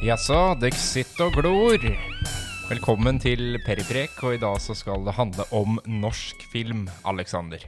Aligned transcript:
Jaså, 0.00 0.54
dere 0.56 0.78
sitter 0.80 1.26
og 1.26 1.34
glor. 1.36 1.82
Velkommen 2.70 3.18
til 3.20 3.58
Periprek, 3.60 4.14
og 4.24 4.32
i 4.32 4.38
dag 4.40 4.54
så 4.64 4.72
skal 4.72 5.02
det 5.04 5.12
handle 5.12 5.44
om 5.52 5.76
norsk 5.84 6.46
film, 6.48 6.86
Alexander. 7.04 7.66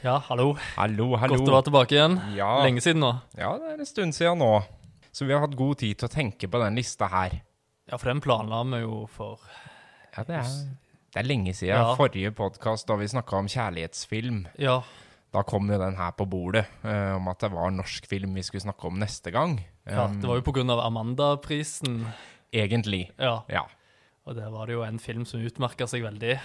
Ja, 0.00 0.14
hallo. 0.30 0.54
Hallo, 0.78 1.10
hallo. 1.20 1.36
Godt 1.36 1.50
å 1.50 1.56
være 1.58 1.66
tilbake 1.66 1.98
igjen. 1.98 2.16
Ja. 2.38 2.48
Lenge 2.64 2.80
siden 2.80 3.04
nå. 3.04 3.10
Ja, 3.36 3.50
det 3.60 3.74
er 3.74 3.82
en 3.84 3.90
stund 3.90 4.16
siden 4.16 4.40
nå. 4.40 4.48
Så 5.12 5.28
vi 5.28 5.36
har 5.36 5.44
hatt 5.44 5.58
god 5.60 5.82
tid 5.82 6.00
til 6.00 6.08
å 6.08 6.14
tenke 6.14 6.48
på 6.48 6.62
den 6.64 6.80
lista 6.80 7.10
her. 7.12 7.36
Ja, 7.84 7.98
for 7.98 8.14
den 8.14 8.24
planla 8.24 8.62
vi 8.70 8.80
jo 8.80 9.02
for 9.12 9.44
Ja, 10.16 10.24
det 10.24 10.40
er, 10.40 10.56
det 11.12 11.20
er 11.20 11.28
lenge 11.28 11.52
siden. 11.52 11.76
Ja. 11.76 11.92
Forrige 12.00 12.32
podkast, 12.32 12.88
da 12.88 12.96
vi 12.96 13.12
snakka 13.12 13.42
om 13.42 13.52
kjærlighetsfilm, 13.58 14.46
Ja, 14.56 14.80
da 15.36 15.44
kom 15.44 15.68
jo 15.68 15.76
den 15.84 16.00
her 16.00 16.16
på 16.16 16.24
bordet, 16.30 16.64
uh, 16.86 17.18
om 17.18 17.28
at 17.28 17.44
det 17.44 17.52
var 17.52 17.76
norsk 17.76 18.08
film 18.08 18.40
vi 18.40 18.46
skulle 18.46 18.64
snakke 18.64 18.88
om 18.88 19.00
neste 19.04 19.36
gang. 19.36 19.58
Ja 19.86 20.06
det 20.08 20.28
var 20.28 20.40
jo 20.40 20.64
av 20.72 20.80
Amanda-prisen. 20.86 22.04
Egentlig. 22.54 23.10
Ja, 23.18 23.44
Ja, 23.48 23.66
og 24.24 24.36
der 24.36 24.50
var 24.50 24.66
det 24.66 24.76
jo 24.78 24.82
en 24.86 24.98
film 24.98 25.24
som 25.28 25.40
utmerka 25.44 25.86
seg 25.86 26.02
veldig. 26.02 26.38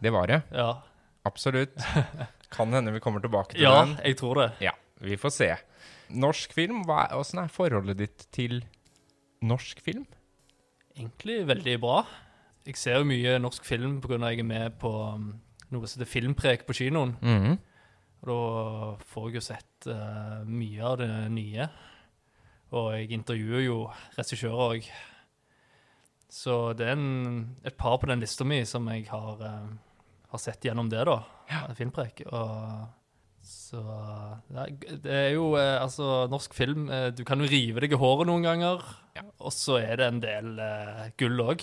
det 0.00 0.12
var 0.12 0.26
det. 0.26 0.42
Ja, 0.52 0.82
Absolutt. 1.26 1.74
Kan 2.54 2.72
hende 2.72 2.92
vi 2.94 3.00
kommer 3.02 3.20
tilbake 3.20 3.56
til 3.56 3.64
ja 3.66 3.80
den. 3.82 3.96
jeg 4.04 4.16
tror 4.20 4.38
det. 4.38 4.50
Ja, 4.62 4.72
vi 5.02 5.16
får 5.18 5.32
se. 5.34 5.48
Norsk 6.14 6.52
film, 6.54 6.84
hva 6.86 7.08
hvordan 7.10 7.42
er 7.42 7.50
forholdet 7.50 7.98
ditt 7.98 8.26
til 8.30 8.60
norsk 9.42 9.80
film? 9.82 10.06
Egentlig 10.96 11.40
veldig 11.48 11.80
bra. 11.82 12.04
Jeg 12.66 12.78
ser 12.78 13.00
jo 13.00 13.08
mye 13.10 13.36
norsk 13.42 13.66
film 13.66 13.98
pga. 14.00 14.20
jeg 14.30 14.40
er 14.40 14.46
med 14.46 14.78
på 14.78 14.90
um, 15.14 15.32
noe 15.70 15.86
som 15.86 16.00
heter 16.00 16.10
Filmprek 16.10 16.66
på 16.66 16.76
kinoen. 16.78 17.16
Mhm. 17.20 17.58
Og 18.22 18.30
da 18.30 19.04
får 19.10 19.26
jeg 19.28 19.34
jo 19.34 19.44
sett 19.44 19.86
uh, 19.90 20.40
mye 20.46 20.82
av 20.82 20.96
det 21.02 21.10
nye. 21.30 21.68
Og 22.74 22.88
jeg 22.96 23.12
intervjuer 23.14 23.62
jo 23.66 23.76
regissører 24.16 24.64
òg. 24.70 24.88
Så 26.36 26.56
det 26.76 26.88
er 26.88 26.96
en, 26.96 27.56
et 27.64 27.76
par 27.78 27.98
på 28.02 28.08
den 28.10 28.20
lista 28.20 28.44
mi 28.44 28.58
som 28.68 28.88
jeg 28.90 29.06
har, 29.08 29.38
eh, 29.46 29.68
har 30.32 30.42
sett 30.42 30.66
gjennom 30.66 30.88
det, 30.90 31.04
da. 31.06 31.20
Filmprek. 31.78 32.24
Og 32.34 32.88
så 33.46 33.78
det 34.50 34.58
er, 34.64 34.96
det 35.04 35.12
er 35.14 35.28
jo 35.36 35.52
eh, 35.54 35.76
Altså, 35.78 36.26
norsk 36.26 36.50
film 36.58 36.88
eh, 36.90 37.12
Du 37.14 37.20
kan 37.22 37.38
jo 37.38 37.46
rive 37.46 37.78
deg 37.84 37.92
i 37.94 38.00
håret 38.00 38.26
noen 38.26 38.42
ganger, 38.42 38.82
Ja. 39.14 39.22
og 39.38 39.52
så 39.54 39.78
er 39.78 40.00
det 40.00 40.08
en 40.10 40.18
del 40.24 40.58
eh, 40.58 41.04
gull 41.16 41.38
òg. 41.46 41.62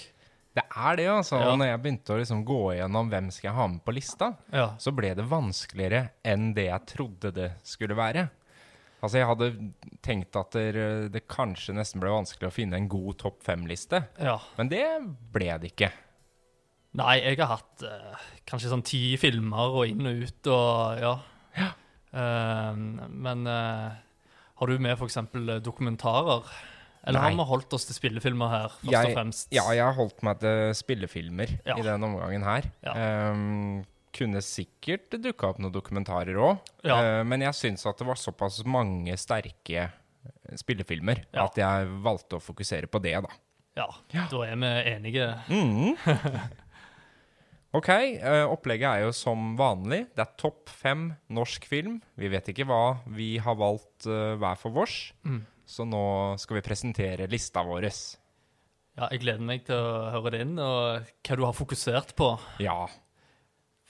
Det 0.56 0.64
er 0.70 0.96
det, 1.02 1.08
altså. 1.10 1.40
Ja. 1.42 1.52
Når 1.58 1.68
jeg 1.68 1.82
begynte 1.84 2.14
å 2.16 2.20
liksom 2.22 2.44
gå 2.48 2.60
igjennom 2.76 3.10
hvem 3.12 3.28
skal 3.34 3.50
jeg 3.50 3.58
ha 3.58 3.68
med 3.74 3.84
på 3.84 3.94
lista, 3.98 4.32
Ja. 4.54 4.70
så 4.80 4.94
ble 4.96 5.12
det 5.18 5.26
vanskeligere 5.28 6.06
enn 6.24 6.54
det 6.56 6.70
jeg 6.70 6.86
trodde 6.94 7.32
det 7.36 7.52
skulle 7.68 7.98
være. 8.00 8.30
Altså, 9.04 9.20
jeg 9.20 9.28
hadde 9.28 9.48
tenkt 10.06 10.38
at 10.40 10.56
det, 10.56 11.12
det 11.12 11.26
kanskje 11.28 11.76
nesten 11.76 12.00
ble 12.00 12.14
vanskelig 12.14 12.48
å 12.48 12.56
finne 12.56 12.78
en 12.80 12.88
god 12.92 13.18
topp 13.20 13.42
fem-liste, 13.44 14.00
ja. 14.24 14.38
men 14.56 14.70
det 14.72 14.86
ble 15.36 15.50
det 15.60 15.74
ikke. 15.74 15.90
Nei, 16.96 17.18
jeg 17.26 17.40
har 17.42 17.56
hatt 17.58 17.84
eh, 17.90 18.24
kanskje 18.48 18.70
sånn 18.72 18.86
ti 18.86 19.02
filmer 19.20 19.76
og 19.76 19.90
inn 19.90 20.08
og 20.08 20.24
ut 20.24 20.50
og 20.54 21.04
ja. 21.04 21.14
Eh, 22.14 22.76
men 23.10 23.48
eh, 23.50 23.96
har 24.62 24.70
du 24.70 24.78
med 24.86 24.94
f.eks. 24.96 25.18
dokumentarer? 25.66 26.46
Eller 27.04 27.20
Nei. 27.20 27.32
har 27.34 27.36
vi 27.36 27.46
holdt 27.50 27.74
oss 27.76 27.84
til 27.90 27.98
spillefilmer 27.98 28.48
her, 28.54 28.76
først 28.80 28.94
Jeg- 28.94 29.10
og 29.10 29.18
fremst? 29.18 29.48
Ja, 29.52 29.66
jeg 29.76 29.84
har 29.84 29.98
holdt 29.98 30.22
meg 30.24 30.38
til 30.40 30.70
spillefilmer 30.80 31.58
Ja. 31.66 31.76
i 31.76 31.84
den 31.84 32.06
omgangen 32.08 32.46
her. 32.48 32.70
Ja. 32.86 32.94
Ehm, 32.96 33.82
kunne 34.14 34.42
sikkert 34.46 35.10
dukka 35.22 35.50
opp 35.50 35.60
noen 35.60 35.74
dokumentarer 35.74 36.38
òg, 36.38 36.60
Ja. 36.86 37.24
men 37.24 37.42
jeg 37.42 37.54
syns 37.58 37.86
at 37.90 37.98
det 37.98 38.08
var 38.08 38.16
såpass 38.16 38.64
mange 38.66 39.16
sterke 39.18 39.90
eh, 39.90 40.56
spillefilmer 40.56 41.26
Ja. 41.34 41.46
at 41.46 41.56
jeg 41.58 41.88
valgte 42.04 42.38
å 42.38 42.44
fokusere 42.44 42.88
på 42.88 43.02
det, 43.02 43.16
da. 43.22 43.30
Ja, 43.76 43.88
Ja. 44.14 44.28
da 44.30 44.42
er 44.46 44.56
vi 44.56 44.92
enige. 44.94 45.28
Mm. 45.50 45.98
OK, 47.74 47.90
eh, 47.90 48.44
opplegget 48.46 48.86
er 49.00 49.06
jo 49.08 49.14
som 49.18 49.56
vanlig. 49.58 50.04
Det 50.14 50.22
er 50.22 50.36
topp 50.38 50.70
fem 50.70 51.08
norsk 51.34 51.66
film. 51.66 51.96
Vi 52.22 52.30
vet 52.30 52.52
ikke 52.54 52.68
hva 52.70 53.00
vi 53.10 53.32
har 53.42 53.56
valgt 53.58 54.06
eh, 54.06 54.36
hver 54.38 54.60
for 54.62 54.70
vårs, 54.76 55.12
Mm. 55.26 55.40
så 55.66 55.86
nå 55.90 56.38
skal 56.40 56.60
vi 56.60 56.68
presentere 56.68 57.28
lista 57.32 57.64
vår. 57.66 57.88
Ja, 58.96 59.08
jeg 59.10 59.22
gleder 59.24 59.42
meg 59.42 59.66
til 59.66 59.74
å 59.76 60.12
høre 60.14 60.32
det 60.36 60.42
inn, 60.46 60.60
og 60.60 61.02
hva 61.26 61.36
du 61.40 61.46
har 61.48 61.54
fokusert 61.58 62.14
på. 62.16 62.40
Ja. 62.62 62.86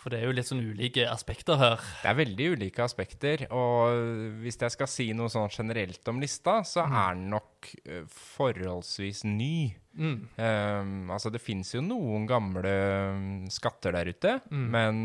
For 0.03 0.11
det 0.11 0.19
er 0.19 0.27
jo 0.27 0.33
litt 0.35 0.49
sånn 0.49 0.59
ulike 0.67 1.05
aspekter 1.07 1.55
her. 1.61 1.83
Det 2.03 2.09
er 2.11 2.17
veldig 2.19 2.47
ulike 2.57 2.83
aspekter, 2.83 3.45
og 3.55 4.41
hvis 4.43 4.57
jeg 4.59 4.73
skal 4.75 4.89
si 4.91 5.05
noe 5.15 5.31
sånn 5.31 5.47
generelt 5.53 6.11
om 6.11 6.19
lista, 6.19 6.57
så 6.67 6.83
er 6.83 7.15
den 7.15 7.29
nok 7.31 7.69
eh, 7.87 8.03
forholdsvis 8.11 9.23
ny. 9.29 9.55
Mm. 9.95 10.17
Um, 10.35 11.11
altså, 11.13 11.31
det 11.31 11.39
fins 11.43 11.71
jo 11.75 11.83
noen 11.85 12.25
gamle 12.27 12.73
um, 13.13 13.27
skatter 13.53 13.95
der 13.95 14.11
ute, 14.11 14.33
Mm. 14.51 14.65
men 14.73 14.97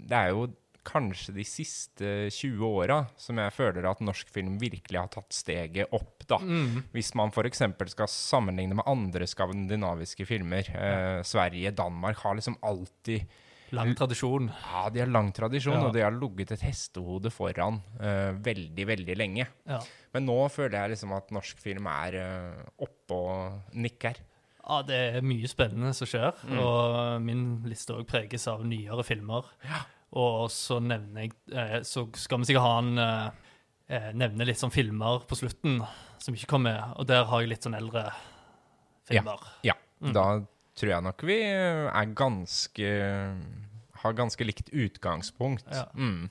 det 0.00 0.16
er 0.16 0.32
jo 0.32 0.46
kanskje 0.86 1.32
de 1.34 1.42
siste 1.42 2.10
20 2.30 2.60
åra 2.62 3.00
som 3.18 3.40
jeg 3.42 3.50
føler 3.56 3.88
at 3.90 3.98
norsk 4.06 4.28
film 4.30 4.54
virkelig 4.60 5.00
har 5.00 5.08
tatt 5.10 5.34
steget 5.34 5.90
opp, 5.96 6.22
da. 6.30 6.38
Mm. 6.38 6.84
Hvis 6.94 7.10
man 7.18 7.32
f.eks. 7.34 7.64
skal 7.90 8.08
sammenligne 8.12 8.78
med 8.78 8.86
andre 8.86 9.26
skandinaviske 9.26 10.24
filmer. 10.30 10.70
Eh, 10.70 11.24
Sverige, 11.26 11.74
Danmark 11.74 12.22
har 12.22 12.38
liksom 12.38 12.56
alltid 12.62 13.26
Lang 13.72 13.94
tradisjon. 13.98 14.50
ja, 14.72 14.88
de 14.90 15.00
har 15.00 15.08
lang 15.10 15.32
tradisjon, 15.34 15.74
Ja. 15.74 15.86
og 15.88 15.92
de 15.94 16.00
har 16.04 16.12
ligget 16.12 16.52
et 16.52 16.60
hestehode 16.60 17.30
foran 17.32 17.80
uh, 18.00 18.32
veldig, 18.38 18.86
veldig 18.86 19.16
lenge. 19.16 19.46
Ja. 19.66 19.80
Men 20.14 20.26
nå 20.26 20.36
føler 20.50 20.78
jeg 20.78 20.90
liksom 20.94 21.12
at 21.16 21.30
norsk 21.34 21.58
film 21.58 21.86
er 21.86 22.14
uh, 22.20 22.62
oppe 22.86 23.12
og 23.14 23.74
nikker. 23.74 24.14
Ja, 24.68 24.82
det 24.82 24.96
er 25.16 25.20
mye 25.22 25.46
spennende 25.48 25.92
som 25.94 26.06
skjer, 26.06 26.32
Mm. 26.46 26.58
og 26.58 27.22
min 27.22 27.62
liste 27.66 27.94
òg 27.94 28.06
preges 28.06 28.46
av 28.48 28.64
nyere 28.66 29.04
filmer. 29.04 29.44
Ja. 29.64 29.82
Og 30.12 30.48
så 30.50 30.78
nevner 30.80 31.22
jeg 31.26 31.32
uh, 31.52 31.80
Så 31.82 32.06
skal 32.16 32.38
vi 32.38 32.44
sikkert 32.52 32.62
ha 32.62 32.78
en 32.78 33.32
Nevne 34.18 34.42
litt 34.46 34.58
sånn 34.58 34.72
filmer 34.74 35.20
på 35.30 35.36
slutten 35.38 35.76
som 36.18 36.34
ikke 36.34 36.48
kom 36.50 36.64
med, 36.66 36.80
og 36.98 37.06
der 37.06 37.22
har 37.24 37.40
jeg 37.44 37.50
litt 37.52 37.62
sånn 37.62 37.76
eldre 37.78 38.08
filmer. 39.06 39.38
Ja, 39.62 39.74
Mm. 40.02 40.12
da 40.12 40.24
tror 40.76 40.92
jeg 40.92 41.06
nok 41.06 41.26
vi 41.26 41.40
eh, 41.42 41.86
er 41.88 42.14
ganske 42.16 42.90
Har 44.02 44.16
ganske 44.16 44.44
likt 44.44 44.68
utgangspunkt. 44.72 45.68
Ja. 45.72 45.86
Mm. 45.94 46.28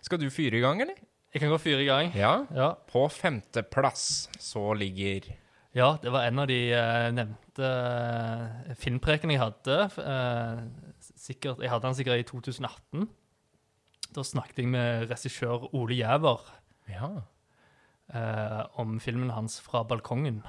Skal 0.00 0.20
du 0.22 0.28
fyre 0.32 0.56
i 0.56 0.62
gang, 0.62 0.80
eller? 0.80 0.96
Jeg 1.34 1.42
kan 1.42 1.50
gå 1.52 1.58
fyre 1.62 1.82
i 1.82 1.88
gang. 1.88 2.12
Ja. 2.16 2.46
Ja. 2.54 2.72
På 2.90 3.04
femteplass 3.12 4.30
så 4.38 4.72
ligger 4.74 5.28
ja, 5.70 5.92
det 6.02 6.10
var 6.10 6.24
en 6.26 6.40
av 6.42 6.48
de 6.50 6.58
uh, 6.74 7.08
nevnte 7.14 7.62
uh, 7.62 8.72
filmprekene 8.74 9.36
jeg 9.36 9.42
hadde. 9.44 9.76
Uh, 10.02 10.64
sikkert, 11.14 11.60
jeg 11.62 11.70
hadde 11.70 11.86
den 11.86 11.94
sikkert 11.94 12.24
i 12.24 12.26
2018. 12.26 13.04
Da 14.10 14.24
snakket 14.26 14.64
jeg 14.64 14.72
med 14.72 15.06
regissør 15.12 15.68
Ole 15.70 16.00
Jæver. 16.00 16.42
Ja. 16.90 17.10
uh, 18.10 18.64
om 18.82 18.98
filmen 18.98 19.30
hans 19.30 19.60
'Fra 19.60 19.84
balkongen'. 19.86 20.42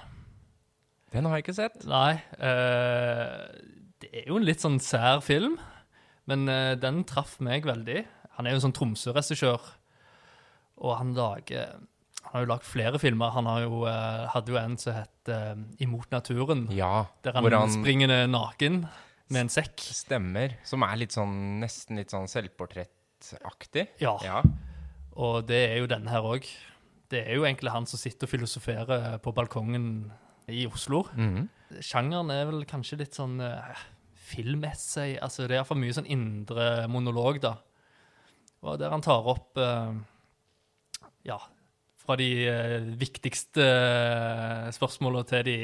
Den 1.11 1.25
har 1.27 1.35
jeg 1.38 1.44
ikke 1.45 1.57
sett. 1.57 1.81
Nei, 1.89 2.13
eh, 2.39 3.45
det 4.01 4.09
er 4.22 4.27
jo 4.31 4.38
en 4.39 4.45
litt 4.47 4.63
sånn 4.63 4.79
sær 4.83 5.19
film, 5.25 5.57
men 6.29 6.47
eh, 6.51 6.73
den 6.79 7.03
traff 7.07 7.38
meg 7.44 7.67
veldig. 7.67 8.05
Han 8.38 8.47
er 8.47 8.53
jo 8.55 8.61
en 8.61 8.66
sånn 8.69 8.75
Tromsø-regissør, 8.77 9.66
og 10.81 10.94
han 10.97 11.11
lager 11.17 11.73
Han 12.21 12.35
har 12.38 12.44
jo 12.45 12.50
lagd 12.53 12.63
flere 12.63 13.00
filmer. 13.01 13.31
Han 13.35 13.47
har 13.50 13.63
jo, 13.66 13.79
eh, 13.89 14.27
hadde 14.31 14.53
jo 14.53 14.57
en 14.61 14.77
som 14.79 14.94
het 14.94 15.27
eh, 15.27 15.55
'Imot 15.83 16.07
naturen', 16.13 16.69
Ja, 16.71 17.07
der 17.23 17.33
han, 17.33 17.44
han 17.51 17.69
springer 17.73 18.27
naken 18.29 18.88
med 19.29 19.41
en 19.41 19.50
sekk. 19.50 19.75
stemmer. 19.81 20.53
Som 20.63 20.83
er 20.83 20.95
litt 21.01 21.11
sånn 21.11 21.59
nesten 21.59 21.97
litt 21.97 22.11
sånn 22.13 22.29
selvportrettaktig. 22.31 23.88
Ja, 24.00 24.17
Ja. 24.23 24.44
og 25.17 25.47
det 25.47 25.71
er 25.71 25.77
jo 25.81 25.88
denne 25.88 26.07
her 26.09 26.21
òg. 26.21 26.45
Det 27.09 27.27
er 27.27 27.35
jo 27.35 27.44
egentlig 27.44 27.71
han 27.71 27.85
som 27.85 27.97
sitter 28.00 28.27
og 28.27 28.30
filosoferer 28.31 29.18
på 29.19 29.33
balkongen 29.33 30.12
i 30.51 30.65
Oslo. 30.69 31.03
Mhm. 31.15 31.48
Sjangeren 31.81 32.30
er 32.36 32.45
vel 32.50 32.65
kanskje 32.68 32.98
litt 33.00 33.15
sånn 33.15 33.38
uh, 33.39 33.75
filmessay. 34.31 35.18
Altså, 35.24 35.45
det 35.48 35.56
er 35.56 35.62
iallfall 35.62 35.80
mye 35.80 35.95
sånn 35.95 36.09
indre 36.12 36.88
monolog, 36.92 37.39
da. 37.44 37.53
Og 38.62 38.77
der 38.77 38.92
han 38.94 39.01
tar 39.01 39.25
opp 39.31 39.57
eh, 39.57 39.94
Ja, 41.25 41.38
fra 42.01 42.15
de 42.19 42.27
eh, 42.50 42.83
viktigste 43.00 43.62
uh, 43.65 44.68
spørsmåla 44.74 45.24
til 45.30 45.44
de 45.48 45.56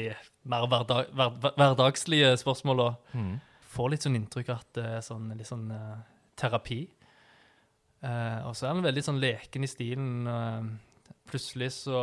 mer 0.48 0.66
hverdag, 0.70 1.12
hver, 1.14 1.32
hver- 1.42 1.54
hverdagslige 1.60 2.32
spørsmåla. 2.40 2.88
Mhm. 3.14 3.36
Får 3.68 3.90
litt 3.92 4.02
sånn 4.06 4.16
inntrykk 4.18 4.48
av 4.54 4.62
at 4.64 4.72
det 4.78 4.84
er 4.96 5.02
sånn, 5.04 5.28
litt 5.36 5.46
sånn 5.50 5.68
eh, 5.70 5.96
terapi. 6.40 6.80
Eh, 8.02 8.40
og 8.48 8.54
så 8.56 8.66
er 8.68 8.74
han 8.74 8.82
veldig 8.86 9.02
sånn 9.04 9.20
leken 9.22 9.66
i 9.66 9.70
stilen. 9.70 10.10
eh, 10.26 11.14
plutselig 11.28 11.68
så 11.84 11.98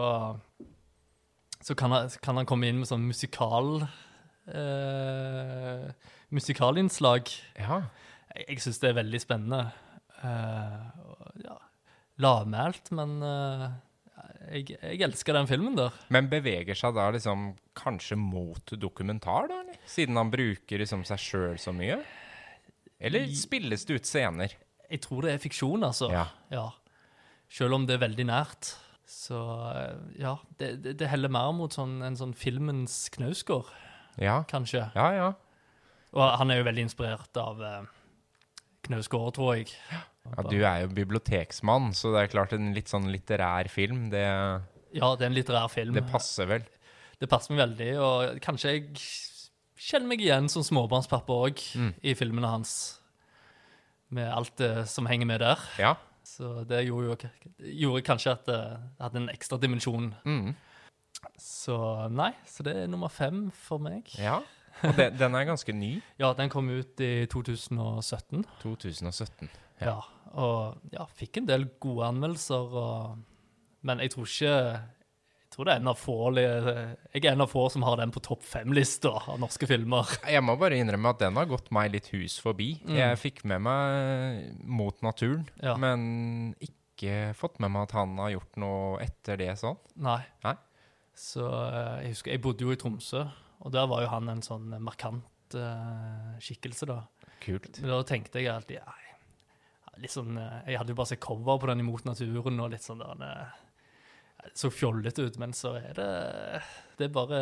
så 1.66 1.76
kan 1.78 1.94
han, 1.96 2.12
kan 2.22 2.38
han 2.38 2.46
komme 2.46 2.70
inn 2.70 2.82
med 2.84 2.90
sånn 2.90 3.08
musikal 3.08 3.88
uh, 4.54 5.88
Musikalinnslag. 6.36 7.32
ja. 7.58 7.80
Jeg, 8.36 8.46
jeg 8.52 8.62
syns 8.66 8.82
det 8.84 8.90
er 8.90 8.98
veldig 8.98 9.22
spennende. 9.24 9.62
Uh, 10.20 10.82
ja, 11.40 11.56
lavmælt, 12.22 12.92
men 12.98 13.16
uh, 13.24 13.70
jeg, 14.52 14.76
jeg 14.76 15.02
elsker 15.08 15.38
den 15.38 15.50
filmen 15.50 15.78
der. 15.80 15.96
Men 16.14 16.30
beveger 16.32 16.78
seg 16.78 16.98
da 16.98 17.08
liksom 17.16 17.54
kanskje 17.78 18.18
mot 18.20 18.76
dokumentar, 18.82 19.48
da? 19.50 19.62
eller? 19.64 19.80
Siden 19.90 20.20
han 20.20 20.34
bruker 20.34 20.84
liksom 20.84 21.06
seg 21.08 21.22
sjøl 21.22 21.58
så 21.62 21.74
mye? 21.76 22.02
Eller 23.00 23.30
spilles 23.36 23.88
det 23.88 24.02
ut 24.02 24.10
scener? 24.10 24.54
Jeg 24.86 25.02
tror 25.04 25.26
det 25.26 25.36
er 25.36 25.42
fiksjon, 25.42 25.84
altså. 25.88 26.12
Ja. 26.14 26.28
Ja. 26.54 26.70
Selv 27.52 27.78
om 27.78 27.88
det 27.88 27.98
er 27.98 28.06
veldig 28.06 28.28
nært. 28.30 28.76
Så 29.06 29.38
eh, 29.76 29.98
ja, 30.22 30.36
det, 30.60 30.70
det, 30.84 30.96
det 31.00 31.08
heller 31.12 31.30
mer 31.30 31.52
mot 31.54 31.74
sånn, 31.76 32.00
en 32.06 32.16
sånn 32.18 32.34
filmens 32.38 33.06
Knausgård, 33.14 33.68
Ja, 34.22 34.40
kanskje. 34.50 34.88
ja. 34.96 35.10
ja. 35.14 35.28
Og 36.16 36.24
han 36.40 36.52
er 36.54 36.62
jo 36.62 36.66
veldig 36.70 36.86
inspirert 36.88 37.38
av 37.38 37.62
eh, 37.62 37.82
Knausgård, 38.88 39.34
tror 39.38 39.56
jeg. 39.60 39.74
Ja, 39.92 40.44
Du 40.50 40.58
er 40.66 40.82
jo 40.86 40.94
biblioteksmann, 40.96 41.92
så 41.98 42.14
det 42.16 42.24
er 42.24 42.32
klart 42.34 42.54
en 42.58 42.72
litt 42.74 42.90
sånn 42.90 43.10
litterær 43.14 43.70
film, 43.70 44.08
det, 44.14 44.24
Ja, 44.96 45.12
det 45.16 45.26
er 45.26 45.30
en 45.30 45.38
litterær 45.38 45.70
film. 45.74 45.94
det 45.98 46.06
passer 46.10 46.48
vel. 46.50 46.66
Det 47.20 47.30
passer 47.32 47.54
meg 47.56 47.62
veldig, 47.68 47.92
og 48.02 48.40
kanskje 48.44 48.72
jeg 48.74 48.88
kjenner 49.86 50.08
meg 50.14 50.22
igjen 50.26 50.50
som 50.52 50.64
småbarnspappa 50.66 51.36
òg 51.46 51.62
Mm. 51.78 51.94
i 52.04 52.14
filmene 52.18 52.48
hans. 52.50 52.74
Med 54.10 54.30
alt 54.32 54.56
det 54.58 54.88
som 54.88 55.06
henger 55.10 55.26
med 55.30 55.40
der. 55.42 55.60
Ja. 55.82 55.96
Så 56.26 56.64
det 56.68 56.86
gjorde, 56.88 57.30
jo, 57.30 57.52
gjorde 57.86 58.06
kanskje 58.06 58.34
at 58.34 58.48
det 58.50 58.62
hadde 59.00 59.22
en 59.22 59.32
ekstra 59.34 59.60
dimensjon. 59.62 60.10
Mm. 60.26 60.56
Så 61.42 61.78
nei, 62.14 62.32
så 62.50 62.66
det 62.66 62.76
er 62.82 62.90
nummer 62.92 63.14
fem 63.14 63.48
for 63.66 63.82
meg. 63.82 64.10
ja. 64.20 64.42
Og 64.84 64.92
det, 64.98 65.14
den 65.16 65.36
er 65.40 65.46
ganske 65.48 65.72
ny. 65.72 65.94
Ja, 66.22 66.34
den 66.36 66.50
kom 66.52 66.68
ut 66.68 67.00
i 67.00 67.26
2017. 67.32 68.44
2017. 68.60 69.50
Ja. 69.80 70.02
Og 70.36 70.82
ja, 70.92 71.06
fikk 71.16 71.40
en 71.40 71.48
del 71.48 71.64
gode 71.80 72.10
anmeldelser, 72.10 72.76
og, 72.76 73.22
men 73.88 74.04
jeg 74.04 74.12
tror 74.12 74.28
ikke 74.28 74.58
tror 75.56 75.68
det 75.70 75.76
er 75.76 75.82
en 75.82 75.90
av 75.92 76.00
få 76.00 76.16
Jeg 76.36 77.22
er 77.24 77.32
en 77.32 77.44
av 77.46 77.52
få 77.52 77.66
som 77.72 77.86
har 77.88 78.00
den 78.02 78.12
på 78.14 78.22
topp 78.24 78.44
fem-lista 78.46 79.14
av 79.22 79.40
norske 79.40 79.68
filmer. 79.70 80.10
Jeg 80.28 80.44
må 80.44 80.58
bare 80.60 80.80
innrømme 80.82 81.14
at 81.16 81.22
den 81.24 81.40
har 81.40 81.48
gått 81.50 81.72
meg 81.76 81.94
litt 81.94 82.10
hus 82.14 82.38
forbi. 82.44 82.74
Mm. 82.84 82.96
Jeg 83.00 83.22
fikk 83.22 83.44
med 83.48 83.64
meg 83.64 84.66
Mot 84.66 85.02
naturen, 85.06 85.48
Ja. 85.64 85.78
men 85.80 86.54
ikke 86.60 87.34
fått 87.36 87.60
med 87.64 87.72
meg 87.72 87.88
at 87.88 87.96
han 87.98 88.18
har 88.20 88.36
gjort 88.36 88.60
noe 88.62 89.00
etter 89.04 89.40
det 89.40 89.54
sånn. 89.60 89.80
Nei. 90.04 90.22
Nei. 90.44 90.56
Så 91.16 91.48
eh, 91.48 92.04
jeg 92.04 92.16
husker 92.16 92.36
Jeg 92.36 92.44
bodde 92.44 92.68
jo 92.68 92.76
i 92.76 92.80
Tromsø, 92.80 93.24
og 93.64 93.72
der 93.72 93.88
var 93.88 94.04
jo 94.04 94.12
han 94.12 94.30
en 94.32 94.44
sånn 94.44 94.76
markant 94.84 95.56
uh, 95.56 96.36
skikkelse, 96.44 96.88
da. 96.92 97.00
Kult. 97.44 97.80
Men 97.80 97.94
da 97.94 98.02
tenkte 98.08 98.42
jeg 98.42 98.52
alltid 98.52 98.84
nei, 98.84 99.06
litt 100.04 100.12
sånn, 100.12 100.36
eh, 100.40 100.72
Jeg 100.74 100.82
hadde 100.82 100.92
jo 100.92 101.00
bare 101.00 101.14
sett 101.14 101.24
cover 101.24 101.62
på 101.62 101.70
den 101.72 101.84
Imot 101.86 102.04
naturen 102.08 102.60
og 102.60 102.74
litt 102.74 102.84
sånn 102.84 103.04
der 103.04 103.56
Det 104.46 104.60
så 104.60 104.72
fjollete 104.74 105.26
ut, 105.28 105.38
men 105.42 105.54
så 105.56 105.76
er 105.80 105.94
det 105.98 106.10
Det 107.00 107.10
er 107.10 107.14
bare 107.14 107.40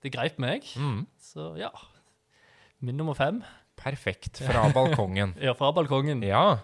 Det 0.00 0.12
greip 0.14 0.38
meg. 0.40 0.66
Mm. 0.76 1.04
Så 1.20 1.52
ja. 1.60 1.70
Min 2.80 2.96
nummer 2.96 3.14
fem. 3.18 3.42
Perfekt. 3.80 4.42
Fra 4.44 4.68
balkongen. 4.72 5.34
Ja, 5.44 5.54
fra 5.56 5.72
balkongen. 5.76 6.22
Ja. 6.24 6.60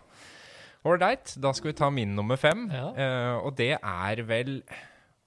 Ålreit, 0.87 1.35
da 1.43 1.51
skal 1.57 1.73
vi 1.73 1.79
ta 1.81 1.91
min 1.91 2.15
nummer 2.17 2.39
fem. 2.41 2.69
Ja. 2.73 2.91
Uh, 2.95 3.47
og 3.49 3.57
det 3.59 3.75
er 3.77 4.23
vel 4.29 4.61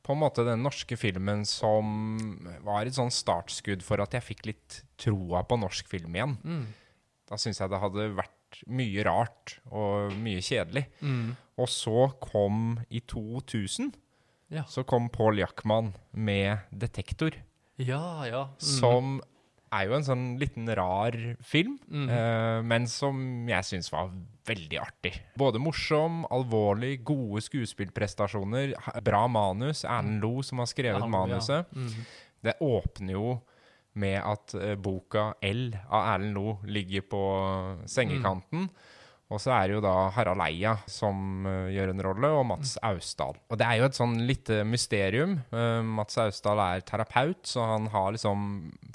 på 0.06 0.16
en 0.16 0.22
måte 0.24 0.46
den 0.48 0.64
norske 0.66 0.98
filmen 0.98 1.44
som 1.46 2.18
var 2.66 2.88
et 2.88 2.96
sånn 2.98 3.12
startskudd 3.14 3.84
for 3.86 4.02
at 4.02 4.16
jeg 4.18 4.26
fikk 4.26 4.48
litt 4.50 4.80
troa 4.98 5.44
på 5.46 5.60
norsk 5.62 5.90
film 5.92 6.16
igjen. 6.18 6.38
Mm. 6.42 6.64
Da 7.30 7.38
syns 7.38 7.62
jeg 7.62 7.70
det 7.70 7.82
hadde 7.84 8.08
vært 8.18 8.62
mye 8.74 9.04
rart 9.06 9.60
og 9.70 10.16
mye 10.18 10.42
kjedelig. 10.42 10.88
Mm. 11.06 11.36
Og 11.62 11.70
så 11.70 12.08
kom 12.24 12.80
i 12.90 13.04
2000 13.06 13.92
Ja. 14.50 14.63
så 14.66 14.84
kom 14.84 15.10
Paul 15.10 15.38
Jackman 15.40 15.94
med 16.12 16.57
'Detektor', 16.72 17.36
Ja, 17.78 18.25
ja. 18.28 18.44
Mm. 18.46 18.60
som 18.60 19.22
er 19.72 19.86
jo 19.86 19.94
en 19.94 20.04
sånn 20.04 20.40
liten 20.40 20.68
rar 20.75 21.12
film, 21.44 21.78
Mm. 21.88 22.10
eh, 22.10 22.62
men 22.63 22.88
som 22.88 23.48
jeg 23.48 23.63
syns 23.63 23.92
var 23.92 24.10
veldig 24.46 24.80
artig. 24.81 25.22
Både 25.38 25.60
morsom, 25.60 26.25
alvorlig, 26.31 27.04
gode 27.04 27.42
skuespillprestasjoner, 27.42 28.74
bra 29.04 29.28
manus. 29.28 29.84
Erlend 29.86 30.22
Lo 30.22 30.42
som 30.42 30.57
har 30.57 30.66
skrevet 30.66 31.00
ja. 31.02 31.07
manuset. 31.07 31.66
Mm. 31.75 32.06
Det 32.44 32.54
åpner 32.60 33.13
jo 33.13 33.42
med 33.94 34.22
at 34.24 34.54
eh, 34.56 34.75
boka 34.75 35.34
L 35.44 35.78
av 35.90 36.16
Erlend 36.16 36.34
Lo 36.34 36.57
ligger 36.66 37.02
på 37.02 37.22
sengekanten. 37.86 38.69
Og 39.30 39.38
så 39.42 39.54
er 39.54 39.68
det 39.70 39.76
jo 39.78 39.81
da 39.86 39.94
Harald 40.16 40.42
Eia 40.42 40.74
som 40.90 41.46
eh, 41.46 41.72
gjør 41.76 41.92
en 41.92 42.04
rolle, 42.08 42.31
og 42.34 42.48
Mats 42.50 42.76
Austdal. 42.86 43.38
Og 43.50 43.60
det 43.62 43.68
er 43.68 43.78
jo 43.78 43.90
et 43.90 44.00
sånn 44.00 44.16
lite 44.26 44.64
mysterium. 44.66 45.36
Eh, 45.54 45.81
Mats 45.86 46.18
Austdal 46.22 46.62
er 46.64 46.86
terapeut, 46.88 47.44
så 47.46 47.68
han 47.76 47.90
har 47.94 48.16
liksom 48.16 48.48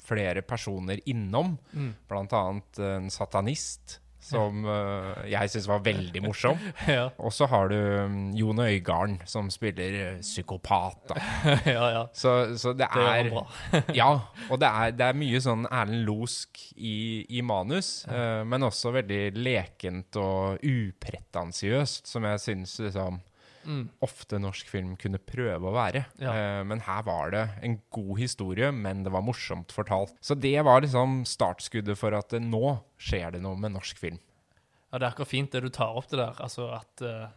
flere 0.03 0.43
personer 0.45 0.99
innom. 1.07 1.55
Mm. 1.71 1.93
Blant 2.11 2.35
annet 2.35 2.81
en 2.83 3.07
satanist, 3.13 4.01
som 4.25 4.65
uh, 4.65 5.21
jeg 5.29 5.51
syns 5.53 5.67
var 5.69 5.83
veldig 5.85 6.21
morsom. 6.25 6.61
ja, 6.97 7.09
Og 7.21 7.33
så 7.33 7.47
har 7.51 7.69
du 7.69 7.77
um, 7.77 8.17
Jon 8.37 8.61
Øigarden, 8.63 9.19
som 9.29 9.51
spiller 9.53 9.97
eh, 9.99 10.17
psykopat. 10.23 11.13
ja, 11.75 11.85
ja. 11.93 12.03
Så, 12.13 12.57
så 12.57 12.73
det 12.73 12.89
Det 12.95 13.05
er 13.05 13.29
ja, 14.01 14.09
og 14.49 14.59
det 14.61 14.69
er, 14.69 14.95
det 14.97 15.09
er 15.09 15.19
mye 15.19 15.41
sånn 15.43 15.67
Erlend 15.69 16.05
Losk 16.09 16.61
i, 16.75 17.25
i 17.29 17.43
manus, 17.45 18.05
uh, 18.09 18.41
men 18.47 18.65
også 18.65 18.95
veldig 18.95 19.23
lekent 19.37 20.17
og 20.21 20.65
upretensiøst, 20.65 22.09
som 22.09 22.25
jeg 22.29 22.43
syns 22.43 22.77
liksom, 22.81 23.21
Mm. 23.65 23.89
ofte 24.05 24.37
norsk 24.39 24.67
film 24.69 24.95
kunne 25.01 25.17
prøve 25.17 25.65
å 25.69 25.73
være. 25.75 26.05
Ja. 26.21 26.33
Uh, 26.35 26.63
men 26.69 26.83
her 26.85 27.01
var 27.07 27.31
det 27.33 27.43
en 27.65 27.79
god 27.93 28.19
historie, 28.19 28.71
men 28.71 29.03
det 29.03 29.11
var 29.11 29.23
morsomt 29.25 29.71
fortalt. 29.73 30.13
Så 30.21 30.35
det 30.37 30.55
var 30.67 30.81
liksom 30.85 31.23
startskuddet 31.25 31.97
for 31.97 32.13
at 32.17 32.33
eh, 32.33 32.39
nå 32.43 32.77
skjer 33.01 33.31
det 33.35 33.41
noe 33.41 33.57
med 33.57 33.73
norsk 33.75 33.97
film. 33.97 34.19
Ja, 34.91 34.99
det 34.99 35.03
er 35.07 35.11
akkurat 35.11 35.31
fint 35.33 35.51
det 35.51 35.63
du 35.65 35.69
tar 35.73 35.97
opp 35.97 36.07
det 36.11 36.21
der. 36.21 36.37
Altså 36.45 36.69
at, 36.77 37.01
uh, 37.03 37.27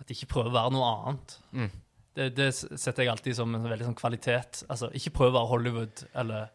at 0.00 0.06
de 0.08 0.14
ikke 0.14 0.30
prøver 0.36 0.50
å 0.52 0.56
være 0.60 0.72
noe 0.76 0.88
annet. 0.94 1.36
Mm. 1.52 1.70
Det, 2.18 2.30
det 2.38 2.48
setter 2.56 3.04
jeg 3.04 3.12
alltid 3.12 3.36
som 3.38 3.52
en 3.54 3.66
veldig 3.68 3.90
sånn 3.90 3.98
kvalitet. 3.98 4.62
Altså 4.70 4.88
ikke 4.96 5.12
prøve 5.18 5.34
å 5.34 5.38
være 5.40 5.50
Hollywood, 5.52 6.04
eller 6.18 6.48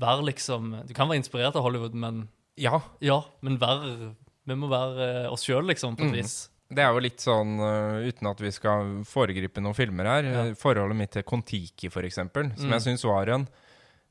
være 0.00 0.26
liksom 0.28 0.68
Du 0.86 0.92
kan 0.94 1.08
være 1.10 1.18
inspirert 1.22 1.56
av 1.58 1.64
Hollywood, 1.66 1.96
men 1.98 2.28
Ja, 2.60 2.78
ja, 3.02 3.16
men 3.42 3.56
være 3.58 4.12
Vi 4.46 4.54
må 4.58 4.68
være 4.70 5.08
eh, 5.24 5.26
oss 5.32 5.42
sjøl, 5.46 5.66
liksom, 5.66 5.96
på 5.98 6.04
et 6.06 6.12
Mm. 6.12 6.18
vis. 6.20 6.36
Det 6.70 6.78
er 6.84 6.92
jo 6.94 7.00
litt 7.02 7.18
sånn, 7.18 7.56
uh, 7.58 7.98
uten 8.06 8.28
at 8.30 8.38
vi 8.40 8.50
skal 8.54 9.00
foregripe 9.04 9.58
noen 9.60 9.74
filmer 9.74 10.04
her, 10.06 10.22
Ja. 10.22 10.44
øh, 10.44 10.54
forholdet 10.56 10.96
mitt 10.96 11.10
til 11.10 11.22
Kon-Tiki 11.24 11.90
eksempel, 11.90 12.56
som 12.56 12.68
Mm. 12.68 12.72
jeg 12.78 12.80
syns 12.86 13.04
var 13.04 13.28
en 13.28 13.44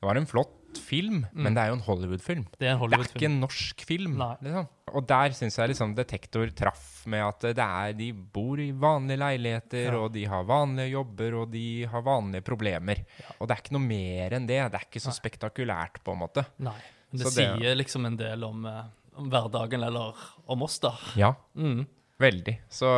Det 0.02 0.08
var 0.08 0.16
en 0.16 0.26
flott 0.26 0.78
film, 0.78 1.26
Mm. 1.36 1.44
men 1.44 1.54
det 1.54 1.62
er 1.62 1.68
jo 1.68 1.74
en 1.74 1.82
Hollywood-film. 1.82 2.46
Det 2.58 2.68
er 2.70 2.78
Det 2.78 2.94
er 3.00 3.04
ikke 3.04 3.26
en 3.26 3.42
norsk 3.42 3.82
film. 3.86 4.16
Liksom. 4.42 4.68
Og 4.94 5.08
der 5.08 5.30
syns 5.32 5.58
jeg 5.58 5.70
liksom 5.70 5.94
Detektor 5.94 6.48
traff 6.56 7.06
med 7.06 7.20
at 7.22 7.40
det 7.42 7.58
er, 7.60 7.92
de 7.94 8.12
bor 8.14 8.56
i 8.58 8.72
vanlige 8.72 9.18
leiligheter, 9.20 9.92
Ja. 9.92 9.98
og 10.00 10.14
de 10.14 10.24
har 10.24 10.44
vanlige 10.46 10.92
jobber, 10.92 11.34
og 11.42 11.52
de 11.52 11.84
har 11.86 12.02
vanlige 12.02 12.42
problemer. 12.46 13.04
Og 13.42 13.48
det 13.50 13.58
er 13.58 13.62
ikke 13.62 13.72
noe 13.78 13.88
mer 13.88 14.30
enn 14.32 14.48
det. 14.48 14.72
Det 14.72 14.80
er 14.80 14.86
ikke 14.88 15.02
så 15.02 15.12
spektakulært, 15.12 16.02
på 16.02 16.14
en 16.14 16.20
måte. 16.20 16.46
Nei. 16.60 16.72
Men 17.12 17.18
det, 17.20 17.24
det- 17.26 17.34
sier 17.34 17.76
liksom 17.76 18.06
en 18.06 18.16
del 18.16 18.44
om, 18.46 18.66
eh, 18.66 18.84
om 19.18 19.30
hverdagen, 19.30 19.84
eller 19.86 20.14
om 20.48 20.62
oss, 20.64 20.80
da. 20.80 20.92
Ja, 21.16 21.34
Mm. 21.58 21.86
Veldig. 22.20 22.56
Så 22.72 22.90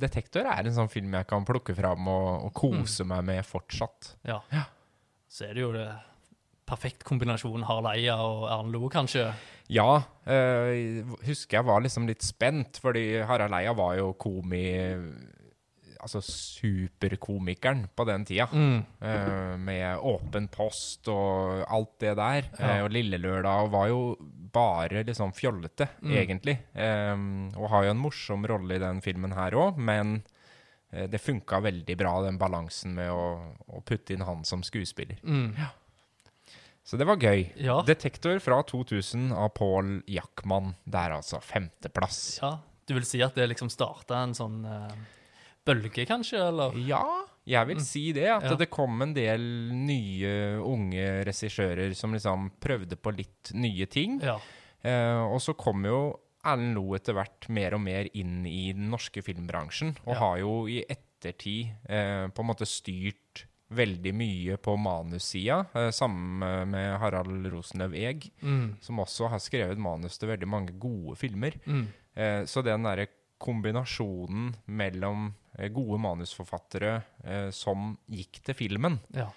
Detektor 0.00 0.48
er 0.48 0.64
en 0.66 0.76
sånn 0.76 0.90
film 0.92 1.14
jeg 1.18 1.28
kan 1.30 1.44
plukke 1.46 1.76
fram 1.76 2.08
og, 2.10 2.48
og 2.48 2.52
kose 2.56 3.06
meg 3.08 3.24
med 3.28 3.44
fortsatt. 3.46 4.14
Ja. 4.26 4.40
Ja. 4.54 4.64
Så 5.28 5.48
er 5.48 5.56
det 5.56 5.64
jo 5.64 5.72
det 5.74 5.88
perfekt 6.64 7.04
kombinasjon 7.04 7.66
Harald 7.68 7.90
Eia 7.92 8.16
og 8.24 8.46
Erlend 8.48 8.72
Loe, 8.72 8.88
kanskje. 8.92 9.28
Ja, 9.72 10.02
Øh, 10.24 11.04
husker 11.26 11.58
jeg 11.58 11.66
var 11.68 11.82
liksom 11.84 12.06
litt 12.08 12.24
spent, 12.24 12.78
fordi 12.80 13.20
Harald 13.28 13.52
Eia 13.58 13.74
var 13.76 13.98
jo 13.98 14.14
komi... 14.16 14.64
Altså 16.04 16.20
superkomikeren 16.24 17.86
på 17.96 18.04
den 18.08 18.24
tida. 18.28 18.46
Mm. 18.52 18.82
Uh, 19.00 19.54
med 19.60 19.98
åpen 20.04 20.48
post 20.52 21.08
og 21.12 21.62
alt 21.72 21.94
det 22.04 22.14
der. 22.20 22.48
Ja. 22.58 22.74
Uh, 22.78 22.82
og 22.86 22.92
Lille 22.94 23.18
Lørdag 23.20 23.70
var 23.72 23.88
jo 23.88 24.02
bare 24.54 25.02
liksom 25.08 25.32
fjollete, 25.34 25.88
Mm. 26.04 26.12
egentlig. 26.20 26.58
Um, 26.76 27.48
og 27.56 27.70
har 27.72 27.84
jo 27.88 27.94
en 27.94 28.02
morsom 28.04 28.44
rolle 28.46 28.76
i 28.76 28.82
den 28.82 29.00
filmen 29.02 29.32
her 29.34 29.56
òg, 29.58 29.78
men 29.80 30.18
uh, 30.92 31.06
det 31.10 31.20
funka 31.24 31.58
veldig 31.64 31.96
bra, 31.98 32.12
den 32.26 32.38
balansen 32.38 32.94
med 32.94 33.10
å, 33.10 33.24
å 33.66 33.80
putte 33.82 34.14
inn 34.14 34.22
han 34.28 34.44
som 34.44 34.62
skuespiller. 34.62 35.18
Mm. 35.24 35.56
Så 36.84 36.98
det 37.00 37.06
var 37.08 37.16
gøy. 37.16 37.46
Ja. 37.64 37.78
Detektor 37.88 38.38
fra 38.44 38.60
2000 38.68 39.30
av 39.32 39.54
Paul 39.56 40.02
Jackman. 40.06 40.74
Der, 40.84 41.14
altså. 41.16 41.40
Femteplass. 41.40 42.38
ja. 42.42 42.58
Du 42.84 42.92
vil 42.92 43.06
si 43.08 43.22
at 43.24 43.32
det 43.32 43.46
liksom 43.48 43.70
starta 43.72 44.18
en 44.20 44.34
sånn 44.36 44.58
eh, 44.68 44.90
bølge, 45.66 46.04
kanskje, 46.06 46.38
eller? 46.48 46.74
Ja, 46.86 47.02
jeg 47.46 47.66
vil 47.66 47.80
si 47.80 48.12
det. 48.12 48.26
At 48.28 48.42
Mm. 48.44 48.50
Ja. 48.50 48.56
det 48.56 48.70
kom 48.70 49.02
en 49.02 49.14
del 49.14 49.40
nye, 49.72 50.58
unge 50.60 51.24
regissører 51.24 51.94
som 51.94 52.12
liksom 52.12 52.50
prøvde 52.60 52.96
på 52.96 53.14
litt 53.16 53.52
nye 53.54 53.86
ting. 53.86 54.20
Ja. 54.20 54.38
Eh, 54.84 55.22
og 55.24 55.40
så 55.40 55.54
kom 55.56 55.84
jo 55.84 56.18
Erlend 56.44 56.74
Loe 56.76 56.96
etter 56.98 57.14
hvert 57.16 57.48
mer 57.48 57.72
og 57.74 57.80
mer 57.80 58.08
inn 58.14 58.44
i 58.46 58.72
den 58.72 58.90
norske 58.90 59.22
filmbransjen, 59.24 59.94
og 60.06 60.12
Ja. 60.14 60.18
har 60.20 60.38
jo 60.38 60.66
i 60.68 60.84
ettertid 60.84 61.70
eh, 61.88 62.26
på 62.28 62.40
en 62.40 62.46
måte 62.46 62.66
styrt 62.68 63.46
veldig 63.72 64.12
mye 64.14 64.56
på 64.58 64.76
manussida, 64.78 65.66
eh, 65.74 65.88
sammen 65.90 66.68
med 66.70 66.98
Harald 67.00 67.46
Rosenløv 67.50 67.94
Eeg, 67.96 68.30
Mm. 68.42 68.76
som 68.80 68.96
også 69.00 69.30
har 69.30 69.38
skrevet 69.38 69.78
manus 69.78 70.18
til 70.18 70.28
veldig 70.28 70.46
mange 70.46 70.78
gode 70.78 71.16
filmer. 71.16 71.52
Mm. 71.66 71.86
Eh, 72.14 72.42
så 72.44 72.62
den 72.62 72.82
derre 72.82 73.06
kombinasjonen 73.40 74.54
mellom 74.68 75.32
gode 75.74 75.98
manusforfattere 76.02 76.96
eh, 77.24 77.48
som 77.54 77.96
gikk 78.10 78.40
til 78.44 78.54
filmen, 78.58 78.98
Ja. 79.14 79.28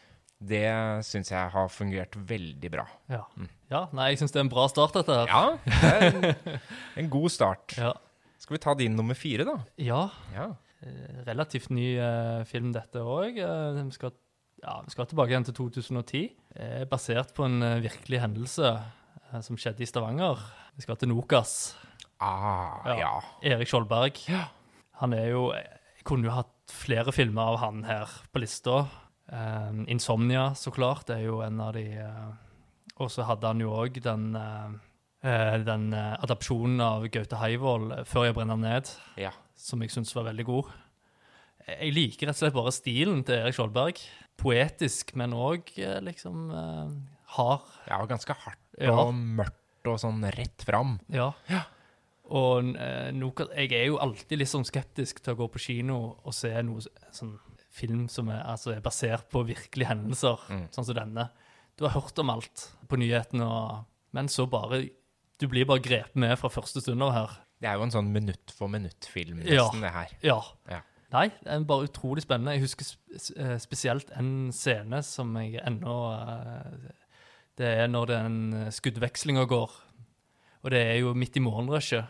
det 0.42 0.66
syns 1.06 1.32
jeg 1.32 1.50
har 1.54 1.68
fungert 1.74 2.16
veldig 2.30 2.72
bra. 2.74 2.86
Ja. 3.10 3.24
Mm. 3.38 3.48
ja. 3.72 3.84
Nei, 3.94 4.10
jeg 4.14 4.20
syns 4.24 4.34
det 4.36 4.42
er 4.42 4.46
en 4.48 4.52
bra 4.54 4.68
start, 4.70 4.94
dette 4.98 5.18
her. 5.18 5.28
Ja, 5.28 5.58
det 5.66 5.92
er 5.94 6.08
en, 6.12 6.60
en 7.04 7.10
god 7.14 7.30
start. 7.34 7.78
Ja. 7.78 7.94
Skal 8.38 8.58
vi 8.58 8.64
ta 8.64 8.74
din 8.78 8.96
nummer 8.96 9.18
fire, 9.18 9.46
da? 9.48 9.58
ja. 9.82 10.04
Ja. 10.36 10.52
eh, 10.86 11.24
Relativt 11.28 11.70
ny 11.74 11.96
eh, 11.98 12.44
film, 12.50 12.72
dette 12.76 13.02
òg. 13.02 13.38
vi, 13.42 13.92
skal, 13.98 14.14
ja, 14.64 14.76
vi 14.86 14.94
skal 14.94 15.10
tilbake 15.10 15.34
igjen 15.34 15.48
til 15.50 15.58
2010. 15.58 16.22
Eh, 16.56 16.84
basert 16.90 17.34
på 17.38 17.46
en 17.50 17.62
eh, 17.66 17.80
virkelig 17.86 18.22
hendelse 18.22 18.70
eh, 18.78 19.42
som 19.42 19.58
skjedde 19.58 19.82
i 19.86 19.90
Stavanger. 19.90 20.38
Vi 20.78 20.86
skal 20.86 20.98
til 21.02 21.10
Nokas. 21.10 21.76
Ah, 22.22 22.86
Ja. 22.98 23.16
Erik 23.46 23.68
Skjoldberg. 23.70 24.22
Ja. 24.30 24.46
Han 25.02 25.14
er 25.14 25.28
jo 25.34 25.50
kunne 26.08 26.30
jo 26.30 26.36
hatt 26.38 26.74
flere 26.74 27.14
filmer 27.16 27.54
av 27.54 27.60
han 27.62 27.84
her 27.88 28.12
på 28.32 28.42
lista. 28.42 28.86
Eh, 29.28 29.72
'Insomnia', 29.88 30.54
så 30.56 30.72
klart, 30.72 31.08
det 31.08 31.18
er 31.18 31.26
jo 31.28 31.42
en 31.44 31.60
av 31.60 31.74
de 31.76 31.84
uh, 32.00 32.32
Og 32.98 33.12
så 33.12 33.26
hadde 33.28 33.48
han 33.48 33.60
jo 33.60 33.74
òg 33.76 34.00
den 34.02 34.36
uh, 34.36 34.72
den 35.68 35.92
uh, 35.94 36.16
adopsjonen 36.24 36.80
av 36.82 37.08
Gaute 37.12 37.36
Heivold, 37.36 37.92
eh, 37.92 38.04
'Før 38.06 38.26
jeg 38.26 38.36
brenner 38.38 38.56
ned', 38.56 38.90
ja. 39.18 39.32
som 39.56 39.82
jeg 39.82 39.92
syns 39.92 40.16
var 40.16 40.30
veldig 40.32 40.46
god. 40.46 40.72
Jeg 41.68 41.94
liker 41.94 42.28
rett 42.28 42.38
og 42.38 42.40
slett 42.40 42.56
bare 42.56 42.72
stilen 42.72 43.24
til 43.28 43.36
Erik 43.36 43.58
Skjoldberg. 43.58 44.00
Poetisk, 44.38 45.16
men 45.16 45.34
òg 45.36 45.74
liksom 46.02 46.48
hard. 47.36 47.66
Ja, 47.90 48.06
ganske 48.06 48.32
hardt 48.32 48.80
Ja. 48.80 48.94
og 48.94 49.14
mørkt 49.14 49.86
og 49.86 50.00
sånn 50.00 50.24
rett 50.24 50.64
fram. 50.64 51.00
Ja. 51.12 51.34
Og 52.30 52.76
eh, 52.76 53.12
noe, 53.16 53.48
jeg 53.56 53.72
er 53.72 53.86
jo 53.88 53.98
alltid 54.04 54.40
litt 54.42 54.50
sånn 54.52 54.66
skeptisk 54.68 55.22
til 55.24 55.34
å 55.34 55.38
gå 55.38 55.48
på 55.54 55.62
kino 55.64 55.98
og 56.26 56.34
se 56.36 56.50
noe 56.68 56.82
sånn 57.16 57.38
film 57.78 58.08
som 58.10 58.28
er, 58.34 58.42
altså 58.44 58.74
er 58.76 58.82
basert 58.82 59.30
på 59.32 59.46
virkelige 59.48 59.88
hendelser, 59.92 60.38
Mm. 60.50 60.66
sånn 60.74 60.86
som 60.86 60.96
denne. 60.98 61.30
Du 61.78 61.86
har 61.86 61.94
hørt 62.02 62.18
om 62.20 62.30
alt 62.34 62.72
på 62.90 62.98
nyhetene, 62.98 63.86
men 64.14 64.28
så 64.28 64.48
bare 64.50 64.90
Du 65.40 65.46
blir 65.48 65.66
bare 65.70 65.80
grepet 65.80 66.16
med 66.16 66.36
fra 66.40 66.50
første 66.50 66.82
stund 66.82 67.00
av 67.04 67.12
her. 67.14 67.30
Det 67.62 67.70
er 67.70 67.76
jo 67.78 67.84
en 67.84 67.92
sånn 67.92 68.08
minutt 68.12 68.50
for 68.52 68.68
minutt-film, 68.68 69.44
Ja. 69.46 69.70
det 69.70 69.92
her. 69.94 70.08
Ja. 70.24 70.42
Ja. 70.68 70.80
Nei, 71.14 71.28
det 71.30 71.48
er 71.54 71.60
bare 71.64 71.86
utrolig 71.88 72.24
spennende. 72.24 72.54
Jeg 72.58 72.62
husker 72.62 72.98
eh, 73.38 73.58
spesielt 73.60 74.10
en 74.18 74.52
scene 74.52 75.04
som 75.04 75.36
jeg 75.38 75.62
ennå 75.64 75.94
eh, 76.18 76.92
Det 77.56 77.68
er 77.84 77.88
når 77.88 78.06
den 78.08 78.72
skuddvekslinga 78.72 79.46
går. 79.48 79.70
Og 80.64 80.72
det 80.72 80.82
er 80.88 81.00
jo 81.02 81.14
midt 81.14 81.38
i 81.38 81.40
morgenrushet. 81.40 82.08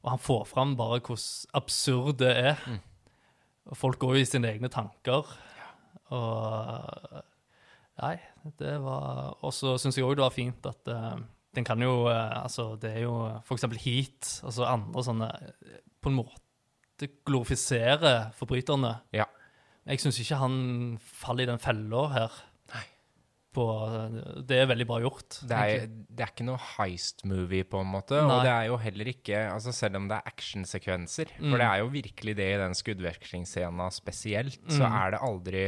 Og 0.00 0.14
han 0.14 0.22
får 0.22 0.46
fram 0.48 0.76
bare 0.78 1.00
hvor 1.04 1.18
absurd 1.56 2.20
det 2.22 2.30
er. 2.32 2.62
Mm. 2.66 2.78
Og 3.70 3.76
folk 3.76 3.98
går 4.00 4.16
jo 4.16 4.22
i 4.24 4.28
sine 4.28 4.48
egne 4.54 4.70
tanker. 4.72 5.28
Og 6.10 7.20
Nei, 8.00 8.16
det 8.60 8.78
var 8.80 9.36
Og 9.44 9.52
så 9.54 9.74
syns 9.80 9.98
jeg 9.98 10.06
òg 10.06 10.16
det 10.16 10.24
var 10.24 10.34
fint 10.34 10.66
at 10.68 10.88
uh, 10.88 11.18
den 11.56 11.66
kan 11.66 11.82
jo 11.82 12.06
uh, 12.08 12.40
Altså, 12.40 12.72
det 12.80 12.94
er 12.94 13.04
jo 13.04 13.14
for 13.44 13.58
eksempel 13.58 13.80
Heat, 13.82 14.40
altså 14.46 14.64
andre 14.68 15.04
sånne 15.04 15.28
På 16.00 16.12
en 16.12 16.16
måte 16.22 17.10
glorifiserer 17.24 18.30
forbryterne. 18.36 18.90
Ja. 19.16 19.24
Jeg 19.88 20.02
syns 20.02 20.18
ikke 20.20 20.36
han 20.36 20.56
faller 21.00 21.46
i 21.46 21.48
den 21.48 21.62
fella 21.62 22.02
her. 22.12 22.34
På, 23.52 23.64
det 24.46 24.60
er 24.62 24.68
veldig 24.70 24.84
bra 24.86 25.00
gjort. 25.02 25.40
Det 25.50 25.56
er, 25.58 25.86
det 25.90 26.22
er 26.22 26.30
ikke 26.30 26.44
noe 26.46 26.60
heist-movie, 26.76 27.64
på 27.66 27.80
en 27.82 27.88
måte. 27.90 28.14
Nei. 28.22 28.30
Og 28.36 28.44
det 28.46 28.52
er 28.52 28.66
jo 28.68 28.76
heller 28.78 29.10
ikke 29.10 29.40
altså 29.50 29.72
Selv 29.74 29.96
om 29.98 30.06
det 30.10 30.20
er 30.20 30.30
actionsekvenser, 30.30 31.32
Mm. 31.40 31.50
for 31.50 31.58
det 31.58 31.66
er 31.66 31.78
jo 31.82 31.88
virkelig 31.90 32.36
det 32.38 32.46
i 32.54 32.58
den 32.62 32.74
skuddvekslingsscena 32.78 33.88
spesielt, 33.90 34.60
så 34.70 34.86
Mm. 34.86 34.92
er 35.02 35.10
det 35.10 35.20
aldri 35.20 35.64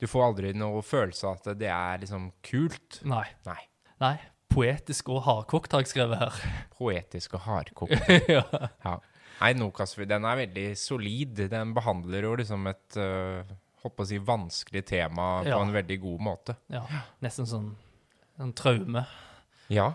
Du 0.00 0.06
får 0.06 0.22
aldri 0.28 0.52
noe 0.54 0.80
følelse 0.82 1.24
av 1.26 1.40
at 1.40 1.58
det 1.58 1.66
er 1.74 1.98
liksom 1.98 2.30
kult. 2.42 3.00
Nei. 3.04 3.24
Nei. 3.46 3.58
Nei. 4.00 4.18
Poetisk 4.48 5.08
og 5.08 5.24
hardkokt 5.24 5.72
har 5.72 5.80
jeg 5.82 5.88
skrevet 5.90 6.18
her. 6.18 6.36
Poetisk 6.78 7.34
og 7.34 7.40
hardkokt. 7.40 7.98
ja. 8.28 8.44
Ja. 8.84 8.98
Nei, 9.40 9.52
Nokas, 9.54 9.96
den 9.96 10.24
er 10.24 10.36
veldig 10.36 10.76
solid. 10.78 11.34
Den 11.50 11.74
behandler 11.74 12.22
jo 12.22 12.36
liksom 12.36 12.66
et 12.70 12.96
uh, 12.96 13.42
på 13.82 14.02
å 14.02 14.06
si 14.06 14.18
vanskelig 14.18 14.84
tema 14.86 15.42
på 15.44 15.48
Ja. 15.48 15.60
en 15.62 15.72
veldig 15.72 16.00
god 16.02 16.20
måte. 16.20 16.56
ja. 16.68 16.82
Nesten 17.22 17.46
sånn 17.46 17.70
en 18.38 18.52
traume. 18.52 19.04
Ja. 19.68 19.92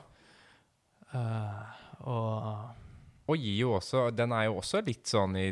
Uh, 1.13 1.63
og 2.07 2.69
Og 3.29 3.37
gir 3.37 3.55
jo 3.61 3.69
også 3.77 4.09
Den 4.15 4.31
er 4.35 4.45
jo 4.49 4.57
også 4.59 4.81
litt 4.85 5.05
sånn 5.07 5.35
i, 5.39 5.51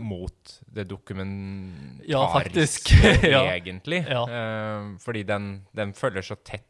mot 0.00 0.54
det 0.72 0.86
dokumentariske, 0.88 2.08
Ja, 2.08 2.22
faktisk. 2.32 2.90
Ja. 3.34 3.42
egentlig. 3.52 4.04
Ja. 4.08 4.22
Uh, 4.24 4.96
fordi 5.02 5.24
den, 5.28 5.50
den 5.76 5.92
følger 5.92 6.22
så 6.22 6.36
tett 6.42 6.66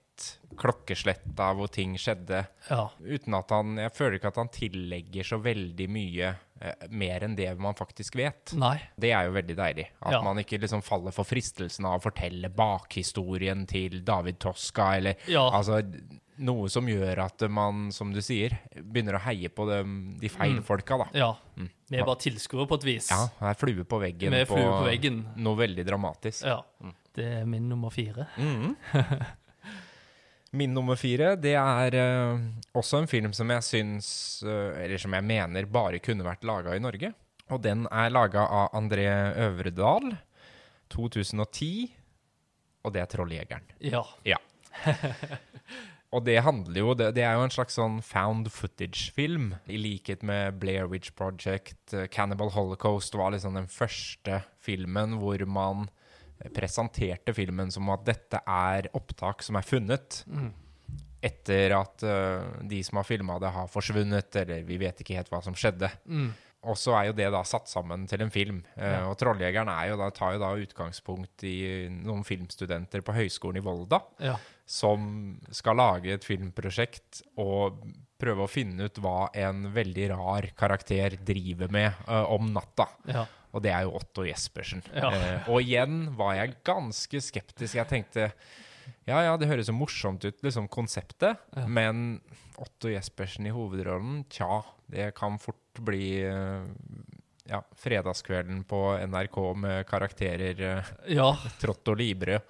klokkeslett 0.60 1.38
av 1.40 1.56
hvor 1.56 1.70
ting 1.72 1.94
skjedde. 1.96 2.42
ja. 2.68 2.82
Uten 3.00 3.34
at 3.38 3.50
han 3.54 3.76
Jeg 3.78 3.92
føler 3.96 4.18
ikke 4.18 4.28
at 4.34 4.36
han 4.42 4.50
tillegger 4.52 5.24
så 5.24 5.38
veldig 5.40 5.86
mye 5.88 6.34
mer 6.90 7.24
enn 7.24 7.34
det 7.36 7.58
man 7.58 7.74
faktisk 7.74 8.16
vet. 8.16 8.52
Nei. 8.54 8.74
Det 9.00 9.12
er 9.16 9.24
jo 9.28 9.32
veldig 9.32 9.56
deilig. 9.56 9.86
At 10.02 10.12
Ja. 10.12 10.22
man 10.22 10.36
ikke 10.42 10.60
liksom 10.60 10.82
faller 10.84 11.10
for 11.12 11.24
fristelsen 11.24 11.86
av 11.86 12.00
å 12.00 12.10
fortelle 12.10 12.50
bakhistorien 12.52 13.66
til 13.66 14.02
David 14.04 14.38
Toska, 14.38 14.96
eller 14.96 15.14
Ja. 15.26 15.48
altså 15.50 15.80
noe 16.38 16.68
som 16.68 16.86
gjør 16.86 17.18
at 17.24 17.42
man, 17.50 17.90
som 17.92 18.12
du 18.12 18.20
sier, 18.20 18.58
begynner 18.74 19.14
å 19.18 19.20
heie 19.20 19.48
på 19.48 19.66
de, 19.68 19.82
de 20.20 20.28
feil 20.28 20.56
Mm. 20.60 20.62
folka, 20.64 20.96
da. 20.98 21.08
Ja. 21.14 21.34
Mm. 21.56 21.70
Vi 21.90 21.96
er 21.98 22.04
bare 22.04 22.16
tilskuere 22.16 22.66
på 22.68 22.74
et 22.78 22.84
vis. 22.84 23.10
Ja, 23.10 23.26
det 23.26 23.50
er 23.50 23.54
flue 23.66 23.84
på 23.84 24.00
veggen 24.00 24.30
Vi 24.30 24.40
er 24.40 24.46
flue 24.46 24.64
på 24.64 24.84
veggen. 24.88 25.24
noe 25.36 25.56
veldig 25.56 25.84
dramatisk. 25.86 26.44
Ja. 26.44 26.62
Det 27.12 27.24
er 27.40 27.44
min 27.44 27.68
nummer 27.68 27.90
fire. 27.90 28.28
Mhm. 28.38 28.76
Min 30.52 30.72
nummer 30.74 30.98
fire, 30.98 31.36
det 31.38 31.54
er 31.54 31.94
uh, 31.94 32.40
også 32.74 33.02
en 33.02 33.10
film 33.10 33.34
som 33.36 33.50
jeg 33.54 33.66
syns, 33.66 34.08
uh, 34.42 34.74
eller 34.82 34.98
som 34.98 35.14
jeg 35.14 35.26
mener 35.26 35.68
bare 35.70 36.00
kunne 36.02 36.26
vært 36.26 36.46
laga 36.48 36.74
i 36.74 36.82
Norge. 36.82 37.12
Og 37.50 37.62
den 37.62 37.86
er 37.90 38.10
laga 38.10 38.46
av 38.46 38.74
André 38.78 39.06
Øvredal, 39.46 40.12
2010, 40.90 41.90
og 42.82 42.94
det 42.94 43.02
er 43.02 43.06
'Trolljegeren'. 43.06 43.70
Ja. 44.26 44.38
Og 46.10 46.24
det 46.26 46.40
handler 46.42 46.80
jo 46.80 46.94
Det, 46.94 47.12
det 47.14 47.22
er 47.22 47.36
jo 47.38 47.46
en 47.46 47.54
slags 47.54 47.76
sånn 47.78 48.00
found 48.02 48.50
footage-film, 48.50 49.54
i 49.70 49.78
likhet 49.78 50.24
med 50.26 50.58
Blair 50.62 50.88
Witch 50.90 51.14
Project. 51.14 51.94
eh, 51.94 52.08
Cannibal 52.10 52.50
Holocaust 52.50 53.14
var 53.14 53.30
liksom 53.30 53.54
den 53.54 53.68
første 53.70 54.42
filmen 54.58 55.18
hvor 55.20 55.44
man 55.46 55.88
presenterte 56.54 57.34
filmen 57.36 57.70
som 57.72 57.88
at 57.92 58.04
dette 58.08 58.40
er 58.48 58.88
opptak 58.96 59.42
som 59.44 59.56
er 59.60 59.66
funnet 59.66 60.22
Mm. 60.26 60.52
etter 61.22 61.74
at 61.76 62.02
uh, 62.02 62.62
de 62.64 62.78
som 62.82 62.96
har 62.96 63.04
filma 63.04 63.38
det, 63.42 63.50
har 63.52 63.66
forsvunnet, 63.68 64.36
eller 64.40 64.62
vi 64.64 64.78
vet 64.80 65.02
ikke 65.02 65.18
helt 65.18 65.28
hva 65.28 65.42
som 65.44 65.52
skjedde. 65.54 65.90
Mm. 66.08 66.30
Og 66.70 66.76
så 66.76 66.92
er 66.96 67.06
jo 67.08 67.12
det 67.16 67.26
da 67.32 67.40
satt 67.44 67.68
sammen 67.68 68.06
til 68.08 68.20
en 68.20 68.30
film. 68.32 68.62
Eh, 68.76 68.84
Ja. 69.00 69.06
Og 69.08 69.16
'Trolljegeren' 69.16 69.68
er 69.72 69.88
jo 69.90 69.96
da, 69.96 70.10
tar 70.10 70.32
jo 70.34 70.38
da 70.40 70.50
utgangspunkt 70.56 71.44
i 71.44 71.88
noen 71.88 72.24
filmstudenter 72.24 73.00
på 73.00 73.14
Høgskolen 73.16 73.56
i 73.56 73.64
Volda 73.64 74.00
Ja. 74.20 74.36
som 74.66 75.40
skal 75.50 75.76
lage 75.76 76.12
et 76.12 76.24
filmprosjekt 76.24 77.22
og 77.38 77.80
prøve 78.20 78.44
å 78.44 78.48
finne 78.50 78.84
ut 78.84 78.94
hva 79.00 79.30
en 79.34 79.72
veldig 79.72 80.10
rar 80.10 80.50
karakter 80.56 81.16
driver 81.24 81.70
med 81.70 81.94
uh, 82.08 82.24
om 82.28 82.52
natta. 82.52 82.88
Ja. 83.08 83.26
Og 83.50 83.62
det 83.64 83.72
er 83.74 83.86
jo 83.86 83.94
Otto 83.98 84.24
Jespersen. 84.26 84.82
Ja. 84.94 85.10
Eh, 85.10 85.48
og 85.50 85.62
igjen 85.64 86.02
var 86.18 86.36
jeg 86.38 86.58
ganske 86.66 87.22
skeptisk. 87.24 87.78
Jeg 87.78 87.88
tenkte 87.90 88.30
ja, 89.06 89.20
ja, 89.22 89.34
det 89.38 89.48
høres 89.50 89.70
jo 89.70 89.74
morsomt 89.76 90.24
ut, 90.26 90.38
liksom 90.44 90.68
konseptet, 90.70 91.38
Ja. 91.56 91.66
men 91.66 92.20
Otto 92.60 92.90
Jespersen 92.90 93.46
i 93.48 93.52
hovedrollen, 93.54 94.24
tja, 94.30 94.60
det 94.90 95.12
kan 95.16 95.38
fort 95.40 95.80
bli 95.86 96.20
eh, 96.26 96.66
ja, 97.50 97.62
fredagskvelden 97.76 98.64
på 98.68 98.80
NRK 99.10 99.38
med 99.56 99.86
karakterer 99.88 100.60
ja. 101.08 101.30
trått 101.34 101.60
Trotto 101.62 101.94
Libre. 101.98 102.40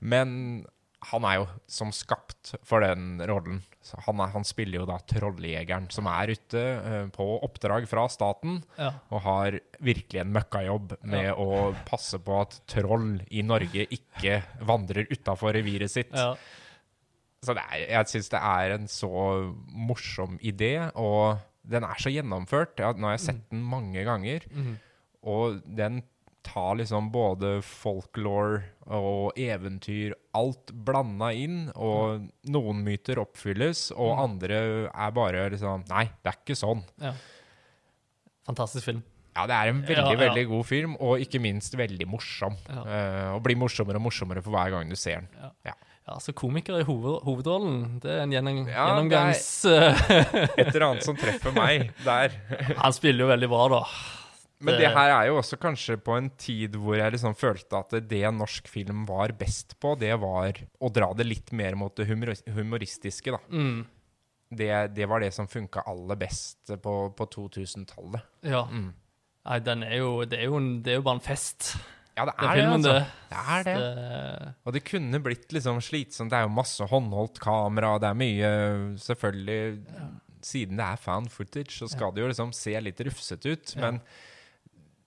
Men 0.00 0.66
han 1.06 1.26
er 1.28 1.38
jo 1.38 1.46
som 1.70 1.92
skapt 1.94 2.54
for 2.66 2.82
den 2.82 3.20
rollen. 3.28 3.60
Han, 4.06 4.20
er, 4.22 4.32
han 4.34 4.46
spiller 4.46 4.80
jo 4.80 4.88
da 4.88 4.98
trolljegeren, 5.06 5.86
som 5.94 6.08
er 6.10 6.32
ute 6.34 6.62
uh, 6.82 7.06
på 7.14 7.26
oppdrag 7.46 7.86
fra 7.90 8.08
staten, 8.10 8.58
ja. 8.78 8.90
og 9.14 9.22
har 9.26 9.58
virkelig 9.78 10.22
en 10.22 10.34
møkkajobb 10.34 10.96
med 11.06 11.30
å 11.38 11.72
passe 11.86 12.18
på 12.22 12.40
at 12.42 12.58
troll 12.70 13.20
i 13.30 13.44
Norge 13.46 13.86
ikke 13.94 14.40
vandrer 14.66 15.10
utafor 15.12 15.54
reviret 15.56 15.92
sitt. 15.92 16.14
ja. 16.14 16.34
Så 17.44 17.54
det 17.54 17.62
er, 17.68 17.82
jeg 17.92 18.10
syns 18.10 18.32
det 18.32 18.38
er 18.42 18.72
en 18.74 18.88
så 18.90 19.10
morsom 19.70 20.38
idé, 20.42 20.72
og 20.98 21.36
den 21.66 21.84
er 21.86 22.00
så 22.00 22.10
gjennomført. 22.10 22.80
Ja, 22.82 22.90
nå 22.96 23.06
har 23.06 23.16
jeg 23.16 23.26
sett 23.26 23.42
den 23.52 23.62
mange 23.66 24.02
ganger. 24.06 24.46
Mm. 24.50 24.72
Og 25.26 25.60
den 25.78 26.00
ta 26.46 26.68
liksom 26.78 27.08
både 27.14 27.56
folklore 27.66 28.62
og 28.94 29.34
eventyr, 29.40 30.14
alt 30.38 30.70
blanda 30.86 31.32
inn, 31.34 31.64
og 31.74 32.28
noen 32.54 32.84
myter 32.86 33.18
oppfylles, 33.22 33.88
og 33.96 34.12
Mm. 34.14 34.22
andre 34.24 34.60
er 34.94 35.10
bare 35.16 35.48
liksom 35.50 35.82
Nei, 35.90 36.04
det 36.22 36.30
er 36.32 36.38
ikke 36.44 36.56
sånn. 36.58 36.84
Ja. 37.02 37.12
Fantastisk 38.46 38.84
film. 38.86 39.02
Ja, 39.36 39.44
det 39.50 39.52
er 39.58 39.68
en 39.68 39.82
veldig, 39.82 39.96
Ja, 39.96 40.12
ja. 40.12 40.20
veldig 40.30 40.46
god 40.48 40.64
film, 40.66 40.94
og 41.02 41.18
ikke 41.20 41.40
minst 41.42 41.74
veldig 41.76 42.06
morsom. 42.08 42.54
Ja. 42.70 42.84
Eh, 42.86 43.34
og 43.34 43.42
blir 43.44 43.56
morsommere 43.60 43.98
og 44.00 44.06
morsommere 44.06 44.42
for 44.42 44.54
hver 44.54 44.70
gang 44.72 44.88
du 44.88 44.96
ser 44.96 45.26
den. 45.26 45.50
Ja, 45.66 46.14
så 46.22 46.32
komiker 46.32 46.78
i 46.78 46.84
hoved, 46.86 47.18
hovedrollen, 47.26 47.98
det 48.00 48.12
er 48.14 48.20
en 48.22 48.30
gjennom, 48.30 48.60
Ja, 48.70 48.86
gjennomgangs... 48.94 49.64
Er 49.66 50.54
Et 50.56 50.70
eller 50.70 50.86
annet 50.92 51.02
som 51.02 51.16
treffer 51.18 51.52
meg 51.52 51.90
der. 52.04 52.30
han 52.78 52.92
spiller 52.94 53.26
jo 53.26 53.30
veldig 53.34 53.48
bra, 53.50 53.64
da. 53.74 53.82
Men 54.58 54.74
Det- 54.74 54.80
det 54.86 54.92
her 54.96 55.10
er 55.22 55.26
jo 55.28 55.36
også 55.36 55.58
kanskje 55.60 55.96
på 56.00 56.16
en 56.16 56.30
tid 56.30 56.72
hvor 56.80 56.96
jeg 56.96 57.12
liksom 57.12 57.34
følte 57.36 57.76
at 57.76 57.90
det 58.08 58.22
norsk 58.34 58.66
film 58.68 59.04
var 59.06 59.28
best 59.36 59.74
på, 59.80 59.98
det 59.98 60.14
var 60.18 60.52
å 60.80 60.88
dra 60.92 61.12
det 61.12 61.26
litt 61.26 61.52
mer 61.52 61.74
mot 61.76 61.94
det 61.94 62.06
humoristiske, 62.08 63.30
da. 63.32 63.38
Mm. 63.50 63.84
Det, 64.56 64.94
det 64.94 65.08
var 65.10 65.20
det 65.20 65.32
som 65.34 65.46
funka 65.46 65.82
aller 65.86 66.16
best 66.16 66.70
på, 66.80 66.94
på 67.16 67.26
2000-tallet. 67.28 68.22
Ja. 68.42 68.64
Mm. 68.70 68.94
Nei, 69.46 69.58
den 69.60 69.82
er 69.84 69.96
jo, 69.98 70.24
det, 70.24 70.38
er 70.40 70.44
jo 70.48 70.56
en, 70.56 70.70
det 70.82 70.92
er 70.92 70.96
jo 71.00 71.02
bare 71.02 71.18
en 71.20 71.20
fest, 71.26 71.76
Ja, 72.16 72.24
det 72.24 72.32
er 72.38 72.46
det, 72.46 72.54
filmen. 72.56 72.72
altså. 72.80 72.92
det. 72.92 73.06
Det 73.28 73.40
er 73.56 73.64
det. 73.66 73.74
det. 73.98 74.54
Og 74.64 74.72
det 74.72 74.84
kunne 74.88 75.20
blitt 75.22 75.52
liksom 75.52 75.82
slitsomt. 75.84 76.30
Det 76.32 76.38
er 76.38 76.46
jo 76.46 76.54
masse 76.56 76.80
håndholdt 76.88 77.38
kamera, 77.44 77.98
det 78.00 78.08
er 78.08 78.16
mye 78.16 78.52
Selvfølgelig, 79.02 79.84
siden 80.46 80.78
det 80.80 80.86
er 80.86 80.96
fan 80.96 81.28
footage, 81.28 81.76
så 81.76 81.88
skal 81.90 82.12
det 82.16 82.22
jo 82.24 82.28
liksom 82.32 82.54
se 82.56 82.72
litt 82.80 83.00
rufsete 83.04 83.52
ut. 83.52 83.74
Ja. 83.76 83.92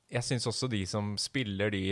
Jeg 0.09 0.25
syns 0.25 0.47
også 0.49 0.67
de 0.71 0.79
som 0.89 1.11
spiller 1.21 1.69
de 1.73 1.83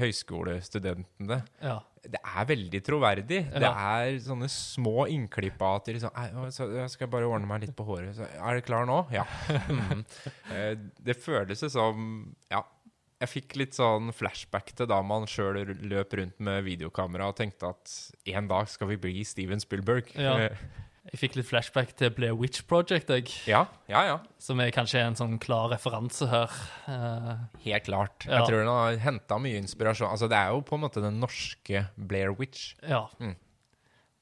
høyskolestudentene 0.00 1.38
Ja. 1.62 1.78
Det 2.02 2.18
er 2.18 2.46
veldig 2.48 2.80
troverdig. 2.82 3.38
Ja. 3.52 3.60
Det 3.62 3.68
er 3.70 4.16
sånne 4.24 4.48
små 4.50 5.04
innklipp 5.06 5.60
av 5.62 5.76
at 5.78 5.86
de 5.86 5.92
liksom 5.94 6.10
«Ei, 6.18 6.50
så 6.50 6.66
Jeg 6.74 6.90
skal 6.90 7.06
bare 7.12 7.28
ordne 7.30 7.46
meg 7.46 7.62
litt 7.62 7.76
på 7.78 7.86
håret. 7.86 8.16
Så, 8.16 8.26
er 8.26 8.58
det 8.58 8.64
klar 8.66 8.88
nå? 8.90 9.04
Ja. 9.14 9.22
Mhm. 9.70 10.04
Eh, 10.50 10.74
Det 10.98 11.16
føles 11.22 11.62
som 11.70 12.34
Ja. 12.50 12.64
Jeg 13.22 13.30
fikk 13.30 13.54
litt 13.54 13.76
sånn 13.78 14.10
flashback 14.12 14.72
til 14.74 14.88
da 14.90 14.98
man 15.06 15.28
sjøl 15.30 15.62
løp 15.86 16.12
rundt 16.18 16.40
med 16.42 16.64
videokamera 16.66 17.28
og 17.30 17.36
tenkte 17.38 17.68
at 17.70 17.92
en 18.26 18.48
dag 18.50 18.66
skal 18.68 18.88
vi 18.90 18.96
bli 18.98 19.22
Steven 19.22 19.60
Spielberg. 19.62 20.10
Ja. 20.18 20.48
Eh, 21.12 21.16
Jeg 21.16 21.20
fikk 21.20 21.36
litt 21.36 21.48
flashback 21.50 21.92
til 21.98 22.10
Blair 22.16 22.34
Witch 22.38 22.62
Project, 22.68 23.10
jeg, 23.12 23.28
ja, 23.46 23.66
ja, 23.88 24.02
ja. 24.08 24.18
som 24.40 24.60
er 24.64 24.70
kanskje 24.72 25.02
en 25.04 25.16
sånn 25.18 25.38
klar 25.42 25.68
referanse 25.74 26.24
her. 26.30 26.50
Eh, 26.88 27.34
Helt 27.66 27.84
klart. 27.84 28.24
Ja. 28.26 28.40
Jeg 28.40 28.48
tror 28.48 28.62
den 28.62 28.72
har 28.72 28.96
henta 29.04 29.38
mye 29.38 29.60
inspirasjon. 29.60 30.08
Altså, 30.10 30.28
det 30.32 30.38
er 30.40 30.52
jo 30.54 30.62
på 30.64 30.78
en 30.78 30.84
måte 30.86 31.02
den 31.04 31.20
norske 31.20 31.86
Blair 31.96 32.32
Witch. 32.38 32.74
ja. 32.86 33.06
Mm. 33.20 33.36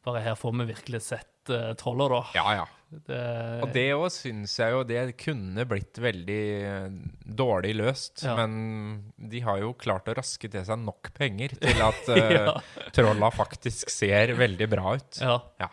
Bare 0.03 0.23
her 0.25 0.33
får 0.35 0.55
vi 0.57 0.65
virkelig 0.71 1.03
sett 1.05 1.51
uh, 1.53 1.75
trollet, 1.77 2.09
da. 2.09 2.21
Ja, 2.33 2.53
ja. 2.57 2.63
Det, 2.89 3.19
Og 3.63 3.69
det 3.75 3.83
òg 3.93 4.07
syns 4.11 4.55
jeg 4.59 4.73
jo 4.73 4.79
det 4.89 5.03
kunne 5.21 5.67
blitt 5.69 6.01
veldig 6.01 6.39
eh, 6.65 6.87
dårlig 7.23 7.75
løst. 7.77 8.23
Ja. 8.25 8.33
Men 8.41 9.13
de 9.31 9.43
har 9.45 9.61
jo 9.61 9.75
klart 9.77 10.09
å 10.09 10.15
raske 10.17 10.49
til 10.51 10.65
seg 10.65 10.81
nok 10.81 11.13
penger 11.15 11.53
til 11.61 11.83
at 11.91 12.09
uh, 12.09 12.33
ja. 12.33 12.55
trolla 12.97 13.29
faktisk 13.31 13.93
ser 13.93 14.33
veldig 14.41 14.71
bra 14.73 14.97
ut. 14.97 15.21
ja. 15.21 15.37
Ja. 15.61 15.69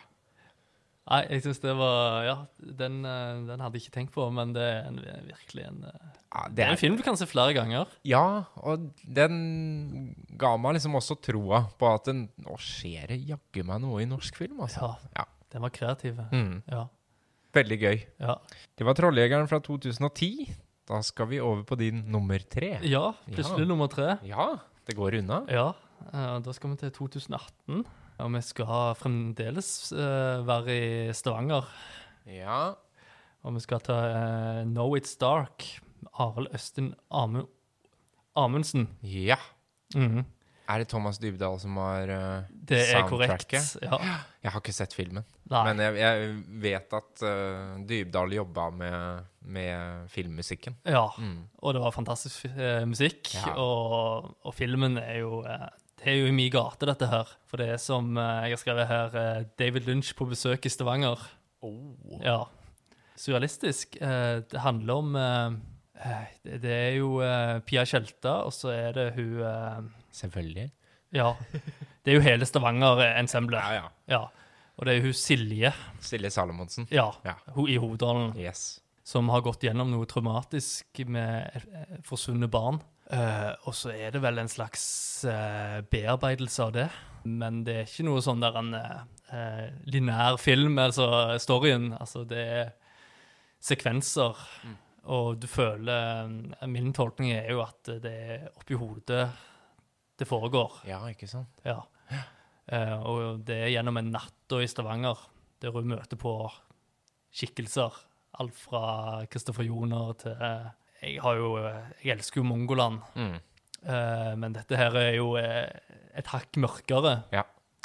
Nei, 1.08 1.22
jeg 1.30 1.42
syns 1.46 1.60
det 1.62 1.72
var 1.78 2.24
Ja, 2.26 2.34
den, 2.60 2.98
eh, 3.08 3.38
den 3.48 3.60
hadde 3.64 3.78
jeg 3.78 3.86
ikke 3.86 3.94
tenkt 3.96 4.12
på, 4.12 4.26
men 4.34 4.52
det 4.52 4.62
er 4.62 4.88
en, 4.90 4.98
virkelig 5.28 5.64
en 5.66 5.78
eh, 5.88 6.10
Ja, 6.34 6.42
Det 6.52 6.64
er 6.66 6.70
en 6.74 6.76
film 6.80 6.96
du 6.98 7.02
kan 7.02 7.16
se 7.16 7.24
flere 7.26 7.54
ganger. 7.56 7.86
ja, 8.04 8.44
og 8.56 8.90
den 9.08 10.14
ga 10.36 10.56
meg 10.60 10.74
liksom 10.76 10.94
også 11.00 11.16
troa 11.24 11.62
på 11.80 11.88
at 11.94 12.04
den, 12.10 12.26
nå 12.44 12.58
skjer 12.60 13.08
det 13.08 13.20
jaggu 13.30 13.64
meg 13.64 13.80
noe 13.80 14.02
i 14.04 14.08
norsk 14.10 14.36
film, 14.36 14.60
altså. 14.60 14.82
Ja. 14.84 15.22
Ja. 15.22 15.24
Den 15.52 15.62
var 15.64 15.70
kreativ. 15.72 16.18
Mm, 16.30 16.62
Ja. 16.68 16.84
veldig 17.56 17.78
gøy. 17.80 18.02
Ja. 18.20 18.34
Det 18.76 18.84
var 18.86 18.92
'Trolljegeren' 18.94 19.48
fra 19.48 19.58
2010. 19.60 20.52
Da 20.86 21.00
skal 21.02 21.26
vi 21.28 21.40
over 21.40 21.62
på 21.64 21.76
din 21.78 22.04
nummer 22.12 22.38
tre. 22.38 22.78
ja 22.82 23.12
plutselig 23.26 23.66
nummer 23.66 23.88
tre. 23.88 24.18
Ja, 24.22 24.56
det 24.86 24.94
går 24.96 25.18
unna. 25.18 25.44
Ja, 25.48 25.72
eh, 26.12 26.38
da 26.40 26.52
skal 26.52 26.70
vi 26.70 26.76
til 26.76 26.90
2018. 26.90 27.84
Og 28.18 28.32
vi 28.34 28.40
skal 28.42 28.96
fremdeles 28.98 29.68
eh, 29.94 30.40
være 30.46 30.74
i 30.74 30.88
Stavanger. 31.14 31.68
Ja. 32.26 32.62
Og 33.46 33.54
vi 33.54 33.62
skal 33.62 33.82
ta 33.86 33.98
eh, 34.08 34.64
Know 34.66 34.96
It's 34.98 35.14
Dark. 35.20 35.66
Arild 36.18 36.50
Østin 36.54 36.92
Amu 37.10 37.44
Amundsen. 38.38 38.88
ja. 39.02 39.38
Mhm. 39.94 40.24
Er 40.68 40.82
det 40.82 40.90
Thomas 40.90 41.16
Dybdahl 41.16 41.54
som 41.62 41.78
har 41.80 42.10
uh, 42.12 42.48
Det 42.52 42.82
er 42.92 43.06
korrekt. 43.08 43.54
Ja. 43.80 43.96
Jeg 44.44 44.52
har 44.52 44.60
ikke 44.60 44.74
sett 44.76 44.92
filmen, 44.92 45.24
Nei. 45.48 45.62
men 45.64 45.78
jeg, 45.80 45.94
jeg 45.96 46.26
vet 46.60 46.92
at 46.98 47.22
uh, 47.24 47.78
Dybdahl 47.88 48.34
jobba 48.36 48.66
med, 48.76 49.24
med 49.48 50.10
filmmusikken. 50.12 50.76
ja. 50.84 51.06
Mm. 51.16 51.46
Og 51.62 51.72
det 51.72 51.80
var 51.80 51.94
fantastisk 51.96 52.44
uh, 52.52 52.84
musikk. 52.84 53.32
Ja. 53.32 53.54
Og, 53.56 54.28
og 54.44 54.54
filmen 54.54 54.98
er 55.00 55.22
jo 55.22 55.40
eh, 55.48 55.64
Det 55.98 56.12
er 56.12 56.20
jo 56.20 56.28
i 56.30 56.34
min 56.34 56.50
gate, 56.52 56.86
dette 56.86 57.06
her. 57.10 57.30
For 57.50 57.58
det 57.60 57.68
er 57.74 57.80
som 57.82 58.12
eh, 58.16 58.44
jeg 58.46 58.54
har 58.54 58.60
skrevet 58.62 58.86
her, 58.90 59.16
eh, 59.18 59.44
David 59.58 59.88
Lynch 59.88 60.12
på 60.18 60.28
besøk 60.30 60.66
i 60.68 60.70
Stavanger. 60.72 61.18
Oh. 61.66 61.96
Ja. 62.22 62.44
Surrealistisk. 63.18 63.96
Eh, 64.00 64.40
det 64.46 64.62
handler 64.62 64.94
om 65.02 65.16
det, 66.46 66.70
er 66.70 66.92
jo 67.00 67.16
Pia 67.66 67.82
Tjelta, 67.88 68.36
og 68.46 68.52
så 68.54 68.70
er 68.70 68.92
det 68.94 69.06
hun 69.16 69.88
Selvfølgelig. 70.14 70.68
Ja. 71.14 71.32
Det 72.04 72.12
er 72.12 72.18
jo 72.20 72.22
hele 72.22 72.46
Stavanger-ensemblet. 72.46 73.58
Ja, 73.58 73.72
ja. 73.82 73.88
Ja. 74.08 74.20
Og 74.78 74.86
det 74.86 74.92
er 74.94 75.00
jo 75.00 75.08
hun 75.08 75.16
Silje, 75.18 75.72
Silje 76.00 76.30
Salomonsen. 76.30 76.86
ja, 76.94 77.08
Ja. 77.24 77.34
hun 77.56 77.66
i 77.68 77.76
hovedrollen, 77.82 78.36
Yes. 78.38 78.80
som 79.02 79.28
har 79.34 79.40
gått 79.42 79.60
gjennom 79.66 79.90
noe 79.90 80.06
traumatisk 80.06 81.02
med 81.10 81.50
forsvunne 82.06 82.46
barn. 82.48 82.78
Eh, 83.08 83.52
og 83.64 83.72
så 83.76 83.94
er 83.96 84.12
det 84.12 84.20
vel 84.20 84.40
en 84.42 84.50
slags 84.52 84.82
uh, 85.24 85.80
bearbeidelse 85.88 86.64
av 86.66 86.74
det. 86.76 86.88
Men 87.28 87.62
det 87.64 87.76
er 87.76 87.88
ikke 87.88 88.04
noe 88.08 88.20
sånn 88.24 88.42
der 88.42 88.58
en 88.60 88.74
uh, 88.76 89.64
linær 89.88 90.36
film, 90.40 90.76
altså 90.82 91.08
storyen. 91.40 91.90
Altså, 91.96 92.26
det 92.28 92.44
er 92.44 92.74
sekvenser. 93.64 94.36
Mm. 94.64 94.76
Og 95.08 95.38
du 95.40 95.46
føler 95.48 96.28
Min 96.68 96.90
tolkning 96.92 97.30
er 97.32 97.46
jo 97.54 97.62
at 97.64 97.88
det 98.02 98.12
er 98.12 98.48
oppi 98.50 98.76
hodet 98.76 99.22
det 100.18 100.26
foregår. 100.28 100.82
Ja, 100.84 100.98
ikke 101.08 101.28
sant? 101.30 101.62
Ja. 101.64 101.78
Og 103.06 103.38
det 103.46 103.54
er 103.54 103.70
gjennom 103.70 104.00
en 104.00 104.10
natt 104.12 104.56
i 104.58 104.66
Stavanger, 104.68 105.22
der 105.62 105.72
hun 105.72 105.88
møter 105.88 106.18
på 106.20 106.32
skikkelser. 107.30 107.94
Alt 108.42 108.58
fra 108.58 108.82
Kristoffer 109.30 109.64
Joner 109.64 110.12
til 110.18 110.42
Jeg 111.02 111.20
har 111.22 111.38
jo 111.38 111.52
eh, 111.60 111.92
Jeg 112.04 112.18
elsker 112.18 112.42
jo 112.42 112.48
Mongoland, 112.48 113.04
Mm. 113.14 113.38
Uh, 113.78 114.34
men 114.34 114.52
dette 114.52 114.74
her 114.74 114.90
er 114.98 115.12
jo 115.14 115.36
eh, 115.38 115.70
et 116.18 116.26
hakk 116.26 116.56
mørkere. 116.58 117.12
Ja. 117.30 117.44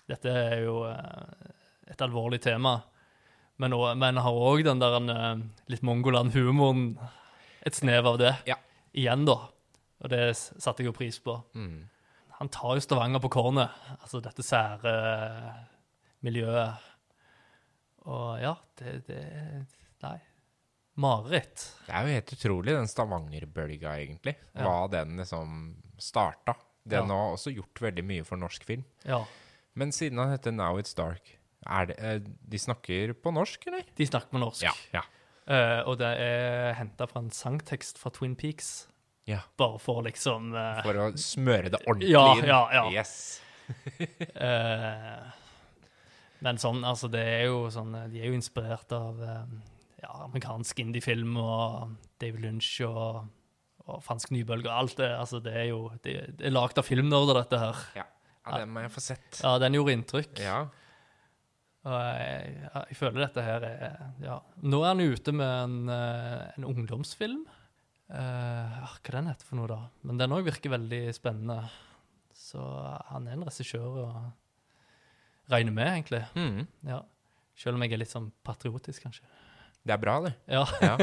Dette 0.09 0.31
er 0.33 0.63
jo 0.65 0.79
et 0.89 2.01
alvorlig 2.01 2.39
tema. 2.41 2.79
Men, 3.61 3.75
også, 3.77 3.93
men 4.01 4.17
har 4.17 4.39
òg 4.49 4.63
den 4.65 4.81
der 4.81 4.97
en, 4.97 5.43
litt 5.69 5.85
Mongoland-humoren. 5.85 6.97
Et 7.61 7.77
snev 7.77 8.09
av 8.09 8.17
det. 8.19 8.33
Ja. 8.49 8.57
Igjen, 8.97 9.23
da. 9.29 9.37
Og 10.01 10.11
det 10.11 10.33
satte 10.35 10.81
jeg 10.81 10.89
jo 10.89 10.97
pris 10.97 11.21
på. 11.23 11.37
Mm. 11.53 11.85
Han 12.41 12.51
tar 12.51 12.75
jo 12.75 12.83
Stavanger 12.83 13.21
på 13.23 13.31
kornet, 13.37 13.71
altså 14.01 14.19
dette 14.19 14.43
sære 14.43 14.97
miljøet. 16.25 16.89
Og 18.09 18.41
ja, 18.41 18.57
det, 18.81 18.97
det 19.07 19.23
Nei. 20.03 20.17
Mareritt. 20.95 21.63
Det 21.87 21.93
er 21.95 22.05
jo 22.07 22.13
helt 22.13 22.33
utrolig, 22.35 22.73
den 22.75 22.87
Stavanger-bølga, 22.91 23.95
egentlig. 24.03 24.35
Ja. 24.53 24.61
Hva 24.67 24.75
den 24.91 25.17
liksom 25.17 25.75
starta. 25.97 26.55
Den 26.85 27.07
Ja. 27.09 27.15
har 27.15 27.33
også 27.37 27.53
gjort 27.55 27.79
veldig 27.81 28.03
mye 28.05 28.23
for 28.27 28.37
norsk 28.37 28.63
film. 28.67 28.83
Ja. 29.05 29.23
Men 29.75 29.91
siden 29.91 30.19
han 30.19 30.29
heter 30.31 30.51
Now 30.53 30.77
It's 30.77 30.93
Dark, 30.95 31.39
er 31.65 31.85
det, 31.87 31.95
eh, 31.99 32.19
de 32.19 32.57
snakker 32.59 33.13
på 33.13 33.31
norsk, 33.33 33.65
eller? 33.67 33.83
De 33.95 34.05
snakker 34.05 34.29
på 34.29 34.39
norsk. 34.39 34.63
ja. 34.93 35.01
Eh, 35.47 35.81
og 35.87 35.97
det 35.97 36.07
er 36.19 36.73
henta 36.73 37.05
fra 37.07 37.19
en 37.19 37.29
sangtekst 37.29 37.97
fra 37.97 38.09
Twin 38.11 38.35
Peaks. 38.35 38.87
Ja. 39.25 39.39
Bare 39.57 39.79
for 39.79 40.01
liksom 40.03 40.53
uh, 40.53 40.81
For 40.83 40.93
å 40.93 41.11
smøre 41.15 41.69
det 41.71 41.79
ordentlig 41.87 42.09
Ja, 42.11 42.35
inn. 42.35 42.45
ja, 42.45 42.69
ja. 42.73 42.89
Yes. 42.91 43.41
uh, 44.35 45.31
Men 46.43 46.57
sånn, 46.59 46.83
altså, 46.83 47.07
det 47.11 47.21
er 47.23 47.45
jo 47.47 47.69
sånn 47.71 47.93
De 48.11 48.19
er 48.19 48.27
jo 48.27 48.33
inspirert 48.35 48.91
av 48.91 49.21
eh, 49.23 49.45
ja, 50.03 50.11
amerikansk 50.25 50.83
indiefilm 50.83 51.37
og 51.39 51.95
David 52.21 52.43
Lynch 52.45 52.75
og, 52.85 53.23
og 53.87 54.03
fransk 54.05 54.33
nybølge 54.35 54.69
og 54.69 54.77
alt 54.83 54.99
det. 54.99 55.09
Altså, 55.15 55.41
det 55.43 55.55
er 55.55 55.67
jo 55.71 55.87
Det, 56.03 56.15
det 56.39 56.47
er 56.49 56.55
lagd 56.55 56.79
av 56.79 56.87
filmnerder, 56.87 57.41
dette 57.41 57.59
her. 57.61 57.83
Ja. 57.97 58.07
ja, 58.45 58.61
den 58.63 58.73
må 58.75 58.83
jeg 58.85 58.93
få 58.93 59.03
sett. 59.03 59.41
Ja, 59.41 59.57
den 59.63 59.79
gjorde 59.79 59.97
inntrykk. 59.97 60.43
Ja. 60.43 60.61
Og 61.83 61.97
jeg, 61.99 62.53
jeg, 62.63 62.95
føler 62.95 63.25
dette 63.25 63.43
her 63.43 63.65
er 63.67 63.97
Ja. 64.23 64.37
Nå 64.63 64.83
er 64.83 64.93
han 64.93 65.03
ute 65.03 65.33
med 65.35 65.49
en, 65.65 65.79
eh, 65.91 66.45
en 66.57 66.67
ungdomsfilm. 66.69 67.43
Uh, 68.13 68.83
hva 68.83 69.15
den 69.15 69.29
heter 69.31 69.47
for 69.47 69.57
noe, 69.57 69.67
da? 69.71 69.79
Men 70.05 70.19
den 70.19 70.33
òg 70.35 70.43
virker 70.45 70.69
veldig 70.75 71.07
spennende. 71.15 71.63
Så 72.37 72.61
han 73.09 73.25
er 73.27 73.37
en 73.37 73.45
regissør 73.47 73.97
å 74.03 74.07
regne 75.49 75.73
med, 75.73 75.87
egentlig. 75.87 76.21
Mm. 76.37 76.67
Ja. 76.87 76.99
Selv 77.57 77.77
om 77.77 77.85
jeg 77.85 77.95
er 77.95 78.01
litt 78.03 78.13
sånn 78.13 78.29
patriotisk, 78.45 79.05
kanskje. 79.05 79.25
Det 79.83 79.91
er 79.91 79.99
bra, 79.99 80.13
det. 80.23 80.29
Ja. 80.47 80.63
Ja. 80.79 80.93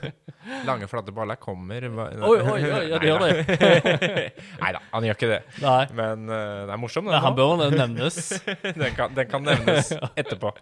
Lange, 0.68 0.86
flate 0.88 1.12
baller 1.12 1.36
kommer 1.36 1.84
Oi, 1.84 2.14
oi, 2.24 2.38
oi, 2.56 2.80
ja, 2.88 2.96
det 3.00 3.10
gjør 3.10 3.20
det. 3.20 3.58
Nei 4.62 4.70
da, 4.72 4.80
han 4.94 5.04
gjør 5.04 5.18
ikke 5.18 5.28
det. 5.28 5.40
Nei. 5.60 5.82
Men 5.98 6.24
uh, 6.32 6.64
det 6.64 6.72
er 6.72 6.80
morsomt. 6.80 7.10
Nei, 7.12 7.20
han 7.20 7.36
bør 7.36 7.66
nevnes. 7.82 8.18
den, 8.64 8.88
kan, 8.96 9.12
den 9.12 9.28
kan 9.28 9.44
nevnes 9.44 9.92
etterpå. 10.16 10.54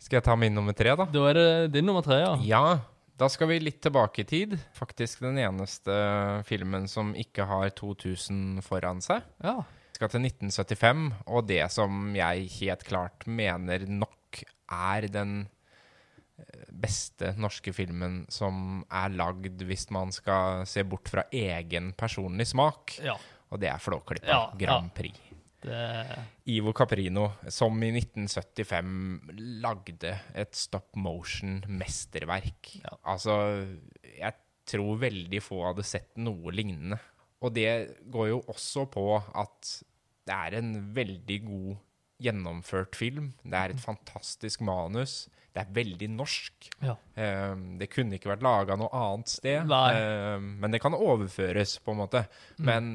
Skal 0.00 0.22
jeg 0.22 0.24
ta 0.24 0.38
min 0.40 0.56
nummer 0.56 0.76
tre, 0.76 0.96
da? 0.96 1.04
Da 1.12 1.28
er 1.28 1.40
det 1.42 1.48
din 1.76 1.84
nummer 1.84 2.04
tre, 2.06 2.22
ja. 2.22 2.32
Ja, 2.46 2.64
da 3.20 3.28
skal 3.32 3.52
vi 3.52 3.60
litt 3.60 3.82
tilbake 3.84 4.24
i 4.24 4.28
tid. 4.32 4.56
Faktisk 4.76 5.20
den 5.26 5.36
eneste 5.44 6.00
filmen 6.48 6.88
som 6.88 7.12
ikke 7.12 7.44
har 7.48 7.76
2000 7.76 8.64
foran 8.64 9.04
seg. 9.04 9.20
Ja. 9.44 9.58
Vi 9.92 10.00
skal 10.00 10.12
til 10.12 10.24
1975, 10.32 11.08
og 11.28 11.44
det 11.48 11.64
som 11.72 12.12
jeg 12.16 12.48
helt 12.56 12.88
klart 12.88 13.28
mener 13.28 13.84
nok 13.84 14.16
er 14.72 15.08
den 15.12 15.38
eh, 16.38 16.66
beste 16.70 17.32
norske 17.40 17.74
filmen 17.76 18.24
som 18.32 18.82
er 18.90 19.14
lagd 19.16 19.62
hvis 19.66 19.88
man 19.94 20.14
skal 20.14 20.66
se 20.68 20.84
bort 20.88 21.10
fra 21.12 21.26
egen 21.34 21.92
personlig 21.98 22.48
smak, 22.52 22.98
ja. 23.04 23.16
og 23.50 23.62
det 23.62 23.72
er 23.72 23.82
Flåklypa 23.82 24.32
Ja, 24.32 24.42
Grand 24.58 24.92
Prix. 24.96 25.22
Det, 25.66 25.78
Ivo 26.52 26.70
Caprino, 26.76 27.30
som 27.50 27.80
i 27.82 27.88
1975 27.96 29.32
lagde 29.64 30.12
et 30.36 30.54
stop 30.54 30.94
motion-mesterverk. 31.00 32.76
Ja. 32.84 32.92
Altså, 33.10 33.34
jeg 34.04 34.36
tror 34.68 35.00
veldig 35.00 35.40
få 35.42 35.62
hadde 35.68 35.86
sett 35.86 36.12
noe 36.22 36.54
lignende. 36.54 37.00
Og 37.44 37.52
det 37.56 37.70
går 38.12 38.30
jo 38.30 38.38
også 38.52 38.86
på 38.90 39.08
at 39.16 39.72
det 40.26 40.36
er 40.36 40.58
en 40.58 40.70
veldig 40.94 41.38
god 41.46 41.74
gjennomført 42.22 42.96
film. 42.96 43.32
Det 43.44 43.58
er 43.58 43.74
et 43.74 43.82
fantastisk 43.82 44.60
manus. 44.64 45.26
Det 45.56 45.62
er 45.64 45.72
veldig 45.76 46.08
norsk. 46.12 46.70
ja. 46.84 46.94
Um, 47.16 47.78
det 47.80 47.88
kunne 47.92 48.16
ikke 48.18 48.28
vært 48.34 48.42
laga 48.44 48.76
noe 48.76 48.90
annet 48.92 49.28
sted. 49.32 49.70
Eh, 49.72 50.38
men 50.40 50.70
det 50.74 50.80
kan 50.84 50.92
overføres, 50.96 51.78
på 51.84 51.94
en 51.94 52.00
måte. 52.02 52.26
Mm. 52.58 52.64
Men, 52.68 52.90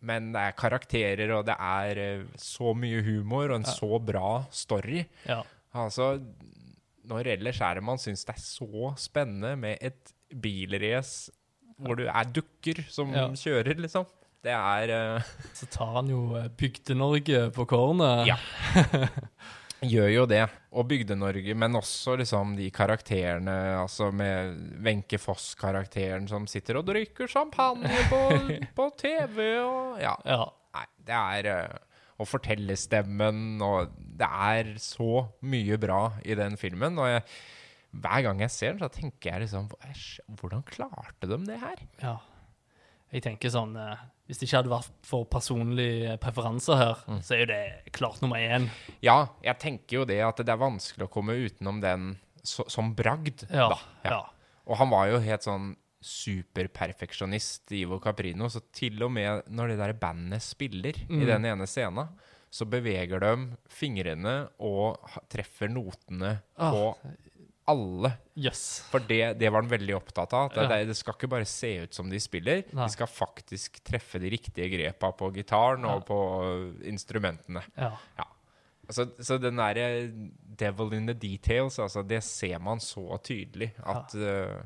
men 0.00 0.32
det 0.34 0.42
er 0.42 0.56
karakterer, 0.60 1.32
og 1.38 1.46
det 1.48 1.56
er 1.56 2.00
eh, 2.02 2.24
så 2.36 2.74
mye 2.76 3.00
humor 3.06 3.48
og 3.50 3.60
en 3.62 3.68
Ja. 3.68 3.76
så 3.78 3.98
bra 4.04 4.44
story. 4.50 5.06
ja. 5.28 5.42
Altså, 5.72 6.18
når 7.08 7.30
ellers 7.32 7.60
er 7.64 7.78
det 7.78 7.82
man 7.82 7.96
syns 7.98 8.26
det 8.28 8.34
er 8.36 8.42
så 8.44 8.90
spennende 9.00 9.54
med 9.56 9.78
et 9.80 10.12
bilrace 10.40 11.32
hvor 11.82 11.96
du 11.96 12.04
er 12.06 12.28
dukker 12.28 12.82
som 12.92 13.08
kjører, 13.34 13.80
liksom. 13.80 14.04
Det 14.42 14.54
er 14.54 14.92
uh... 14.92 15.32
Så 15.58 15.68
tar 15.70 15.98
han 16.00 16.10
jo 16.10 16.32
eh, 16.38 16.50
Bygde-Norge 16.58 17.46
på 17.54 17.66
kornet. 17.70 18.26
Ja. 18.30 18.38
Gjør 19.92 20.10
jo 20.12 20.24
det. 20.30 20.42
Og 20.78 20.86
Bygde-Norge, 20.90 21.54
men 21.58 21.78
også 21.78 22.14
liksom 22.20 22.54
de 22.58 22.68
karakterene, 22.74 23.54
altså 23.80 24.12
med 24.14 24.54
Wenche 24.82 25.18
Foss-karakteren 25.18 26.28
som 26.30 26.46
sitter 26.50 26.78
og 26.78 26.86
drikker 26.90 27.30
champagne 27.30 27.90
på, 28.10 28.20
på 28.78 28.90
TV 28.98 29.40
og 29.62 30.02
Ja. 30.02 30.14
Ja. 30.26 30.44
Nei, 30.72 30.86
det 31.04 31.18
er 31.18 31.50
uh 31.52 31.80
Og 32.22 32.28
fortellerstemmen, 32.28 33.56
og 33.64 33.90
det 33.98 34.28
er 34.28 34.68
så 34.78 35.24
mye 35.42 35.78
bra 35.80 36.12
i 36.22 36.36
den 36.38 36.54
filmen. 36.60 36.98
Og 37.02 37.08
jeg, 37.08 37.24
hver 37.90 38.22
gang 38.28 38.42
jeg 38.44 38.52
ser 38.54 38.76
den, 38.76 38.84
så 38.84 38.90
tenker 38.94 39.32
jeg 39.32 39.42
liksom 39.46 39.66
«Æsj, 39.88 40.20
Hvordan 40.38 40.62
klarte 40.62 41.26
de 41.26 41.40
det 41.48 41.58
her? 41.58 41.82
ja. 42.02 42.18
Jeg 43.12 43.24
tenker 43.26 43.52
sånn 43.52 43.74
eh, 43.76 44.04
Hvis 44.32 44.38
det 44.40 44.46
ikke 44.48 44.62
hadde 44.62 44.70
vært 44.72 44.92
for 45.04 45.26
personlige 45.28 46.14
preferanser 46.22 46.78
her, 46.80 46.94
Mm. 47.06 47.18
så 47.20 47.34
er 47.36 47.40
jo 47.42 47.46
det 47.52 47.92
klart 47.92 48.22
nummer 48.22 48.40
én. 48.40 48.70
Ja, 49.04 49.26
jeg 49.44 49.58
tenker 49.60 49.98
jo 49.98 50.04
det 50.08 50.22
at 50.24 50.36
det 50.40 50.48
er 50.48 50.56
vanskelig 50.56 51.04
å 51.04 51.10
komme 51.12 51.36
utenom 51.36 51.82
den 51.82 52.14
så, 52.42 52.64
som 52.72 52.94
bragd. 52.96 53.44
Ja. 53.52 53.68
da. 53.68 53.78
ja. 54.08 54.22
Og 54.66 54.78
han 54.80 54.88
var 54.88 55.10
jo 55.12 55.18
helt 55.20 55.44
sånn 55.44 55.76
superperfeksjonist, 56.02 57.70
Ivo 57.76 57.98
Caprino, 58.02 58.48
så 58.50 58.62
til 58.74 59.02
og 59.04 59.12
med 59.14 59.42
når 59.52 59.68
det 59.74 59.78
der 59.82 59.92
bandet 60.00 60.42
spiller 60.42 60.96
i 60.96 61.06
Mm. 61.20 61.26
den 61.26 61.44
ene 61.44 61.66
scenen, 61.66 62.08
så 62.50 62.64
beveger 62.68 63.20
de 63.20 63.56
fingrene 63.68 64.48
og 64.60 64.98
treffer 65.28 65.68
notene 65.70 66.40
Ah. 66.58 66.70
på 66.72 66.96
alle. 67.70 68.10
Yes. 68.34 68.82
For 68.90 69.02
det, 69.06 69.38
det 69.38 69.50
var 69.52 69.62
han 69.62 69.70
veldig 69.70 69.94
opptatt 69.96 70.32
av. 70.34 70.50
Det, 70.54 70.64
Ja. 70.66 70.84
det, 70.88 70.96
skal 70.98 71.14
ikke 71.14 71.30
bare 71.30 71.46
se 71.46 71.70
ut 71.84 71.94
som 71.94 72.10
de 72.10 72.18
spiller, 72.20 72.64
Nei. 72.72 72.86
de 72.86 72.92
skal 72.92 73.06
faktisk 73.06 73.82
treffe 73.84 74.18
de 74.22 74.30
riktige 74.34 74.68
grepa 74.72 75.12
på 75.12 75.30
gitaren 75.34 75.84
og 75.84 76.00
Ja. 76.02 76.06
på 76.08 76.18
instrumentene. 76.90 77.62
Ja. 77.76 77.92
Altså, 78.88 79.06
så 79.22 79.38
den 79.40 79.56
derre 79.56 80.10
devil 80.58 80.92
in 80.92 81.06
the 81.06 81.14
details, 81.14 81.78
altså, 81.78 82.02
det 82.06 82.22
ser 82.24 82.58
man 82.58 82.78
så 82.82 83.16
tydelig 83.22 83.72
at 83.78 84.14
uh, 84.14 84.62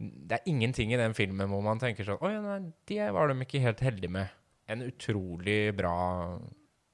Det 0.00 0.32
er 0.32 0.48
ingenting 0.50 0.92
i 0.92 0.96
den 0.96 1.14
filmen 1.14 1.48
hvor 1.48 1.62
man 1.62 1.78
tenker 1.78 2.04
sånn 2.04 2.18
Å 2.18 2.30
ja, 2.32 2.40
nei, 2.42 2.72
det 2.88 3.12
var 3.14 3.28
de 3.28 3.36
ikke 3.44 3.60
helt 3.62 3.80
heldige 3.80 4.10
med. 4.10 4.28
En 4.66 4.82
utrolig 4.82 5.74
bra 5.76 6.40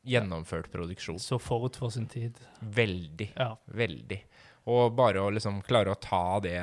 gjennomført 0.05 0.71
produksjon. 0.73 1.19
Så 1.19 1.39
forut 1.41 1.77
for 1.77 1.91
sin 1.91 2.07
tid. 2.11 2.37
Veldig. 2.61 3.31
Veldig. 3.67 4.21
Og 4.67 4.93
bare 4.97 5.23
å 5.25 5.31
liksom 5.33 5.63
klare 5.67 5.93
å 5.95 5.99
ta 6.01 6.39
det 6.45 6.59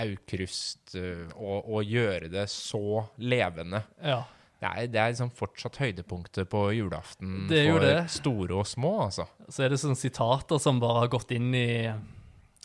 Aukrust 0.00 0.94
øh, 0.94 1.30
og, 1.34 1.64
og 1.74 1.84
gjøre 1.88 2.28
det 2.30 2.44
så 2.52 3.06
levende. 3.18 3.84
ja. 4.04 4.22
Det 4.60 4.68
er, 4.68 4.88
det 4.92 4.98
er 5.00 5.08
liksom 5.14 5.30
fortsatt 5.32 5.78
høydepunktet 5.80 6.44
på 6.52 6.66
julaften 6.76 7.46
Det 7.48 7.62
for 7.70 7.80
det. 7.80 7.94
store 8.12 8.58
og 8.60 8.66
små, 8.68 8.90
altså. 9.06 9.24
Så 9.48 9.62
er 9.64 9.72
det 9.72 9.78
sånne 9.80 9.96
sitater 9.96 10.60
som 10.60 10.76
bare 10.82 11.06
har 11.06 11.08
gått 11.14 11.30
inn 11.32 11.46
i, 11.56 11.88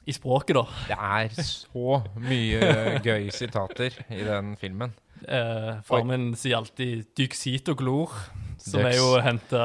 i 0.03 0.11
språket, 0.17 0.57
da. 0.59 0.65
Det 0.89 0.97
er 0.99 1.45
så 1.47 2.01
mye 2.19 2.99
gøy 2.99 3.29
sitater 3.31 3.95
i 4.11 4.19
den 4.27 4.57
filmen. 4.59 4.91
Eh, 5.23 5.69
Faren 5.88 6.11
min 6.11 6.25
sier 6.35 6.57
alltid 6.59 7.05
'dykk 7.15 7.39
sit 7.39 7.71
og 7.71 7.79
glor', 7.79 8.17
som 8.65 8.82
Døks. 8.82 8.89
er 8.89 8.97
jo 8.97 9.10
henta 9.21 9.63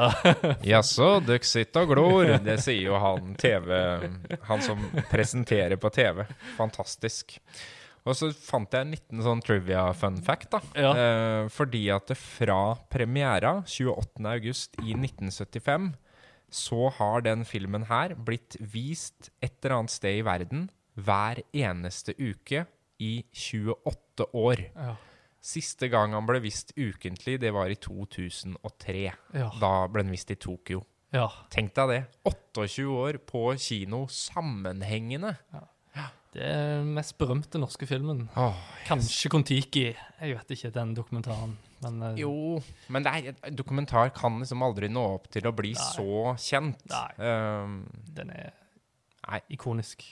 Jaså, 0.67 1.09
dere 1.27 1.47
sitter 1.47 1.85
og 1.85 1.93
glor. 1.95 2.31
Det 2.45 2.57
sier 2.61 2.91
jo 2.91 2.99
han 3.01 3.33
TV 3.39 3.71
Han 4.49 4.61
som 4.65 4.83
presenterer 5.09 5.79
på 5.81 5.89
TV. 5.93 6.23
Fantastisk. 6.57 7.39
Og 8.01 8.15
så 8.17 8.31
fant 8.33 8.71
jeg 8.73 8.85
en 8.85 8.93
liten 8.95 9.21
sånn 9.21 9.41
trivia 9.45 9.83
fun 9.97 10.17
fact, 10.25 10.55
da. 10.55 10.61
Ja. 10.73 10.91
Eh, 10.97 11.49
fordi 11.53 11.83
at 11.93 12.07
det 12.09 12.17
fra 12.17 12.75
premiera 12.89 13.59
28.8 13.69 14.81
i 14.87 14.95
1975 14.97 15.91
så 16.51 16.89
har 16.97 17.21
den 17.23 17.45
filmen 17.47 17.85
her 17.87 18.15
blitt 18.17 18.57
vist 18.59 19.29
et 19.39 19.53
eller 19.61 19.77
annet 19.77 19.93
sted 19.93 20.17
i 20.19 20.25
verden 20.27 20.65
hver 20.99 21.39
eneste 21.55 22.17
uke 22.19 22.65
i 23.01 23.13
28 23.31 24.27
år. 24.35 24.67
ja. 24.75 24.97
Siste 25.41 25.89
gang 25.89 26.13
han 26.13 26.27
ble 26.29 26.37
vist 26.43 26.71
ukentlig, 26.77 27.39
det 27.41 27.49
var 27.55 27.71
i 27.73 27.77
2003. 27.81 29.03
Ja. 29.33 29.49
Da 29.61 29.71
ble 29.89 30.03
den 30.05 30.13
vist 30.13 30.29
i 30.33 30.37
Tokyo. 30.37 30.83
ja. 31.15 31.25
Tenk 31.49 31.73
deg 31.75 31.89
det. 31.89 32.01
28 32.29 32.85
år 32.93 33.17
på 33.25 33.47
kino 33.57 34.05
sammenhengende. 34.07 35.35
Det 36.31 36.45
er 36.47 36.77
den 36.79 36.93
mest 36.95 37.17
berømte 37.19 37.59
norske 37.59 37.83
filmen. 37.89 38.21
Åh, 38.39 38.59
Kanskje 38.87 39.27
Kon-Tiki. 39.33 39.89
Jeg 40.21 40.37
vet 40.37 40.53
ikke 40.55 40.69
den 40.77 40.93
dokumentaren. 40.95 41.57
Men 41.83 41.97
uh, 42.05 42.13
jo, 42.15 42.31
men 42.87 43.03
det 43.03 43.11
er, 43.11 43.51
dokumentar 43.57 44.13
kan 44.15 44.37
liksom 44.39 44.63
aldri 44.63 44.87
nå 44.87 45.03
opp 45.17 45.25
til 45.33 45.49
å 45.49 45.51
bli 45.57 45.73
Nei. 45.75 45.87
så 45.97 46.35
kjent. 46.39 46.85
Nei. 46.87 47.09
Um, 47.19 47.81
den 48.15 48.31
er 48.31 48.53
Nei. 49.25 49.41
ikonisk. 49.57 50.05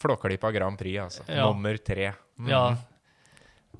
Flåklypa 0.00 0.48
Grand 0.54 0.78
Prix, 0.80 0.96
altså. 1.02 1.26
Ja. 1.28 1.50
Nummer 1.50 1.76
tre. 1.76 2.14
Mm. 2.40 2.48
Ja. 2.48 2.62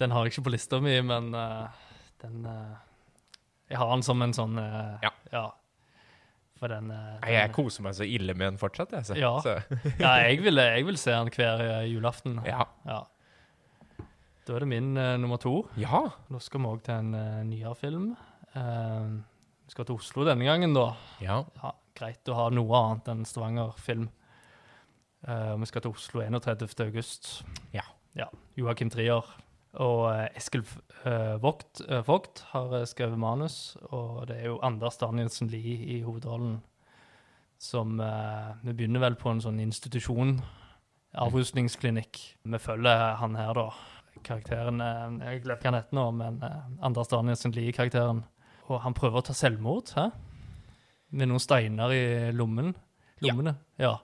Den 0.01 0.15
har 0.15 0.25
jeg 0.25 0.33
ikke 0.35 0.47
på 0.49 0.53
lista 0.55 0.81
mi, 0.83 0.95
men 1.05 1.35
uh, 1.37 1.69
den 2.23 2.45
uh, 2.49 2.77
Jeg 3.71 3.81
har 3.81 3.91
den 3.93 4.05
som 4.07 4.23
en 4.25 4.33
sånn 4.37 4.59
uh, 4.61 4.97
Ja. 5.33 5.47
For 6.61 6.69
den, 6.69 6.91
Nei, 6.93 7.31
jeg 7.33 7.53
koser 7.57 7.85
meg 7.87 7.95
så 7.97 8.05
ille 8.05 8.35
med 8.37 8.51
den 8.51 8.59
fortsatt, 8.61 8.91
jeg. 8.93 9.07
Så. 9.09 9.15
Ja. 9.17 9.31
Ja, 10.03 10.11
jeg 10.27 10.43
vil, 10.45 10.61
jeg 10.61 10.85
vil 10.85 10.99
se 11.01 11.15
den 11.15 11.31
hver 11.33 11.63
julaften. 11.89 12.37
ja. 12.45 12.67
Ja. 12.85 12.99
Da 14.45 14.57
er 14.59 14.65
det 14.65 14.69
min 14.69 14.93
nummer 15.23 15.39
to. 15.41 15.55
ja. 15.81 16.03
Nå 16.29 16.41
skal 16.43 16.61
vi 16.61 16.69
òg 16.69 16.83
til 16.85 16.99
en 16.99 17.49
nyere 17.49 17.73
film. 17.79 18.11
Vi 18.53 19.73
skal 19.73 19.89
til 19.89 20.01
Oslo 20.03 20.25
denne 20.29 20.45
gangen, 20.45 20.77
da. 20.77 20.91
Ja. 21.25 21.39
Ja, 21.63 21.73
greit 21.97 22.29
å 22.29 22.37
ha 22.37 22.49
noe 22.53 22.77
annet 22.77 23.09
enn 23.13 23.25
Stavanger-film. 23.29 24.11
Vi 25.25 25.69
skal 25.71 25.85
til 25.87 25.95
Oslo 25.95 26.25
31. 26.27 26.67
august. 26.91 27.31
Ja. 27.73 27.87
ja. 28.19 28.29
Joakim 28.59 28.93
Trier 28.93 29.25
og 29.79 30.09
eh, 30.11 30.27
Eskil 30.37 30.65
Vogt, 31.41 31.81
eh, 31.87 32.01
Vogt 32.07 32.43
har 32.51 32.73
eh, 32.81 32.87
skrevet 32.91 33.19
manus, 33.21 33.77
og 33.95 34.27
det 34.29 34.41
er 34.41 34.49
jo 34.51 34.59
Anders 34.67 34.99
Danielsen 34.99 35.49
Lie 35.53 35.77
i 35.97 36.01
hovedrollen. 36.03 36.59
Som 37.61 38.01
eh, 38.01 38.51
Vi 38.65 38.73
begynner 38.73 39.05
vel 39.05 39.19
på 39.21 39.31
en 39.31 39.43
sånn 39.45 39.61
institusjon 39.63 40.41
avrusningsklinikk. 41.21 42.19
Vi 42.43 42.59
følger 42.63 43.17
han 43.21 43.37
her, 43.39 43.55
da. 43.55 43.69
Karakteren 44.27 44.81
eh, 44.85 45.33
Jeg 45.35 45.45
glemmer 45.45 45.63
hva 45.63 45.71
han 45.71 45.79
heter 45.79 45.99
nå, 45.99 46.07
men 46.19 46.43
eh, 46.47 46.61
Anders 46.87 47.11
Danielsen 47.13 47.55
Lie-karakteren. 47.57 48.25
Og 48.71 48.83
han 48.85 48.95
prøver 48.97 49.21
å 49.21 49.27
ta 49.27 49.35
selvmord, 49.37 49.93
hæ? 49.97 50.09
Med 51.11 51.31
noen 51.31 51.43
steiner 51.43 51.91
i 51.95 52.03
lommen. 52.35 52.75
Ja. 53.21 53.33
lommene. 53.33 53.57
Ja. 53.81 53.95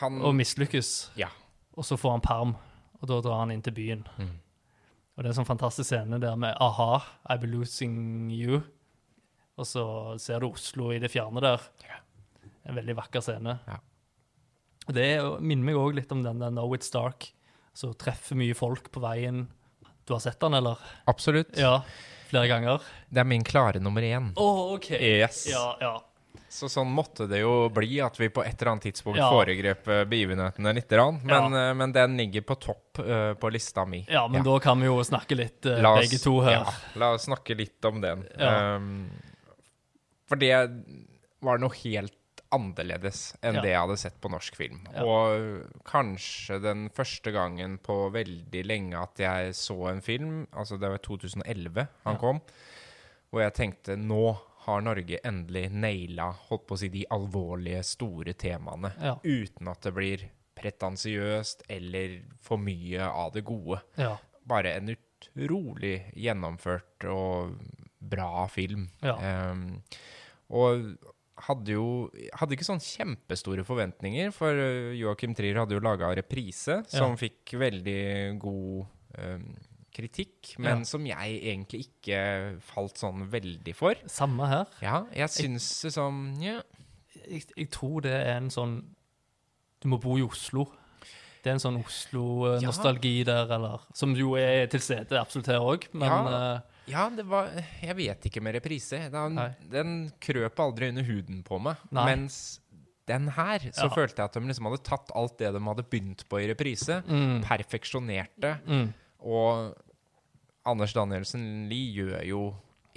Han 0.00 0.20
Og 0.24 0.36
mislykkes. 0.38 1.10
Ja. 1.18 1.28
Og 1.76 1.84
så 1.84 1.98
får 2.00 2.14
han 2.16 2.22
perm, 2.24 2.52
og 2.98 3.08
da 3.10 3.18
drar 3.24 3.42
han 3.42 3.52
inn 3.54 3.62
til 3.64 3.74
byen. 3.76 4.04
Mm. 4.18 4.36
Og 5.18 5.24
det 5.24 5.32
er 5.32 5.32
en 5.32 5.40
sånn 5.40 5.48
fantastisk 5.48 5.88
scene 5.90 6.20
der 6.22 6.36
med 6.38 6.54
«Aha! 6.62 7.00
I've 7.26 7.42
been 7.42 7.50
be 7.50 7.58
losing 7.58 7.94
you. 8.30 8.60
Og 9.58 9.66
så 9.66 9.82
ser 10.22 10.38
du 10.38 10.52
Oslo 10.52 10.92
i 10.94 11.00
det 11.02 11.10
fjerne 11.10 11.42
der. 11.42 11.64
En 12.62 12.78
veldig 12.78 12.94
vakker 13.00 13.24
scene. 13.26 13.56
Ja. 13.66 13.80
Det 14.94 15.06
er 15.16 15.40
minner 15.42 15.66
meg 15.66 15.80
òg 15.80 15.96
litt 15.98 16.14
om 16.14 16.22
den 16.22 16.38
der 16.38 16.52
Know 16.54 16.70
It's 16.76 16.92
Dark, 16.94 17.32
som 17.74 17.96
treffer 17.98 18.38
mye 18.38 18.54
folk 18.54 18.92
på 18.94 19.02
veien. 19.02 19.48
Du 20.06 20.14
har 20.14 20.22
sett 20.22 20.38
den, 20.38 20.54
eller? 20.54 20.78
Absolutt. 21.10 21.50
Ja, 21.58 21.80
flere 22.30 22.46
ganger. 22.54 22.86
Det 23.10 23.18
er 23.18 23.26
min 23.26 23.42
klare 23.44 23.82
nummer 23.82 24.06
én. 24.06 24.30
Oh, 24.38 24.76
OK. 24.76 24.92
Yes. 24.94 25.48
Ja, 25.50 25.72
ja. 25.82 25.96
Så 26.48 26.68
sånn 26.72 26.88
måtte 26.90 27.26
det 27.28 27.42
jo 27.42 27.68
bli, 27.68 27.98
at 28.00 28.16
vi 28.18 28.30
på 28.32 28.40
et 28.42 28.54
eller 28.62 28.70
annet 28.72 28.86
tidspunkt 28.88 29.18
Ja. 29.20 29.28
foregrep 29.30 29.88
eh, 29.92 30.04
begivenhetene 30.08 30.72
litt. 30.74 30.90
Men, 30.90 31.52
ja. 31.52 31.74
men 31.74 31.92
den 31.92 32.16
ligger 32.16 32.40
på 32.48 32.56
topp 32.58 32.98
eh, 33.04 33.34
på 33.34 33.50
lista 33.52 33.84
mi. 33.84 34.06
ja, 34.08 34.26
men 34.28 34.42
da 34.42 34.58
kan 34.58 34.80
vi 34.80 34.86
jo 34.86 34.96
snakke 35.04 35.36
litt, 35.36 35.66
eh, 35.66 35.84
oss- 35.84 36.00
begge 36.00 36.18
to 36.22 36.40
her. 36.40 36.52
Ja, 36.62 36.72
la 36.96 37.10
oss 37.14 37.26
snakke 37.28 37.54
litt 37.56 37.84
om 37.84 38.00
den. 38.00 38.26
Ja. 38.38 38.76
Um, 38.76 39.10
for 40.28 40.36
det 40.36 40.54
var 41.40 41.58
noe 41.58 41.74
helt 41.84 42.14
annerledes 42.50 43.34
enn 43.44 43.56
Ja. 43.58 43.60
det 43.60 43.70
jeg 43.74 43.80
hadde 43.82 43.96
sett 44.00 44.20
på 44.22 44.30
norsk 44.32 44.56
film. 44.56 44.86
Ja. 44.94 45.04
Og 45.04 45.82
kanskje 45.84 46.62
den 46.62 46.88
første 46.88 47.30
gangen 47.30 47.76
på 47.78 48.10
veldig 48.10 48.64
lenge 48.64 48.96
at 49.02 49.18
jeg 49.20 49.52
så 49.54 49.90
en 49.90 50.00
film, 50.00 50.46
altså 50.56 50.78
det 50.80 50.88
var 50.88 50.98
2011 50.98 51.88
han 52.04 52.14
Ja. 52.14 52.18
kom, 52.18 52.40
hvor 53.30 53.42
jeg 53.44 53.52
tenkte 53.52 53.96
nå 54.00 54.38
har 54.68 54.84
Norge 54.84 55.20
endelig 55.26 55.66
naila 55.72 56.28
holdt 56.48 56.66
på 56.68 56.76
å 56.76 56.80
si, 56.82 56.90
de 56.92 57.06
alvorlige, 57.14 57.82
store 57.86 58.34
temaene. 58.38 58.92
Ja. 59.00 59.16
Uten 59.24 59.70
at 59.72 59.84
det 59.86 59.94
blir 59.96 60.24
pretensiøst 60.58 61.64
eller 61.70 62.18
for 62.42 62.60
mye 62.60 63.06
av 63.06 63.32
det 63.36 63.44
gode 63.46 63.80
Ja. 63.98 64.16
bare 64.48 64.74
en 64.78 64.90
utrolig 64.94 66.12
gjennomført 66.16 67.06
og 67.10 67.58
bra 68.00 68.46
film. 68.50 68.88
Ja. 69.02 69.16
Um, 69.52 69.82
og 70.50 70.96
hadde 71.46 71.74
jo 71.76 71.88
hadde 72.34 72.56
ikke 72.56 72.66
sånn 72.66 72.82
kjempestore 72.82 73.62
forventninger, 73.66 74.32
for 74.34 74.50
Joakim 74.54 74.98
Joachim 74.98 75.34
Trier 75.38 75.60
hadde 75.60 75.76
jo 75.76 75.82
laga 75.84 76.10
'Reprise', 76.14 76.80
som 76.90 77.16
fikk 77.16 77.54
veldig 77.60 78.38
god 78.42 78.86
ehm, 79.18 79.54
kritikk, 79.98 80.54
men 80.62 80.78
Ja. 80.78 80.84
som 80.88 81.04
jeg 81.08 81.40
egentlig 81.42 81.88
ikke 81.88 82.60
falt 82.62 82.96
sånn 83.02 83.26
veldig 83.32 83.74
for. 83.74 83.94
Samme 84.06 84.46
her. 84.48 84.66
Ja, 84.84 85.00
jeg 85.12 85.28
syns 85.34 85.66
liksom 85.88 86.20
ja, 86.42 86.60
jeg, 87.26 87.44
jeg 87.56 87.70
tror 87.74 88.00
det 88.06 88.14
er 88.14 88.36
en 88.38 88.50
sånn 88.54 88.78
Du 89.82 89.88
må 89.92 89.98
bo 90.02 90.16
i 90.18 90.22
Oslo. 90.26 90.64
Det 91.42 91.50
er 91.52 91.54
en 91.58 91.62
sånn 91.62 91.76
Oslo-nostalgi 91.84 93.24
der, 93.26 93.46
eller 93.54 93.80
Som 93.94 94.14
jo 94.18 94.32
er 94.38 94.66
til 94.70 94.80
stede 94.82 95.18
absolutt 95.20 95.46
her 95.52 95.60
òg, 95.62 95.86
men 95.94 96.08
Ja. 96.08 96.54
eh, 96.56 96.60
Ja, 96.88 97.08
det 97.10 97.26
var 97.26 97.50
Jeg 97.82 97.96
vet 97.96 98.20
ikke 98.30 98.40
med 98.42 98.54
reprise. 98.54 99.10
Den, 99.12 99.36
den 99.70 100.12
krøp 100.20 100.56
aldri 100.58 100.88
under 100.88 101.02
huden 101.04 101.42
på 101.44 101.60
meg. 101.60 101.76
Nei. 101.92 102.04
Mens 102.06 102.60
den 103.06 103.28
her, 103.28 103.58
så 103.72 103.84
Ja. 103.84 103.88
følte 103.88 104.16
jeg 104.16 104.24
at 104.24 104.32
de 104.34 104.40
liksom 104.40 104.64
hadde 104.70 104.82
tatt 104.84 105.10
alt 105.14 105.38
det 105.38 105.52
de 105.52 105.60
hadde 105.60 105.84
begynt 105.88 106.24
på 106.28 106.40
i 106.42 106.46
reprise, 106.48 107.02
mm, 107.06 107.42
perfeksjonerte. 107.44 108.58
mm, 108.66 108.92
Og 109.20 109.74
Anders 110.68 110.92
Danielsen 110.96 111.68
Lie 111.70 111.92
gjør 112.02 112.24
jo 112.28 112.42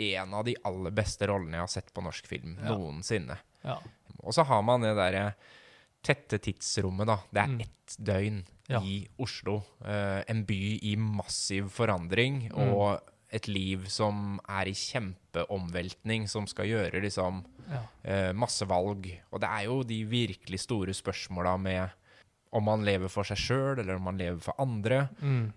en 0.01 0.33
av 0.33 0.45
de 0.47 0.55
aller 0.65 0.91
beste 0.97 1.27
rollene 1.29 1.59
jeg 1.59 1.65
har 1.65 1.71
sett 1.73 1.91
på 1.93 2.03
norsk 2.05 2.27
film 2.27 2.57
Ja. 2.61 2.69
noensinne. 2.75 3.37
ja. 3.63 3.77
Og 4.23 4.33
så 4.33 4.43
har 4.45 4.61
man 4.61 4.81
det 4.85 4.95
derre 4.97 5.33
tette 6.03 6.37
tidsrommet, 6.41 7.05
da. 7.07 7.17
Det 7.31 7.41
er 7.41 7.47
Mm. 7.47 7.61
ett 7.61 7.95
døgn 8.01 8.43
Ja. 8.69 8.79
i 8.81 9.07
Oslo. 9.19 9.63
Uh, 9.83 10.23
en 10.27 10.43
by 10.45 10.79
i 10.83 10.95
massiv 10.95 11.69
forandring, 11.69 12.49
Mm. 12.51 12.73
og 12.73 13.01
et 13.31 13.47
liv 13.47 13.85
som 13.87 14.39
er 14.49 14.65
i 14.67 14.73
kjempeomveltning, 14.73 16.27
som 16.29 16.47
skal 16.47 16.65
gjøre 16.69 17.01
liksom 17.01 17.43
ja. 17.69 17.81
uh, 18.05 18.33
masse 18.37 18.65
valg. 18.67 19.07
Og 19.31 19.41
det 19.41 19.49
er 19.49 19.65
jo 19.65 19.81
de 19.83 20.03
virkelig 20.05 20.59
store 20.65 20.93
spørsmåla 20.93 21.57
med 21.59 21.89
om 22.53 22.63
man 22.67 22.83
lever 22.83 23.07
for 23.09 23.23
seg 23.23 23.37
sjøl, 23.39 23.79
eller 23.79 23.95
om 23.95 24.03
man 24.09 24.17
lever 24.19 24.41
for 24.43 24.53
andre. 24.59 25.05
Mm, 25.21 25.53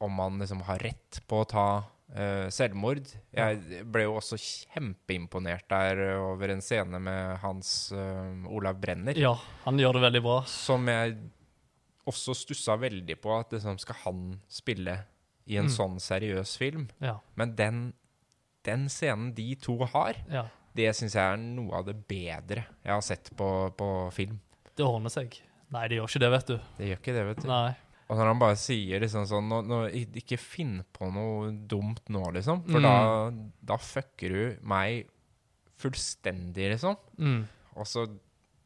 Om 0.00 0.12
man 0.14 0.38
liksom 0.38 0.60
har 0.68 0.78
rett 0.78 1.18
på 1.26 1.40
å 1.42 1.46
ta 1.50 1.66
uh, 2.14 2.46
selvmord. 2.54 3.08
Jeg 3.34 3.82
ble 3.90 4.04
jo 4.06 4.14
også 4.20 4.38
kjempeimponert 4.38 5.66
der 5.70 6.02
over 6.20 6.52
en 6.54 6.62
scene 6.62 7.00
med 7.02 7.38
Hans 7.42 7.90
uh, 7.92 8.46
Olav 8.46 8.78
Brenner. 8.80 9.18
ja, 9.18 9.34
han 9.64 9.78
gjør 9.82 9.98
det 9.98 10.04
veldig 10.06 10.22
bra. 10.22 10.36
Som 10.46 10.86
jeg 10.88 11.16
også 12.08 12.32
stussa 12.38 12.76
veldig 12.80 13.18
på, 13.20 13.34
at 13.36 13.52
liksom 13.52 13.78
skal 13.82 13.98
han 14.04 14.20
spille 14.48 15.00
i 15.48 15.56
en 15.58 15.66
Mm. 15.68 15.74
sånn 15.74 15.98
seriøs 16.00 16.56
film. 16.60 16.86
Ja. 17.00 17.18
Men 17.34 17.56
den, 17.56 17.92
den 18.64 18.86
scenen 18.88 19.34
de 19.34 19.54
to 19.56 19.78
har, 19.84 20.14
ja. 20.30 20.46
det 20.76 20.94
syns 20.96 21.14
jeg 21.16 21.24
er 21.24 21.36
noe 21.40 21.74
av 21.80 21.84
det 21.88 21.96
bedre 22.08 22.66
jeg 22.84 22.92
har 22.92 23.00
sett 23.04 23.30
på, 23.36 23.72
på 23.76 23.88
film. 24.12 24.38
Det 24.76 24.84
ordner 24.86 25.10
seg. 25.10 25.40
Nei, 25.74 25.88
det 25.88 25.98
gjør 25.98 26.08
ikke 26.08 26.20
det, 26.22 26.30
vet 26.32 26.46
du. 26.46 26.56
Det 26.78 26.86
gjør 26.88 27.00
ikke 27.02 27.14
det, 27.16 27.24
vet 27.32 27.42
du. 27.42 27.48
Nei. 27.50 27.74
Og 28.08 28.16
når 28.16 28.30
han 28.30 28.38
bare 28.40 28.56
sier 28.56 29.02
liksom 29.04 29.26
sånn 29.28 29.48
nå, 29.50 29.58
nå, 29.68 29.78
Ikke 30.16 30.38
finn 30.40 30.78
på 30.96 31.10
noe 31.12 31.50
dumt 31.68 32.00
nå, 32.08 32.22
liksom. 32.32 32.62
For 32.64 32.80
Mm. 32.80 32.86
da, 32.86 32.94
da 33.74 33.76
fucker 33.76 34.28
du 34.32 34.58
meg 34.62 35.06
fullstendig, 35.78 36.70
liksom. 36.72 36.96
Mm, 37.20 37.42
Og 37.76 37.86
så 37.86 38.06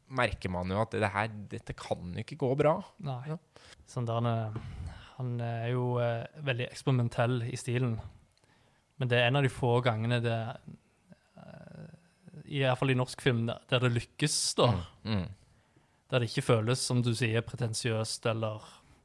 merker 0.09 0.49
man 0.49 0.69
jo 0.71 0.79
at 0.81 0.91
det 0.91 1.09
her, 1.11 1.27
dette 1.49 1.73
kan 1.75 2.13
jo 2.15 2.23
ikke 2.23 2.37
gå 2.39 2.55
bra. 2.57 2.77
nei. 2.99 3.19
Ja. 3.27 3.37
Sånn 3.87 4.07
han, 4.07 4.25
er- 4.25 4.61
han 5.17 5.39
er 5.41 5.67
jo 5.71 5.97
eh, 5.99 6.25
veldig 6.41 6.69
eksperimentell 6.71 7.43
i 7.51 7.55
stilen. 7.59 7.99
Men 8.97 9.07
det 9.09 9.19
er 9.19 9.27
en 9.27 9.35
av 9.35 9.43
de 9.43 9.49
få 9.49 9.81
gangene 9.83 10.21
det 10.21 10.57
eh, 11.37 11.87
I 12.45 12.59
hvert 12.63 12.77
fall 12.79 12.91
i 12.93 12.97
norsk 12.97 13.21
film 13.21 13.45
der, 13.47 13.59
der 13.69 13.79
det 13.85 13.93
lykkes, 13.93 14.55
da. 14.55 14.71
Mm. 15.05 15.27
Der 16.09 16.19
det 16.19 16.29
ikke 16.29 16.45
føles, 16.45 16.79
som 16.79 17.01
du 17.01 17.13
sier, 17.17 17.41
pretensiøst, 17.41 18.25
eller 18.29 18.61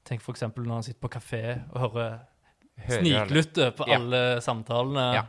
Tenk 0.08 0.22
eksempel 0.32 0.64
når 0.64 0.78
han 0.80 0.86
sitter 0.86 1.02
på 1.04 1.10
kafé 1.18 1.42
og 1.72 1.80
hører 1.92 2.20
Hører 2.78 3.00
alle- 3.02 3.26
på 3.76 3.86
Ja. 3.88 3.96
alle 3.98 4.20
samtalene. 4.40 5.06
Ja. 5.14 5.24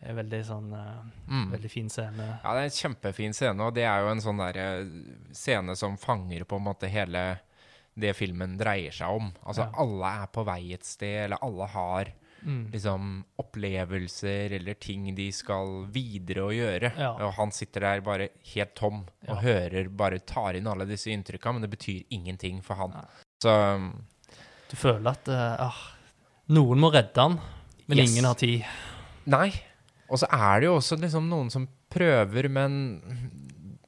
Det 0.00 0.10
er 0.10 0.14
veldig 0.22 0.40
sånn 0.44 0.72
eh, 0.72 1.30
Mm. 1.30 1.50
Veldig 1.52 1.70
fin 1.70 1.88
scene. 1.88 2.40
Ja, 2.42 2.54
det 2.54 2.60
er 2.60 2.64
en 2.64 2.78
kjempefin 2.94 3.32
scene, 3.34 3.60
og 3.60 3.74
det 3.74 3.84
er 3.84 4.00
jo 4.02 4.08
en 4.10 4.20
sånn 4.20 4.38
der 4.38 4.58
eh, 4.60 4.84
scene 5.32 5.76
som 5.76 5.96
fanger 5.96 6.44
på 6.44 6.56
en 6.56 6.64
måte 6.64 6.88
hele 6.88 7.40
det 7.96 8.16
filmen 8.16 8.56
dreier 8.58 8.90
seg 8.92 9.08
om. 9.08 9.32
Altså, 9.46 9.68
Ja. 9.68 9.72
alle 9.78 10.22
er 10.24 10.26
på 10.26 10.44
vei 10.44 10.72
et 10.74 10.84
sted, 10.84 11.24
eller 11.26 11.38
alle 11.42 11.66
har 11.68 12.04
Mm. 12.44 12.70
liksom 12.72 13.24
opplevelser 13.38 14.52
eller 14.52 14.74
ting 14.74 15.14
de 15.14 15.30
skal 15.32 15.86
videre 15.86 16.42
å 16.44 16.52
gjøre. 16.52 16.90
Ja. 16.98 17.12
Og 17.24 17.32
han 17.34 17.50
sitter 17.50 17.80
der 17.80 18.00
bare 18.02 18.28
helt 18.54 18.74
tom 18.74 19.06
og 19.28 19.38
hører, 19.38 19.88
bare 19.88 20.18
tar 20.18 20.54
inn 20.54 20.66
alle 20.66 20.84
disse 20.84 21.06
inntrykka, 21.06 21.52
men 21.52 21.62
det 21.62 21.70
betyr 21.70 22.04
ingenting 22.10 22.60
for 22.62 22.74
han. 22.74 22.92
Så 23.42 23.54
Du 24.70 24.76
føler 24.76 25.10
at 25.10 25.28
eh, 25.28 25.64
ah, 25.66 25.80
noen 26.54 26.80
må 26.80 26.90
redde 26.94 27.20
han, 27.20 27.38
men 27.86 27.98
Yes. 27.98 28.10
ingen 28.12 28.24
har 28.24 28.34
tid. 28.40 28.64
nei. 29.26 29.50
Og 30.10 30.18
så 30.20 30.26
er 30.30 30.60
det 30.60 30.66
jo 30.68 30.76
også 30.76 30.98
liksom 31.00 31.28
noen 31.30 31.48
som 31.50 31.64
prøver, 31.90 32.46
men 32.52 33.00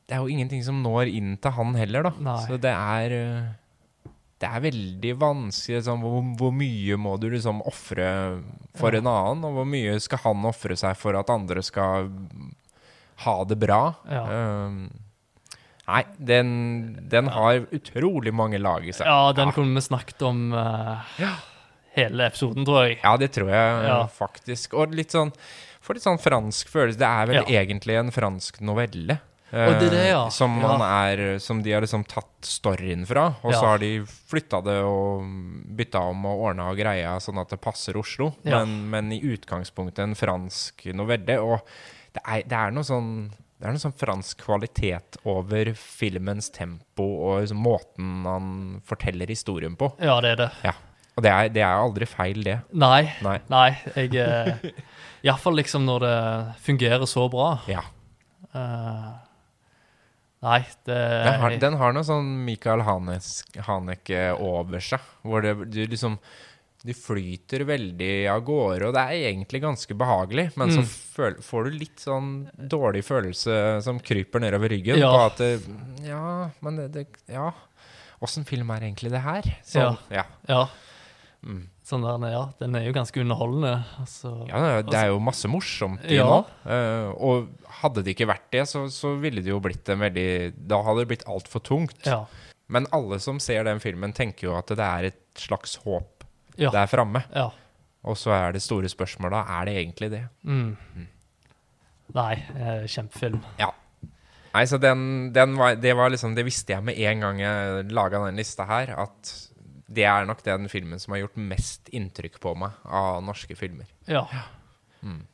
det 0.08 0.16
er 0.16 0.22
jo 0.24 0.30
ingenting 0.32 0.62
som 0.64 0.78
når 0.82 1.10
inn 1.12 1.36
til 1.36 1.52
han 1.52 1.74
heller, 1.76 2.02
da. 2.08 2.12
Nei. 2.24 2.38
Så 2.48 2.56
det 2.60 2.72
er 2.72 3.14
uh, 3.14 4.10
det 4.40 4.48
er 4.48 4.60
veldig 4.64 5.12
vanskelig. 5.20 5.76
Liksom, 5.80 6.00
hvor, 6.04 6.22
hvor 6.40 6.52
mye 6.56 6.96
må 7.00 7.14
du 7.20 7.28
liksom 7.32 7.60
ofre 7.68 8.08
for 8.76 8.92
Ja. 8.92 8.98
en 9.00 9.06
annen, 9.12 9.44
og 9.48 9.54
hvor 9.60 9.68
mye 9.68 9.98
skal 10.00 10.18
han 10.24 10.44
ofre 10.48 10.76
seg 10.76 10.96
for 10.96 11.16
at 11.16 11.30
andre 11.32 11.62
skal 11.64 12.10
ha 13.24 13.36
det 13.44 13.58
bra? 13.60 13.94
Ja. 14.08 14.24
Um, 14.66 14.90
nei, 15.86 16.02
den, 16.18 16.48
den 17.08 17.28
har 17.32 17.66
utrolig 17.74 18.32
mange 18.34 18.58
lag 18.58 18.86
i 18.86 18.92
seg. 18.92 19.06
Ja, 19.06 19.32
den 19.36 19.48
ja. 19.52 19.54
kunne 19.56 19.74
vi 19.78 19.84
snakket 19.86 20.22
om 20.26 20.52
uh, 20.52 21.04
Ja. 21.22 21.34
hele 21.96 22.26
episoden, 22.26 22.66
tror 22.66 22.88
jeg. 22.88 22.98
Ja, 23.02 23.16
det 23.16 23.32
tror 23.36 23.50
jeg 23.54 23.86
Ja. 23.86 24.02
uh, 24.02 24.08
faktisk. 24.10 24.74
Og 24.74 24.94
litt 24.94 25.14
sånn 25.14 25.32
For 25.86 25.94
litt 25.94 26.02
sånn 26.02 26.18
fransk 26.18 26.66
følelse. 26.66 26.98
Det 26.98 27.06
er 27.06 27.26
vel 27.30 27.36
Ja. 27.38 27.62
egentlig 27.62 27.94
en 28.00 28.10
fransk 28.10 28.60
novelle. 28.60 29.20
Og 29.52 29.76
det 29.78 29.86
er 29.86 29.90
det, 29.94 30.06
ja. 30.08 30.24
uh, 30.24 30.28
Som, 30.34 30.56
Ja. 30.58 30.72
er, 31.06 31.38
som 31.38 31.62
de 31.62 31.70
har 31.70 31.80
liksom 31.80 32.02
tatt 32.04 32.42
storyen 32.42 33.06
fra. 33.06 33.36
Og 33.44 33.52
så 33.54 33.62
har 33.62 33.78
de 33.78 34.00
flytta 34.02 34.58
det 34.66 34.82
og 34.82 35.22
bytta 35.78 36.00
om 36.10 36.26
og 36.26 36.42
ordna 36.48 36.66
og 36.72 36.76
greia 36.76 37.14
sånn 37.22 37.38
at 37.40 37.48
det 37.54 37.60
passer 37.62 37.94
Oslo. 37.96 38.34
Ja. 38.42 38.64
Men, 38.64 38.90
men 38.90 39.12
i 39.12 39.20
utgangspunktet 39.22 40.00
en 40.02 40.16
fransk 40.18 40.88
novelle. 40.92 41.38
Og 41.38 41.60
det 42.12 42.22
er, 42.26 42.42
det 42.42 42.58
er 42.58 42.74
noe 42.74 42.82
sånn 42.82 43.30
Det 43.56 43.64
er 43.64 43.72
noe 43.72 43.80
sånn 43.80 43.94
fransk 43.96 44.42
kvalitet 44.44 45.16
over 45.24 45.70
filmens 45.80 46.50
tempo 46.52 47.06
og 47.24 47.38
liksom 47.40 47.62
måten 47.64 48.26
han 48.28 48.50
forteller 48.84 49.30
historien 49.32 49.78
på. 49.80 49.88
Ja, 50.02 50.18
det 50.20 50.34
er 50.34 50.42
det. 50.42 50.50
Ja. 50.66 50.74
Og 51.16 51.24
det 51.24 51.32
er, 51.32 51.52
det 51.54 51.62
er 51.64 51.80
aldri 51.80 52.08
feil, 52.08 52.42
det. 52.44 52.58
Nei. 52.76 53.06
Nei. 53.24 53.38
Nei. 53.48 53.68
Jeg 53.94 54.18
eh, 54.20 54.66
Iallfall 55.24 55.56
liksom 55.56 55.86
når 55.88 56.04
det 56.04 56.16
fungerer 56.66 57.08
så 57.08 57.24
bra. 57.32 57.54
Ja. 57.70 57.80
Uh, 58.52 59.16
nei, 60.44 60.60
det 60.88 60.98
Den 60.98 61.40
har, 61.40 61.56
den 61.64 61.78
har 61.80 61.96
noe 61.96 62.04
sånn 62.06 62.28
Michael 62.44 62.84
Haneke 62.84 64.20
over 64.36 64.84
seg, 64.84 65.08
hvor 65.24 65.44
det, 65.44 65.56
du 65.72 65.80
liksom 65.88 66.20
Du 66.86 66.92
flyter 66.94 67.64
veldig 67.66 68.10
av 68.30 68.42
gårde, 68.46 68.86
og 68.88 68.94
det 68.94 69.02
er 69.02 69.28
egentlig 69.32 69.60
ganske 69.64 69.96
behagelig, 69.98 70.48
men 70.56 70.70
så 70.70 70.80
Mm. 70.84 70.88
så 71.16 71.42
får 71.42 71.64
du 71.64 71.70
litt 71.80 71.98
sånn 71.98 72.28
dårlig 72.70 73.02
følelse 73.04 73.82
som 73.82 73.98
kryper 74.00 74.40
nedover 74.44 74.68
ryggen 74.70 74.98
Ja. 75.00 75.10
på 75.12 75.26
at 75.26 75.36
det, 75.38 75.60
Ja, 76.06 76.50
men 76.62 76.76
det, 76.76 76.92
det 76.92 77.06
Ja. 77.28 77.50
Åssen 78.22 78.46
film 78.46 78.70
er 78.70 78.80
egentlig 78.80 79.10
det 79.10 79.20
her? 79.20 79.42
Sånn, 79.64 79.98
ja. 80.10 80.24
Ja. 80.48 80.68
Mm. 81.44 81.66
Sånn 81.84 82.02
der, 82.02 82.30
ja. 82.32 82.44
Den 82.58 82.74
er 82.74 82.84
jo 82.86 82.92
ganske 82.92 83.20
underholdende. 83.20 83.84
Altså, 84.00 84.48
Ja, 84.48 84.82
det 84.82 84.94
er 84.94 85.08
jo 85.12 85.20
masse 85.20 85.46
morsomt 85.46 86.04
i 86.10 86.16
Ja. 86.16 86.24
nå. 86.26 86.46
Uh, 86.66 87.12
og 87.20 87.48
hadde 87.82 88.02
det 88.02 88.16
ikke 88.16 88.26
vært 88.26 88.50
det, 88.50 88.62
så, 88.66 88.86
så 88.90 89.12
ville 89.20 89.42
det 89.42 89.52
jo 89.52 89.60
blitt 89.60 89.88
en 89.88 89.98
veldig 90.00 90.54
Da 90.66 90.82
hadde 90.82 91.04
det 91.04 91.08
blitt 91.08 91.26
altfor 91.26 91.60
tungt. 91.62 92.04
ja. 92.06 92.24
Men 92.68 92.86
alle 92.92 93.20
som 93.20 93.38
ser 93.38 93.62
den 93.62 93.78
filmen, 93.78 94.12
tenker 94.12 94.48
jo 94.48 94.56
at 94.58 94.66
det 94.66 94.80
er 94.80 95.04
et 95.04 95.20
slags 95.36 95.76
håp 95.84 96.15
Ja. 96.58 96.70
der 96.74 96.86
framme. 96.90 97.24
ja. 97.34 97.50
Og 98.06 98.14
så 98.14 98.30
er 98.30 98.52
det 98.54 98.60
store 98.62 98.86
spørsmålet 98.86 99.48
er 99.50 99.64
det 99.66 99.72
egentlig 99.80 100.10
det. 100.12 100.20
Mm. 100.46 100.76
Nei, 102.14 102.34
kjempefilm. 102.86 103.40
kjempefilm. 103.58 103.72
Nei, 104.54 104.62
så 104.70 104.78
den, 104.80 105.32
den 105.34 105.56
var, 105.58 105.74
det 105.76 105.92
var 105.98 106.08
liksom 106.08 106.36
Det 106.36 106.46
visste 106.46 106.72
jeg 106.72 106.84
med 106.86 106.96
en 106.96 107.20
gang 107.20 107.40
jeg 107.42 107.90
laga 107.92 108.22
den 108.24 108.38
lista 108.40 108.64
her, 108.64 108.94
at 109.02 109.32
det 109.86 110.06
er 110.08 110.24
nok 110.26 110.40
den 110.46 110.68
filmen 110.70 111.02
som 111.02 111.12
har 111.12 111.24
gjort 111.24 111.36
mest 111.38 111.90
inntrykk 111.94 112.38
på 112.42 112.54
meg 112.58 112.78
av 112.84 113.20
norske 113.26 113.54
filmer. 113.58 113.90
Ja. 114.08 114.24
Mm. 115.02 115.26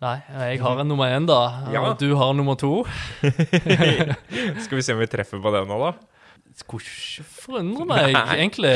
Nei, 0.00 0.16
jeg 0.48 0.60
har 0.64 0.80
en 0.80 0.88
nummer 0.88 1.12
én, 1.12 1.26
da. 1.28 1.38
Ja. 1.72 1.84
Du 2.00 2.14
har 2.16 2.32
nummer 2.32 2.56
to. 2.60 2.84
Skal 4.64 4.78
vi 4.80 4.84
se 4.84 4.96
om 4.96 5.00
vi 5.00 5.08
treffer 5.12 5.40
på 5.40 5.52
det 5.52 5.62
nå, 5.68 5.78
da? 5.80 5.92
Skulle 6.60 6.84
ikke 6.84 7.24
forundre 7.24 7.86
meg, 7.88 8.12
Nei. 8.14 8.36
egentlig. 8.36 8.72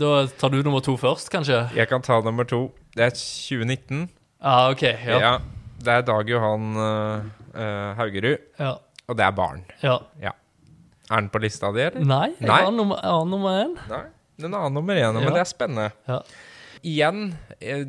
Da 0.00 0.12
tar 0.40 0.52
du 0.54 0.60
nummer 0.64 0.80
to 0.84 0.94
først, 1.00 1.28
kanskje? 1.32 1.58
Jeg 1.76 1.88
kan 1.90 2.02
ta 2.04 2.20
nummer 2.24 2.46
to. 2.48 2.64
Det 2.96 3.04
er 3.10 3.16
2019. 3.16 4.06
Ah, 4.40 4.70
OK. 4.72 4.82
Ja. 4.82 5.18
Ja. 5.22 5.32
Det 5.82 5.92
er 5.98 6.04
Dag 6.06 6.28
Johan 6.30 6.70
eh, 6.78 7.90
Haugerud, 7.98 8.38
ja. 8.58 8.76
og 9.10 9.16
det 9.18 9.24
er 9.26 9.34
barn. 9.36 9.64
ja. 9.82 9.98
Er 11.12 11.18
den 11.20 11.28
på 11.34 11.40
lista 11.42 11.68
di, 11.74 11.82
eller? 11.82 12.04
Nei, 12.08 12.28
jeg 12.38 12.48
Nei. 12.48 12.60
har 12.62 12.70
nummer, 12.72 13.00
annen 13.04 13.32
nummer 13.34 13.56
én. 13.64 13.72
Nei. 13.90 14.04
Den 14.40 14.54
er 14.56 14.70
nummer 14.72 14.96
én, 14.96 15.12
men 15.18 15.26
Ja. 15.26 15.32
det 15.34 15.40
er 15.42 15.48
spennende. 15.50 15.88
Ja. 16.08 16.20
Igjen 16.82 17.18
eh, 17.60 17.82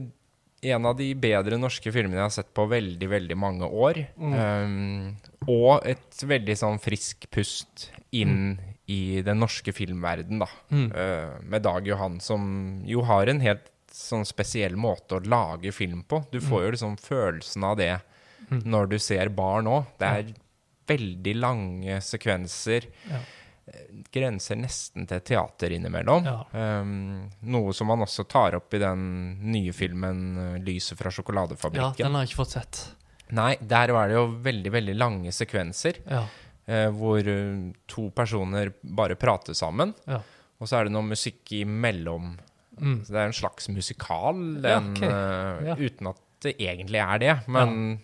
en 0.73 0.85
av 0.89 0.97
de 0.97 1.07
bedre 1.15 1.55
norske 1.61 1.93
filmene 1.93 2.17
jeg 2.19 2.25
har 2.25 2.33
sett 2.35 2.49
på 2.57 2.65
veldig, 2.67 3.07
veldig 3.13 3.37
mange 3.39 3.69
år. 3.69 4.01
Um, 4.17 5.15
og 5.47 5.85
et 5.87 6.19
veldig 6.27 6.55
sånn 6.59 6.81
frisk 6.83 7.29
pust 7.31 7.87
inn 8.11 8.57
i 8.91 9.21
den 9.23 9.39
norske 9.39 9.71
filmverden, 9.73 10.39
da. 10.43 10.49
Mm. 10.69 10.89
Uh, 10.91 11.37
med 11.41 11.63
Dag 11.63 11.87
Johan, 11.87 12.19
som 12.19 12.81
jo 12.85 13.05
har 13.07 13.27
en 13.31 13.39
helt 13.39 13.69
sånn 13.93 14.25
spesiell 14.25 14.75
måte 14.75 15.19
å 15.19 15.23
lage 15.25 15.71
film 15.71 16.01
på. 16.03 16.23
Du 16.31 16.39
får 16.41 16.63
jo 16.65 16.71
liksom 16.75 16.97
følelsen 16.97 17.63
av 17.63 17.77
det 17.77 17.93
Mm. 18.49 18.63
når 18.65 18.89
du 18.91 18.97
ser 18.99 19.29
barn 19.29 19.69
òg. 19.71 19.85
Det 19.99 20.09
er 20.09 20.33
veldig 20.89 21.35
lange 21.39 21.99
sekvenser. 22.03 22.87
Ja. 23.09 23.21
Eh, 23.67 24.01
Grenser 24.11 24.59
nesten 24.59 25.07
til 25.07 25.21
teater 25.23 25.71
innimellom. 25.71 26.27
Ja. 26.27 26.41
Um, 26.81 27.29
noe 27.41 27.73
som 27.73 27.87
man 27.87 28.03
også 28.03 28.27
tar 28.27 28.57
opp 28.59 28.73
i 28.75 28.81
den 28.83 29.05
nye 29.51 29.71
filmen 29.73 30.59
'Lyset 30.63 30.99
fra 30.99 31.09
ja, 31.97 32.05
den 32.05 32.13
har 32.13 32.25
jeg 32.25 32.33
ikke 32.33 32.43
fått 32.43 32.57
sett. 32.57 32.83
Nei, 33.33 33.55
der 33.61 33.93
var 33.95 34.07
det 34.07 34.15
jo 34.15 34.27
veldig, 34.43 34.71
veldig 34.71 34.95
lange 34.97 35.31
sekvenser. 35.31 35.97
Ja. 36.09 36.25
Eh, 36.67 36.89
hvor 36.95 37.19
eh, 37.27 37.71
to 37.87 38.09
personer 38.15 38.71
bare 38.83 39.15
prater 39.19 39.53
sammen. 39.57 39.93
Ja. 40.07 40.21
Og 40.59 40.69
så 40.69 40.79
er 40.79 40.87
det 40.87 40.93
noe 40.95 41.03
musikk 41.09 41.51
imellom. 41.57 42.35
Mm. 42.79 42.99
Så 43.05 43.13
det 43.13 43.19
er 43.21 43.29
en 43.29 43.35
slags 43.37 43.67
musikal, 43.69 44.39
en, 44.65 44.91
ok. 44.95 45.01
eh, 45.03 45.67
Ja. 45.71 45.75
uten 45.77 46.07
at 46.13 46.21
det 46.43 46.55
egentlig 46.59 46.99
er 47.03 47.19
det. 47.21 47.33
Men 47.47 47.99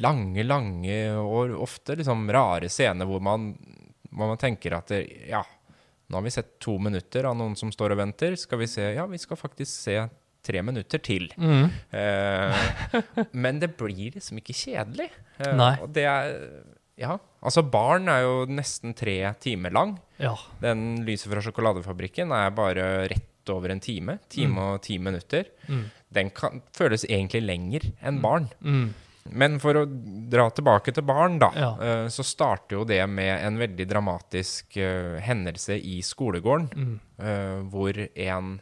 lange, 0.00 0.42
lange 0.44 0.96
og 1.20 1.54
ofte 1.64 1.96
liksom 1.98 2.26
rare 2.32 2.68
scener 2.72 3.08
hvor 3.08 3.20
man, 3.24 3.50
hvor 4.10 4.30
man 4.32 4.40
tenker 4.40 4.76
at 4.78 4.88
det, 4.92 5.02
ja, 5.30 5.42
nå 6.08 6.18
har 6.18 6.24
vi 6.26 6.32
sett 6.34 6.58
to 6.62 6.76
minutter 6.78 7.24
av 7.28 7.36
noen 7.38 7.56
som 7.56 7.70
står 7.72 7.94
og 7.94 8.00
venter. 8.02 8.36
Skal 8.40 8.60
vi 8.60 8.68
se 8.70 8.90
Ja, 8.96 9.06
vi 9.08 9.18
skal 9.20 9.38
faktisk 9.40 9.72
se 9.72 9.98
tre 10.44 10.60
minutter 10.62 11.00
til. 11.00 11.30
Mm. 11.40 11.70
Eh, 11.96 12.66
men 13.32 13.60
det 13.62 13.70
blir 13.80 14.12
liksom 14.18 14.40
ikke 14.42 14.52
kjedelig. 14.56 15.08
Eh. 15.40 15.62
Og 15.80 15.88
det 15.96 16.04
er 16.04 16.34
Ja. 17.00 17.18
Altså, 17.44 17.62
barn 17.66 18.08
er 18.08 18.22
jo 18.24 18.34
nesten 18.46 18.94
tre 18.96 19.16
timer 19.42 19.72
lang. 19.74 19.96
Ja. 20.22 20.34
Den 20.62 21.02
lyset 21.06 21.30
fra 21.32 21.42
sjokoladefabrikken 21.44 22.32
er 22.36 22.52
bare 22.54 22.84
rett 23.10 23.50
over 23.52 23.74
en 23.74 23.80
time. 23.84 24.18
Time 24.32 24.60
og 24.74 24.82
ti 24.86 24.98
minutter. 25.02 25.50
Mm. 25.68 25.82
Den 26.14 26.30
kan, 26.30 26.62
føles 26.76 27.04
egentlig 27.08 27.42
lenger 27.44 27.88
enn 28.00 28.20
barn. 28.22 28.46
Mm. 28.64 28.92
Men 29.34 29.56
for 29.60 29.80
å 29.80 29.86
dra 30.30 30.46
tilbake 30.52 30.92
til 30.94 31.04
barn, 31.08 31.38
da, 31.40 31.50
Ja. 31.56 31.70
eh, 31.80 32.06
så 32.12 32.22
starter 32.24 32.76
jo 32.76 32.84
det 32.84 33.00
med 33.08 33.40
en 33.40 33.56
veldig 33.58 33.86
dramatisk 33.88 34.76
uh, 34.76 35.16
hendelse 35.24 35.78
i 35.80 36.00
skolegården. 36.04 36.68
Mm. 36.76 37.00
uh, 37.20 37.62
hvor 37.72 37.96
en 38.14 38.60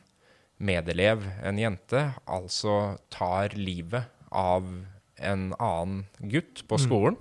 medelev, 0.62 1.24
en 1.42 1.58
jente, 1.58 2.14
altså 2.26 2.96
tar 3.10 3.56
livet 3.58 4.06
av 4.30 4.64
en 5.18 5.48
annen 5.58 6.04
gutt 6.30 6.62
på 6.68 6.78
Mm. 6.78 7.16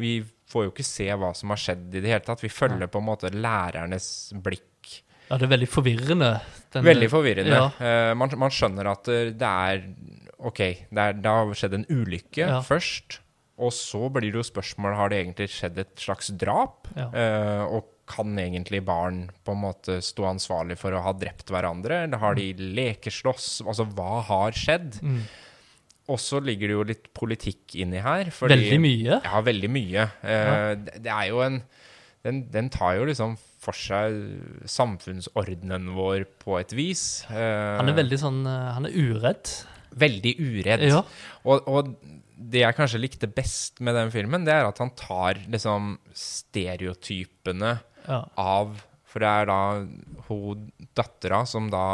Vi 0.00 0.14
får 0.50 0.64
jo 0.66 0.72
ikke 0.72 0.86
se 0.88 1.06
hva 1.14 1.30
som 1.36 1.52
har 1.54 1.60
skjedd 1.62 1.94
i 1.94 2.00
det 2.02 2.10
hele 2.10 2.24
tatt. 2.26 2.42
Vi 2.42 2.50
følger 2.50 2.88
på 2.90 2.98
en 3.02 3.06
måte 3.06 3.30
lærernes 3.30 4.08
blikk. 4.42 4.66
ja, 5.30 5.36
det 5.38 5.46
er 5.46 5.52
veldig 5.56 5.68
forvirrende. 5.70 6.30
den- 6.74 6.84
Veldig 6.88 7.08
forvirrende. 7.12 7.54
Ja. 7.54 7.70
Eh, 7.78 8.14
man, 8.18 8.32
man 8.36 8.50
skjønner 8.50 8.90
at 8.90 9.08
eh, 9.08 9.30
det 9.30 9.46
er 9.46 9.84
OK, 10.40 10.58
det, 10.90 10.98
er, 10.98 11.12
det 11.20 11.26
har 11.30 11.52
skjedd 11.54 11.74
en 11.76 11.84
ulykke 11.92 12.46
Ja. 12.48 12.60
først. 12.66 13.20
Og 13.60 13.70
så 13.76 14.08
blir 14.10 14.32
det 14.32 14.40
jo 14.40 14.46
spørsmål 14.48 14.94
har 14.96 15.10
det 15.12 15.18
egentlig 15.20 15.50
skjedd 15.52 15.78
et 15.78 15.94
slags 16.00 16.30
drap. 16.40 16.88
Ja. 16.96 17.10
Eh, 17.12 17.64
og 17.76 17.84
kan 18.10 18.32
egentlig 18.40 18.80
barn 18.82 19.28
på 19.46 19.52
en 19.52 19.60
måte 19.62 20.00
stå 20.02 20.24
ansvarlig 20.32 20.78
for 20.80 20.90
å 20.96 21.02
ha 21.04 21.12
drept 21.12 21.46
hverandre? 21.52 22.00
Eller 22.08 22.18
har 22.18 22.34
de 22.34 22.48
lekeslåss? 22.54 23.60
Altså, 23.68 23.84
hva 23.94 24.22
har 24.26 24.50
skjedd? 24.56 24.96
Mm. 25.04 25.20
Og 26.10 26.18
så 26.18 26.40
ligger 26.42 26.68
det 26.72 26.74
jo 26.76 26.86
litt 26.88 27.06
politikk 27.16 27.76
inni 27.84 28.00
her. 28.02 28.32
Fordi, 28.34 28.56
Veldig 28.56 28.80
mye. 28.82 29.20
Ja, 29.24 29.40
veldig 29.46 29.70
mye. 29.70 30.08
Eh, 30.26 30.72
det, 30.86 30.98
det 31.06 31.12
er 31.14 31.28
jo 31.30 31.44
en 31.46 31.60
den, 32.26 32.42
den 32.52 32.66
tar 32.68 32.98
jo 32.98 33.06
liksom 33.08 33.38
for 33.64 33.72
seg 33.76 34.12
samfunnsordenen 34.68 35.86
vår 35.96 36.26
på 36.42 36.58
et 36.60 36.72
vis. 36.76 37.22
Eh, 37.32 37.76
Han 37.78 37.88
er 37.92 37.96
veldig 37.96 38.18
sånn 38.20 38.40
eh, 38.48 38.66
Han 38.76 38.88
er 38.90 38.96
uredd. 38.96 39.52
veldig 40.00 40.34
uredd. 40.38 40.84
Ja. 40.90 41.00
Og, 41.48 41.64
og 41.68 41.94
det 42.40 42.62
jeg 42.62 42.76
kanskje 42.76 43.00
likte 43.02 43.28
best 43.28 43.80
med 43.84 43.96
den 43.98 44.12
filmen, 44.12 44.44
det 44.48 44.52
er 44.54 44.68
at 44.68 44.78
han 44.80 44.92
tar 44.96 45.40
liksom 45.52 45.94
stereotypene 46.16 47.78
Ja. 48.08 48.24
av 48.36 48.78
For 49.10 49.20
det 49.24 49.28
er 49.28 49.48
da 49.50 49.58
hun 50.30 50.66
dattera 50.96 51.42
som 51.48 51.68
da 51.72 51.84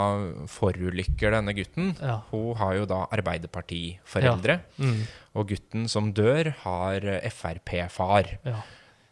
forulykker 0.53 1.35
denne 1.39 1.57
gutten. 1.57 1.95
Ja. 1.99 2.21
Hun 2.31 2.55
har 2.61 2.79
jo 2.79 2.89
da 2.89 3.03
Arbeiderpartiforeldre. 3.17 4.61
Mm. 4.79 5.05
Og 5.37 5.53
gutten 5.53 5.89
som 5.91 6.13
dør, 6.17 6.53
har 6.65 7.11
Frp-far. 7.33 8.37
ja. 8.47 8.61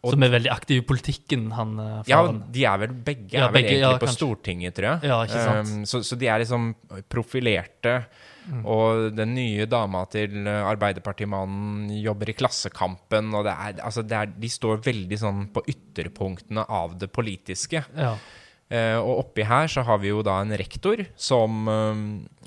Som 0.05 0.21
er 0.21 0.35
veldig 0.35 0.51
aktiv 0.53 0.83
i 0.83 0.85
politikken, 0.85 1.47
han 1.57 1.79
faren. 1.79 2.05
Ja, 2.11 2.19
de 2.53 2.65
er 2.69 2.81
vel 2.83 2.91
begge, 3.07 3.31
Ja, 3.33 3.47
er 3.47 3.53
vel 3.55 3.57
begge, 3.57 3.71
egentlig 3.71 3.87
ja, 3.87 3.93
på 3.97 4.05
kanskje. 4.05 4.19
Stortinget, 4.19 4.75
tror 4.77 4.89
jeg. 4.91 5.09
Ja, 5.09 5.19
ikke 5.25 5.45
sant. 5.47 5.71
Um, 5.73 5.87
så, 5.89 6.01
så 6.05 6.19
de 6.21 6.29
er 6.29 6.43
liksom 6.43 6.67
profilerte. 7.09 7.95
Mm. 8.45 8.61
Og 8.69 9.07
den 9.17 9.33
nye 9.33 9.65
dama 9.71 10.03
til 10.13 10.45
eh, 10.45 10.69
Arbeiderpartimannen 10.69 11.89
jobber 11.97 12.29
i 12.29 12.37
Klassekampen, 12.37 13.33
og 13.33 13.47
det 13.49 13.55
er, 13.57 13.79
altså 13.87 14.05
det 14.05 14.19
er, 14.19 14.35
de 14.45 14.51
står 14.53 14.83
veldig 14.85 15.19
sånn 15.21 15.47
på 15.55 15.65
ytterpunktene 15.73 16.67
av 16.69 16.99
det 17.01 17.09
politiske. 17.15 17.85
Ja. 17.97 18.13
Eh, 18.75 18.97
og 18.99 19.21
oppi 19.27 19.45
her 19.47 19.69
så 19.71 19.85
har 19.87 20.01
vi 20.03 20.11
jo 20.11 20.23
da 20.27 20.41
en 20.43 20.55
rektor 20.59 21.05
som 21.21 21.69
eh, 21.71 22.03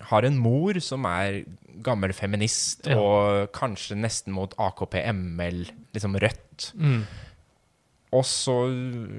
har 0.09 0.27
en 0.27 0.39
mor 0.41 0.79
som 0.83 1.05
er 1.07 1.43
gammel 1.85 2.11
feminist, 2.17 2.87
Ja. 2.89 2.97
og 2.99 3.51
kanskje 3.55 3.95
nesten 4.01 4.33
mot 4.35 4.55
AKP-ML, 4.57 5.67
liksom 5.95 6.17
Rødt. 6.19 6.71
Mm. 6.75 7.03
Og 8.17 8.23
så 8.23 8.53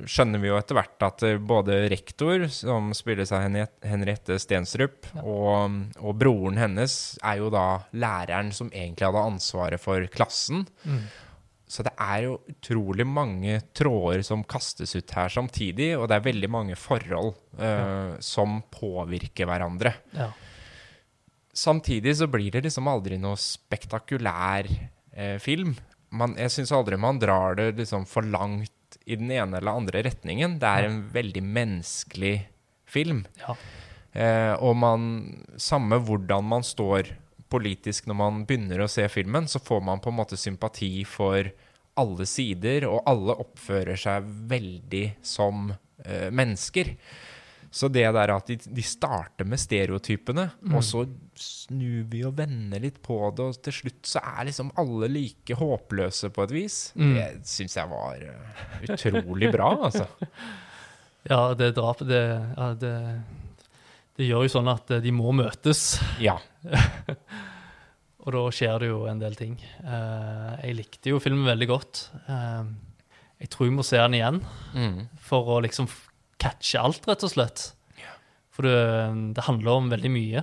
skjønner 0.09 0.40
vi 0.42 0.48
jo 0.48 0.56
etter 0.59 0.74
hvert 0.78 1.04
at 1.06 1.22
eh, 1.28 1.36
både 1.38 1.76
rektor, 1.92 2.46
som 2.50 2.90
spilles 2.96 3.30
av 3.36 3.44
Henriette- 3.44 3.88
Henriette 3.88 4.38
Stensrup, 4.42 5.06
Ja. 5.14 5.22
og, 5.22 5.78
og 6.02 6.16
broren 6.18 6.59
hennes 6.59 6.94
er 7.22 7.38
jo 7.42 7.50
da 7.54 7.66
læreren 7.94 8.50
som 8.56 8.70
egentlig 8.72 9.06
hadde 9.06 9.26
ansvaret 9.30 9.80
for 9.80 10.04
klassen. 10.12 10.66
Mm. 10.88 11.02
Så 11.68 11.84
det 11.84 11.92
er 12.00 12.22
jo 12.24 12.38
utrolig 12.48 13.04
mange 13.06 13.58
tråder 13.76 14.22
som 14.26 14.44
kastes 14.48 14.94
ut 14.96 15.12
her 15.12 15.32
samtidig, 15.32 15.90
og 15.98 16.08
det 16.08 16.16
er 16.16 16.24
veldig 16.24 16.48
mange 16.50 16.76
forhold 16.80 17.34
eh, 17.60 18.14
som 18.24 18.62
påvirker 18.72 19.48
hverandre. 19.50 19.92
Ja. 20.16 20.30
Samtidig 21.52 22.16
så 22.16 22.28
blir 22.30 22.54
det 22.54 22.64
liksom 22.64 22.88
aldri 22.88 23.18
noe 23.20 23.36
spektakulær 23.40 24.70
eh, 24.70 25.36
film. 25.42 25.74
Man, 26.08 26.38
jeg 26.40 26.54
syns 26.54 26.72
aldri 26.72 26.96
man 27.00 27.20
drar 27.20 27.58
det 27.58 27.74
liksom 27.82 28.08
for 28.08 28.24
langt 28.24 28.72
i 29.04 29.18
den 29.20 29.28
ene 29.28 29.60
eller 29.60 29.76
andre 29.76 30.06
retningen. 30.08 30.56
Det 30.62 30.72
er 30.72 30.88
en 30.88 31.02
veldig 31.12 31.44
menneskelig 31.44 32.38
film. 32.88 33.26
ja. 33.44 33.58
Eh, 34.16 34.54
og 34.64 34.72
man 34.80 35.02
Samme 35.60 35.98
hvordan 36.00 36.46
man 36.48 36.64
står 36.64 37.10
politisk 37.51 38.09
når 38.09 38.18
man 38.20 38.44
begynner 38.49 38.84
å 38.84 38.90
se 38.90 39.07
filmen, 39.12 39.49
så 39.49 39.61
får 39.62 39.80
man 39.84 40.03
på 40.05 40.12
en 40.12 40.18
måte 40.20 40.38
sympati 40.40 40.92
for 41.09 41.51
alle 41.99 42.26
sider, 42.30 42.86
og 42.86 43.03
alle 43.11 43.34
oppfører 43.42 43.99
seg 43.99 44.26
veldig 44.51 45.05
som 45.26 45.72
eh, 45.72 46.28
mennesker. 46.30 46.94
Så 47.70 47.90
det 47.92 48.07
der 48.16 48.30
at 48.32 48.49
de, 48.49 48.57
de 48.57 48.84
starter 48.84 49.44
med 49.49 49.61
stereotypene, 49.61 50.46
og 50.72 50.84
så 50.84 51.03
snur 51.36 52.07
vi 52.09 52.22
og 52.24 52.38
vender 52.38 52.80
litt 52.80 53.03
på 53.05 53.18
det, 53.36 53.44
og 53.44 53.59
til 53.66 53.76
slutt 53.82 54.09
så 54.09 54.22
er 54.24 54.46
liksom 54.49 54.70
alle 54.80 55.11
like 55.12 55.59
håpløse 55.59 56.30
på 56.32 56.46
et 56.46 56.55
vis. 56.57 56.78
Mm. 56.96 57.12
Det 57.18 57.26
syns 57.51 57.76
jeg 57.76 57.90
var 57.90 58.24
eh, 58.24 58.86
utrolig 58.88 59.53
bra, 59.53 59.68
altså. 59.90 60.09
ja, 61.32 61.42
det 61.59 61.74
drapet, 61.76 62.09
det, 62.09 62.22
ja, 62.57 62.70
det 62.78 62.94
Det 64.18 64.26
gjør 64.26 64.49
jo 64.49 64.55
sånn 64.57 64.72
at 64.72 64.96
eh, 64.96 65.05
de 65.05 65.12
må 65.14 65.34
møtes, 65.36 65.99
Ja. 66.24 66.38
og 68.28 68.34
da 68.36 68.42
skjer 68.54 68.82
det 68.84 68.90
jo 68.90 69.00
en 69.08 69.20
del 69.22 69.34
ting. 69.38 69.56
Eh, 69.80 70.52
jeg 70.66 70.76
likte 70.82 71.12
jo 71.14 71.20
filmen 71.22 71.46
veldig 71.48 71.68
godt. 71.70 72.02
Eh, 72.28 72.68
jeg 73.42 73.50
tror 73.54 73.68
jeg 73.68 73.76
må 73.78 73.84
se 73.86 73.96
den 74.00 74.16
igjen 74.18 74.40
Mm. 74.74 75.08
for 75.22 75.48
å 75.56 75.62
liksom 75.64 75.88
catche 76.38 76.78
alt, 76.80 77.06
rett 77.08 77.24
og 77.24 77.32
slett. 77.32 77.72
For 78.52 78.66
det, 78.66 79.34
det 79.38 79.44
handler 79.46 79.76
om 79.78 79.88
veldig 79.92 80.10
mye. 80.10 80.40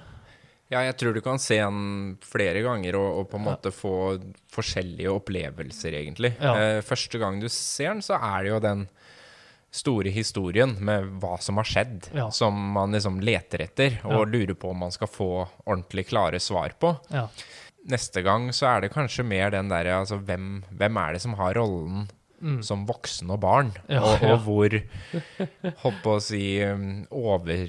Ja, 0.71 0.79
jeg 0.87 0.95
tror 0.97 1.13
du 1.13 1.19
kan 1.21 1.37
se 1.37 1.57
den 1.59 2.15
flere 2.25 2.61
ganger 2.65 2.95
og, 2.97 3.09
og 3.19 3.25
på 3.29 3.37
en 3.37 3.43
måte 3.45 3.69
få 3.75 3.91
forskjellige 4.55 5.11
opplevelser, 5.11 5.93
egentlig. 5.99 6.31
Ja. 6.41 6.55
Eh, 6.57 6.79
første 6.81 7.19
gang 7.21 7.41
du 7.43 7.49
ser 7.51 7.91
den, 7.93 8.01
så 8.01 8.15
er 8.17 8.43
det 8.47 8.49
jo 8.53 8.59
den 8.63 8.85
store 9.75 10.07
historien 10.15 10.71
med 10.79 11.09
hva 11.19 11.35
som 11.43 11.59
har 11.59 11.67
skjedd, 11.67 12.07
Ja. 12.15 12.29
som 12.31 12.55
man 12.77 12.95
liksom 12.95 13.19
leter 13.19 13.65
etter 13.67 13.97
og 14.07 14.29
lurer 14.31 14.55
på 14.55 14.71
om 14.71 14.79
man 14.85 14.91
skal 14.95 15.11
få 15.11 15.27
ordentlig 15.67 16.07
klare 16.07 16.39
svar 16.39 16.71
på. 16.79 16.93
Ja. 17.11 17.27
Neste 17.87 18.23
gang 18.25 18.47
så 18.55 18.65
er 18.71 18.81
det 18.81 18.93
kanskje 18.95 19.23
mer 19.27 19.51
den 19.53 19.67
derre 19.69 19.99
altså 20.01 20.17
hvem, 20.25 20.63
hvem 20.73 20.97
er 20.97 21.13
det 21.13 21.21
som 21.21 21.33
har 21.39 21.53
rollen 21.59 22.07
Mm. 22.45 22.57
som 22.61 22.81
voksen 22.85 23.29
og 23.31 23.39
barn, 23.39 23.69
Ja, 23.89 24.01
og, 24.03 24.21
ja. 24.21 24.33
og 24.33 24.41
hvor 24.43 24.73
Holdt 25.81 26.01
på 26.03 26.15
å 26.17 26.21
si 26.21 26.41
um, 26.67 27.05
over 27.09 27.63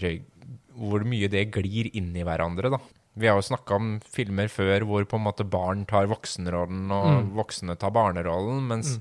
Hvor 0.76 1.04
mye 1.06 1.28
det 1.32 1.44
glir 1.54 1.86
inn 1.96 2.10
i 2.18 2.24
hverandre, 2.26 2.72
da. 2.74 2.80
Vi 3.16 3.28
har 3.30 3.38
jo 3.38 3.46
snakka 3.46 3.76
om 3.78 3.92
filmer 4.04 4.50
før 4.52 4.84
hvor 4.84 5.06
på 5.08 5.16
en 5.16 5.24
måte 5.24 5.46
barn 5.48 5.86
tar 5.88 6.10
voksenrollen, 6.10 6.90
og 6.92 7.06
Mm. 7.06 7.30
voksne 7.38 7.78
tar 7.78 7.94
barnerollen, 7.94 8.66
mens 8.68 8.98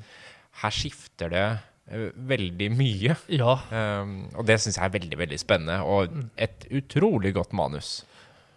her 0.61 0.71
skifter 0.71 1.29
det 1.33 1.59
eh, 1.91 2.11
veldig 2.15 2.69
mye. 2.77 3.17
ja. 3.27 3.57
Um, 3.73 4.29
og 4.37 4.45
det 4.45 4.59
syns 4.61 4.77
jeg 4.77 4.85
er 4.85 4.93
veldig, 4.99 5.17
veldig 5.17 5.39
spennende, 5.41 5.81
og 5.83 6.09
Mm. 6.13 6.29
et 6.37 6.67
utrolig 6.71 7.33
godt 7.33 7.51
manus. 7.53 8.05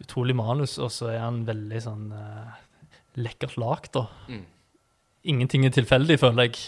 Utrolig 0.02 0.36
manus, 0.38 0.78
og 0.78 0.92
så 0.94 1.12
er 1.12 1.22
han 1.24 1.42
veldig 1.48 1.80
sånn 1.82 2.10
uh, 2.14 2.58
lekkert 3.18 3.56
lagd, 3.58 3.92
da. 3.96 4.06
Mm. 4.30 4.44
Ingenting 5.34 5.66
er 5.66 5.74
tilfeldig, 5.74 6.18
føler 6.22 6.48
jeg. 6.48 6.60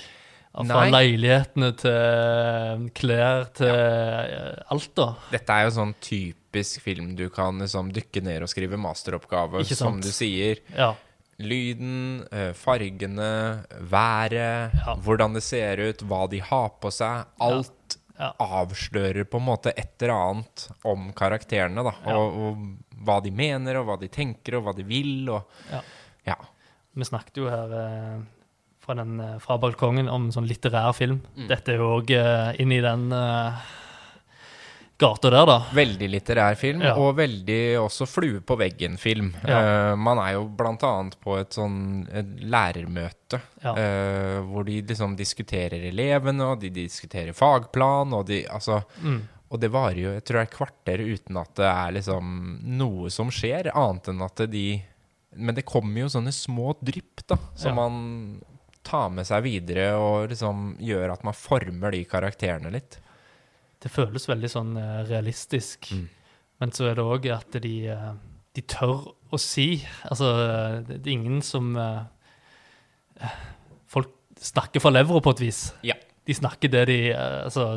Fra 0.51 0.64
Nei. 0.66 0.89
leilighetene 0.91 1.68
til 1.78 1.95
eh, 1.95 2.81
klær 2.99 3.45
til 3.55 3.68
ja. 3.70 4.41
alt, 4.74 4.89
da. 4.99 5.12
Dette 5.31 5.55
er 5.55 5.68
jo 5.68 5.76
sånn 5.76 5.93
typisk 6.03 6.83
film 6.83 7.12
du 7.14 7.28
kan 7.31 7.62
liksom 7.62 7.93
dykke 7.95 8.24
ned 8.26 8.43
og 8.43 8.51
skrive 8.51 8.81
masteroppgave, 8.83 9.62
som 9.70 10.01
du 10.03 10.11
sier. 10.11 10.59
Ja. 10.74 10.91
Lyden, 11.41 12.26
eh, 12.35 12.51
fargene, 12.59 13.31
været, 13.78 14.74
Ja. 14.74 14.97
hvordan 14.99 15.39
det 15.39 15.45
ser 15.47 15.78
ut, 15.87 16.03
hva 16.03 16.26
de 16.28 16.43
har 16.43 16.74
på 16.83 16.91
seg. 16.99 17.31
Alt 17.39 17.97
avslører 18.20 19.24
på 19.24 19.39
en 19.39 19.47
måte 19.47 19.72
et 19.78 19.95
eller 20.03 20.12
annet 20.16 20.66
om 20.85 21.12
karakterene, 21.16 21.87
da. 21.87 21.95
Og, 22.12 22.41
og 22.51 22.89
hva 23.05 23.21
de 23.23 23.31
mener, 23.31 23.77
og 23.81 23.87
hva 23.87 23.99
de 24.01 24.09
tenker, 24.09 24.57
og 24.59 24.65
hva 24.69 24.75
de 24.77 24.83
vil, 24.85 25.29
og 25.31 25.43
Ja. 25.71 25.81
Ja. 26.27 26.37
Vi 26.97 27.05
snakket 27.05 27.37
jo 27.37 27.49
her 27.49 27.71
eh, 27.73 28.21
fra, 28.81 28.95
den, 28.95 29.21
eh, 29.21 29.39
fra 29.39 29.57
balkongen 29.59 30.09
om 30.11 30.25
en 30.27 30.33
sånn 30.33 30.49
litterær 30.49 30.93
film. 30.95 31.21
Mm. 31.37 31.49
Dette 31.49 31.73
er 31.73 31.77
jo 31.79 32.01
òg 32.01 32.11
eh, 32.11 32.57
inn 32.61 32.69
den 32.83 33.09
gata 35.01 35.31
der, 35.33 35.47
da. 35.49 35.55
Veldig 35.73 36.09
litterær 36.13 36.57
film, 36.61 36.83
Ja. 36.85 36.93
og 37.01 37.15
veldig 37.17 37.79
også 37.81 38.07
flue 38.07 38.41
på 38.45 38.57
veggen-film. 38.61 39.31
Ja. 39.49 39.61
Eh, 39.93 39.95
man 39.97 40.19
er 40.19 40.35
jo 40.35 40.43
blant 40.49 40.83
annet 40.85 41.17
på 41.25 41.39
et 41.41 41.51
sånn 41.57 42.07
et 42.13 42.27
lærermøte, 42.45 43.41
Ja. 43.65 43.73
eh, 43.77 44.41
hvor 44.45 44.65
de 44.67 44.83
liksom 44.83 45.17
diskuterer 45.17 45.89
elevene, 45.89 46.43
og 46.53 46.61
de 46.61 46.69
diskuterer 46.71 47.33
fagplan, 47.33 48.13
og 48.13 48.27
de 48.27 48.45
Altså 48.51 48.85
Mm. 49.01 49.23
Og 49.51 49.59
det 49.61 49.71
varer 49.75 49.99
jo 49.99 50.13
jeg 50.15 50.23
tror 50.25 50.39
det 50.39 50.45
er 50.47 50.55
kvarter 50.57 51.01
uten 51.03 51.39
at 51.41 51.55
det 51.59 51.67
er 51.67 51.95
liksom 51.97 52.29
noe 52.79 53.11
som 53.11 53.33
skjer, 53.35 53.73
annet 53.75 54.13
enn 54.13 54.23
at 54.23 54.45
de 54.53 54.65
Men 55.37 55.55
det 55.55 55.63
kommer 55.67 56.01
jo 56.05 56.09
sånne 56.11 56.33
små 56.35 56.73
drypp, 56.83 57.23
da, 57.31 57.37
som 57.55 57.71
Ja. 57.71 57.75
man 57.79 58.43
tar 58.83 59.11
med 59.15 59.27
seg 59.29 59.45
videre, 59.45 59.93
og 59.95 60.29
liksom 60.33 60.77
gjør 60.83 61.13
at 61.13 61.23
man 61.23 61.35
former 61.37 61.93
de 61.95 62.01
karakterene 62.05 62.73
litt. 62.73 62.97
Det 63.81 63.91
føles 63.93 64.27
veldig 64.27 64.51
sånn 64.51 64.73
eh, 64.77 65.05
realistisk. 65.07 65.93
Mm. 65.95 66.09
Men 66.61 66.71
så 66.75 66.89
er 66.91 66.95
det 66.99 67.05
òg 67.05 67.29
at 67.31 67.61
de, 67.63 67.75
eh, 67.89 68.11
de 68.59 68.63
tør 68.63 69.15
å 69.31 69.39
si 69.39 69.85
Altså, 70.11 70.83
det 70.89 70.99
er 71.07 71.13
ingen 71.15 71.41
som 71.47 71.77
eh, 71.79 73.31
Folk 73.87 74.11
snakker 74.41 74.81
fra 74.83 74.91
levra 74.91 75.21
på 75.23 75.31
et 75.37 75.41
vis. 75.47 75.63
Ja. 75.87 75.95
De 76.27 76.35
snakker 76.35 76.71
det 76.73 76.87
de 76.91 76.99
Altså 77.15 77.69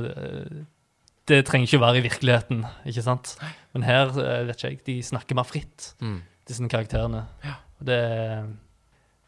Det 1.28 1.46
trenger 1.48 1.68
ikke 1.68 1.80
være 1.80 1.98
i 1.98 2.02
virkeligheten, 2.04 2.66
ikke 2.86 3.02
sant? 3.06 3.36
Men 3.74 3.84
her, 3.88 4.08
eh, 4.10 4.44
vet 4.48 4.56
ikke 4.58 4.68
jeg, 4.74 4.80
de 4.86 4.98
snakker 5.04 5.36
mer 5.36 5.44
fritt, 5.48 5.94
Mm. 6.02 6.22
disse 6.48 6.68
karakterene. 6.68 7.26
Ja. 7.46 7.54
Det, 7.84 8.00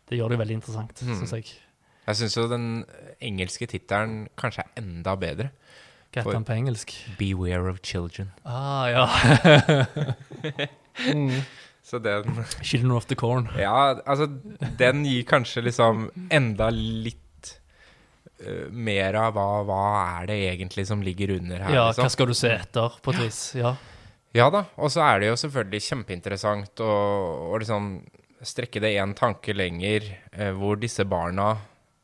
det 0.10 0.18
gjør 0.20 0.30
det 0.30 0.40
veldig 0.40 0.54
interessant, 0.60 1.02
Mm. 1.02 1.16
syns 1.20 1.32
jeg. 1.34 1.46
Jeg 2.08 2.16
syns 2.16 2.36
jo 2.38 2.48
den 2.50 2.86
engelske 3.22 3.66
tittelen 3.68 4.28
kanskje 4.38 4.60
er 4.66 4.82
enda 4.84 5.16
bedre. 5.16 5.50
Hva 6.14 6.22
heter 6.22 6.34
han 6.34 6.46
på 6.46 6.54
engelsk? 6.56 6.92
'Beware 7.18 7.70
of 7.70 7.80
Children'. 7.82 8.30
Ah, 8.46 8.88
ja. 8.88 9.06
Så 11.86 12.00
den 12.00 12.46
Children 12.64 12.92
of 12.92 13.06
the 13.06 13.16
Corn. 13.16 13.48
Ja, 13.58 13.94
altså, 14.08 14.26
den 14.80 15.04
gir 15.06 15.24
kanskje 15.24 15.62
liksom 15.68 16.08
enda 16.34 16.70
litt 16.74 17.20
mer 18.72 19.16
av 19.16 19.34
hva, 19.34 19.46
hva 19.66 19.82
er 20.22 20.28
det 20.28 20.38
egentlig 20.54 20.86
som 20.88 21.02
ligger 21.02 21.36
under 21.38 21.58
her, 21.64 21.74
Ja, 21.74 21.86
liksom. 21.88 22.04
hva 22.04 22.10
skal 22.12 22.28
du 22.28 22.34
se 22.34 22.50
etter, 22.52 22.98
på 23.02 23.14
et 23.16 23.22
vis? 23.26 23.40
Ja. 23.56 23.76
Ja 24.36 24.50
da, 24.52 24.66
og 24.78 24.92
så 24.92 25.00
er 25.08 25.20
det 25.22 25.28
jo 25.30 25.36
selvfølgelig 25.40 25.80
kjempeinteressant 25.90 26.82
å, 26.84 26.92
å 27.54 27.58
liksom 27.62 28.02
strekke 28.44 28.82
det 28.84 28.98
en 29.00 29.14
tanke 29.16 29.54
lenger, 29.56 30.04
eh, 30.36 30.52
hvor 30.52 30.76
disse 30.82 31.06
barna, 31.08 31.54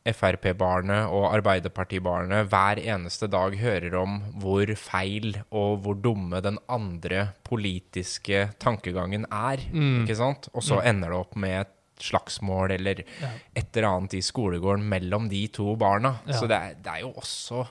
Frp-barnet 0.02 1.12
og 1.14 1.28
Arbeiderparti-barnet, 1.36 2.48
hver 2.50 2.80
eneste 2.82 3.28
dag 3.30 3.54
hører 3.60 3.94
om 4.00 4.16
hvor 4.42 4.72
feil 4.80 5.36
og 5.52 5.84
hvor 5.84 6.00
dumme 6.02 6.40
den 6.42 6.58
andre 6.72 7.28
politiske 7.46 8.48
tankegangen 8.58 9.28
er, 9.30 9.58
Mm. 9.72 10.02
ikke 10.08 10.16
sant? 10.18 10.50
Og 10.56 10.64
så 10.64 10.82
ender 10.84 11.10
det 11.14 11.18
opp 11.20 11.36
med 11.36 11.62
et 11.62 11.70
slagsmål 12.06 12.74
eller 12.78 13.04
Ja. 13.22 13.30
et 13.56 13.70
eller 13.78 13.88
annet 13.90 14.14
i 14.20 14.22
skolegården 14.26 14.84
mellom 14.90 15.30
de 15.32 15.46
to 15.48 15.76
barna. 15.80 16.18
Ja. 16.28 16.34
Så 16.40 16.48
det 16.50 16.58
er, 16.58 16.76
det 16.82 16.96
er 16.96 17.00
jo 17.06 17.14
også 17.22 17.66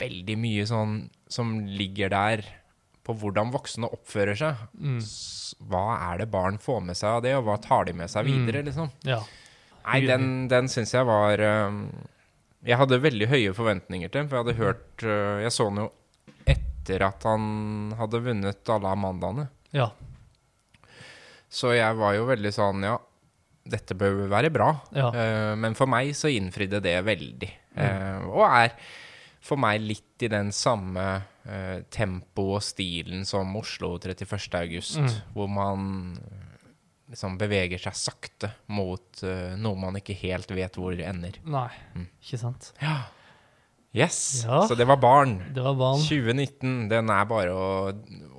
veldig 0.00 0.36
mye 0.42 0.66
sånn 0.66 0.96
som 1.30 1.54
ligger 1.66 2.10
der 2.10 2.44
på 3.04 3.14
hvordan 3.20 3.50
voksne 3.52 3.86
oppfører 3.92 4.36
seg. 4.38 4.60
Mm. 4.80 4.98
Hva 5.70 5.84
er 6.12 6.22
det 6.22 6.30
barn 6.32 6.56
får 6.58 6.80
med 6.86 6.96
seg 6.96 7.18
av 7.18 7.22
det, 7.26 7.34
og 7.36 7.44
hva 7.46 7.58
tar 7.62 7.84
de 7.84 7.92
med 7.92 8.10
seg 8.10 8.24
videre, 8.26 8.62
liksom? 8.66 8.90
ja. 9.06 9.20
Nei, 9.84 9.98
den, 10.08 10.48
den 10.48 10.64
syns 10.72 10.94
jeg 10.94 11.04
var 11.04 11.36
um, 11.68 11.82
Jeg 12.64 12.78
hadde 12.80 12.96
veldig 13.04 13.26
høye 13.28 13.50
forventninger 13.52 14.08
til, 14.08 14.22
den, 14.22 14.30
for 14.30 14.38
jeg 14.38 14.46
hadde 14.46 14.62
hørt 14.62 15.02
uh, 15.04 15.42
Jeg 15.44 15.52
så 15.52 15.66
den 15.68 15.82
jo 15.82 15.90
etter 16.48 17.04
at 17.04 17.26
han 17.28 17.92
hadde 17.98 18.22
vunnet 18.24 18.72
alle 18.72 18.88
Amandaene. 18.96 19.44
Ja. 19.76 19.90
Så 21.52 21.74
jeg 21.76 21.98
var 22.00 22.16
jo 22.16 22.24
veldig 22.30 22.52
sånn 22.56 22.80
Ja, 22.88 22.96
dette 23.64 23.94
bør 23.96 24.26
være 24.28 24.50
bra. 24.52 24.70
Ja. 24.92 25.08
Uh, 25.14 25.54
men 25.56 25.74
for 25.78 25.88
meg 25.90 26.12
så 26.16 26.28
innfridde 26.32 26.82
det 26.84 26.98
veldig. 27.06 27.50
Eh, 27.74 28.26
og 28.28 28.44
er 28.46 28.74
for 29.44 29.58
meg 29.60 29.80
litt 29.82 30.22
i 30.24 30.28
den 30.30 30.52
samme 30.54 31.04
uh, 31.48 31.80
tempo 31.92 32.54
og 32.54 32.62
stilen 32.64 33.24
som 33.28 33.50
Oslo 33.58 33.96
31. 33.98 34.54
august, 34.60 34.98
Mm. 35.00 35.08
hvor 35.34 35.48
man 35.50 35.88
liksom 37.10 37.36
beveger 37.38 37.78
seg 37.82 37.96
sakte 37.98 38.52
mot 38.72 39.20
uh, 39.26 39.56
noe 39.60 39.76
man 39.80 39.98
ikke 40.00 40.16
helt 40.22 40.50
vet 40.56 40.78
hvor 40.80 40.94
ender. 40.96 41.36
Nei, 41.44 41.68
Mm. 41.94 42.06
ikke 42.22 42.38
sant. 42.40 42.72
Yes! 43.94 44.42
Ja. 44.46 44.64
Så 44.66 44.74
det 44.74 44.84
var 44.90 44.96
barn. 44.98 45.36
Det 45.54 45.62
var 45.62 45.76
barn. 45.78 46.00
2019, 46.02 46.88
den 46.90 47.10
er 47.14 47.24
bare 47.30 47.52
å 47.54 47.66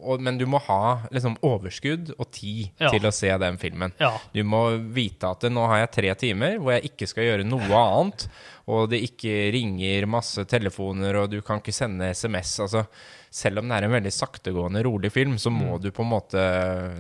og, 0.06 0.20
Men 0.22 0.38
du 0.38 0.43
må 0.45 0.60
ha 0.68 0.99
liksom 1.10 1.38
overskudd 1.41 2.12
og 2.20 2.28
tid 2.36 2.68
Ja. 2.78 2.91
til 2.93 3.08
å 3.08 3.12
se 3.16 3.32
den 3.41 3.56
filmen. 3.58 3.93
Ja. 3.97 4.12
Du 4.36 4.43
må 4.43 4.78
vite 4.93 5.32
at 5.32 5.41
nå 5.49 5.64
har 5.72 5.80
jeg 5.86 5.91
tre 5.95 6.12
timer 6.28 6.60
hvor 6.60 6.76
jeg 6.76 6.91
ikke 6.91 7.08
skal 7.10 7.24
gjøre 7.24 7.47
noe 7.47 7.80
annet, 7.80 8.28
og 8.70 8.89
det 8.91 8.99
ikke 9.08 9.51
ringer 9.56 10.06
masse 10.06 10.45
telefoner, 10.45 11.16
og 11.24 11.32
du 11.32 11.39
kan 11.41 11.58
ikke 11.64 11.74
sende 11.74 12.12
SMS. 12.14 12.60
Altså, 12.68 12.86
selv 13.36 13.59
om 13.59 13.67
det 13.67 13.75
er 13.75 13.83
en 13.89 13.95
veldig 13.97 14.11
saktegående, 14.15 14.79
rolig 14.86 15.09
film, 15.11 15.33
så 15.41 15.51
må 15.51 15.73
Mm. 15.75 15.81
du 15.83 15.89
på 15.91 16.03
en 16.05 16.11
måte 16.13 16.39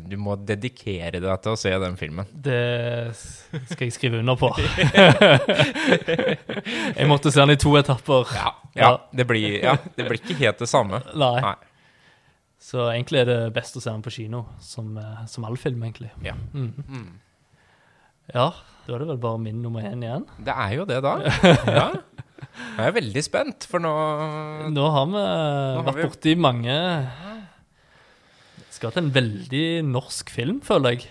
Du 0.09 0.17
må 0.19 0.35
dedikere 0.35 1.21
deg 1.23 1.37
til 1.45 1.53
å 1.53 1.57
se 1.57 1.71
den 1.79 1.95
filmen. 1.95 2.25
Det 2.33 3.15
skal 3.15 3.85
jeg 3.87 3.93
skrive 3.95 4.19
under 4.19 4.35
på. 4.35 4.49
jeg 6.99 7.07
måtte 7.09 7.31
se 7.31 7.39
den 7.39 7.55
i 7.55 7.61
to 7.61 7.71
etapper. 7.79 8.27
Ja, 8.35 8.51
Ja. 8.75 8.89
Det, 9.15 9.23
blir, 9.29 9.61
ja 9.63 9.77
det 9.95 10.03
blir 10.09 10.19
ikke 10.19 10.35
helt 10.41 10.59
det 10.59 10.67
samme. 10.67 10.99
Nei. 11.15 11.37
Nei. 11.45 11.53
Så 12.65 12.89
egentlig 12.91 13.21
er 13.21 13.25
det 13.29 13.37
best 13.55 13.77
å 13.77 13.81
se 13.83 13.89
den 13.93 14.01
på 14.03 14.11
kino, 14.11 14.41
som, 14.59 14.89
eh, 14.99 15.21
som 15.31 15.45
all 15.47 15.55
film, 15.55 15.83
egentlig. 15.85 16.09
Ja. 16.25 16.33
Mm. 16.51 16.73
Mm. 16.89 17.05
Ja, 18.33 18.49
da 18.87 18.95
er 18.95 18.99
det 19.03 19.07
vel 19.13 19.21
bare 19.21 19.37
min 19.39 19.61
nummer 19.63 19.81
én 19.85 20.01
igjen. 20.03 20.25
Det 20.43 20.51
er 20.65 20.71
jo 20.75 20.83
det, 20.89 20.97
da. 21.05 21.13
Ja. 21.69 21.87
Jeg 22.77 22.87
er 22.89 22.95
veldig 22.95 23.21
spent, 23.23 23.65
for 23.69 23.79
nå 23.83 23.91
Nå 24.75 24.85
har 24.91 25.05
vi 25.11 25.21
nå 25.21 25.83
vært 25.87 25.95
vi- 26.01 26.07
borti 26.09 26.33
mange 26.37 26.75
Skal 28.75 28.91
til 28.91 29.05
en 29.05 29.11
veldig 29.15 29.65
norsk 29.87 30.29
film, 30.33 30.57
føler 30.65 30.97
jeg. 30.97 31.05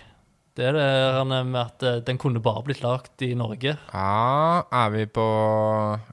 Det 0.55 0.67
er 0.69 0.77
det 0.77 0.83
her 0.85 1.25
med 1.49 1.57
at 1.59 1.83
eh, 1.83 2.01
den 2.07 2.19
kunne 2.21 2.43
bare 2.45 2.63
blitt 2.67 2.83
lagd 2.85 3.23
i 3.27 3.33
Norge. 3.35 3.73
Ja, 3.91 4.63
er 4.71 4.91
vi 4.95 5.07
på 5.11 5.25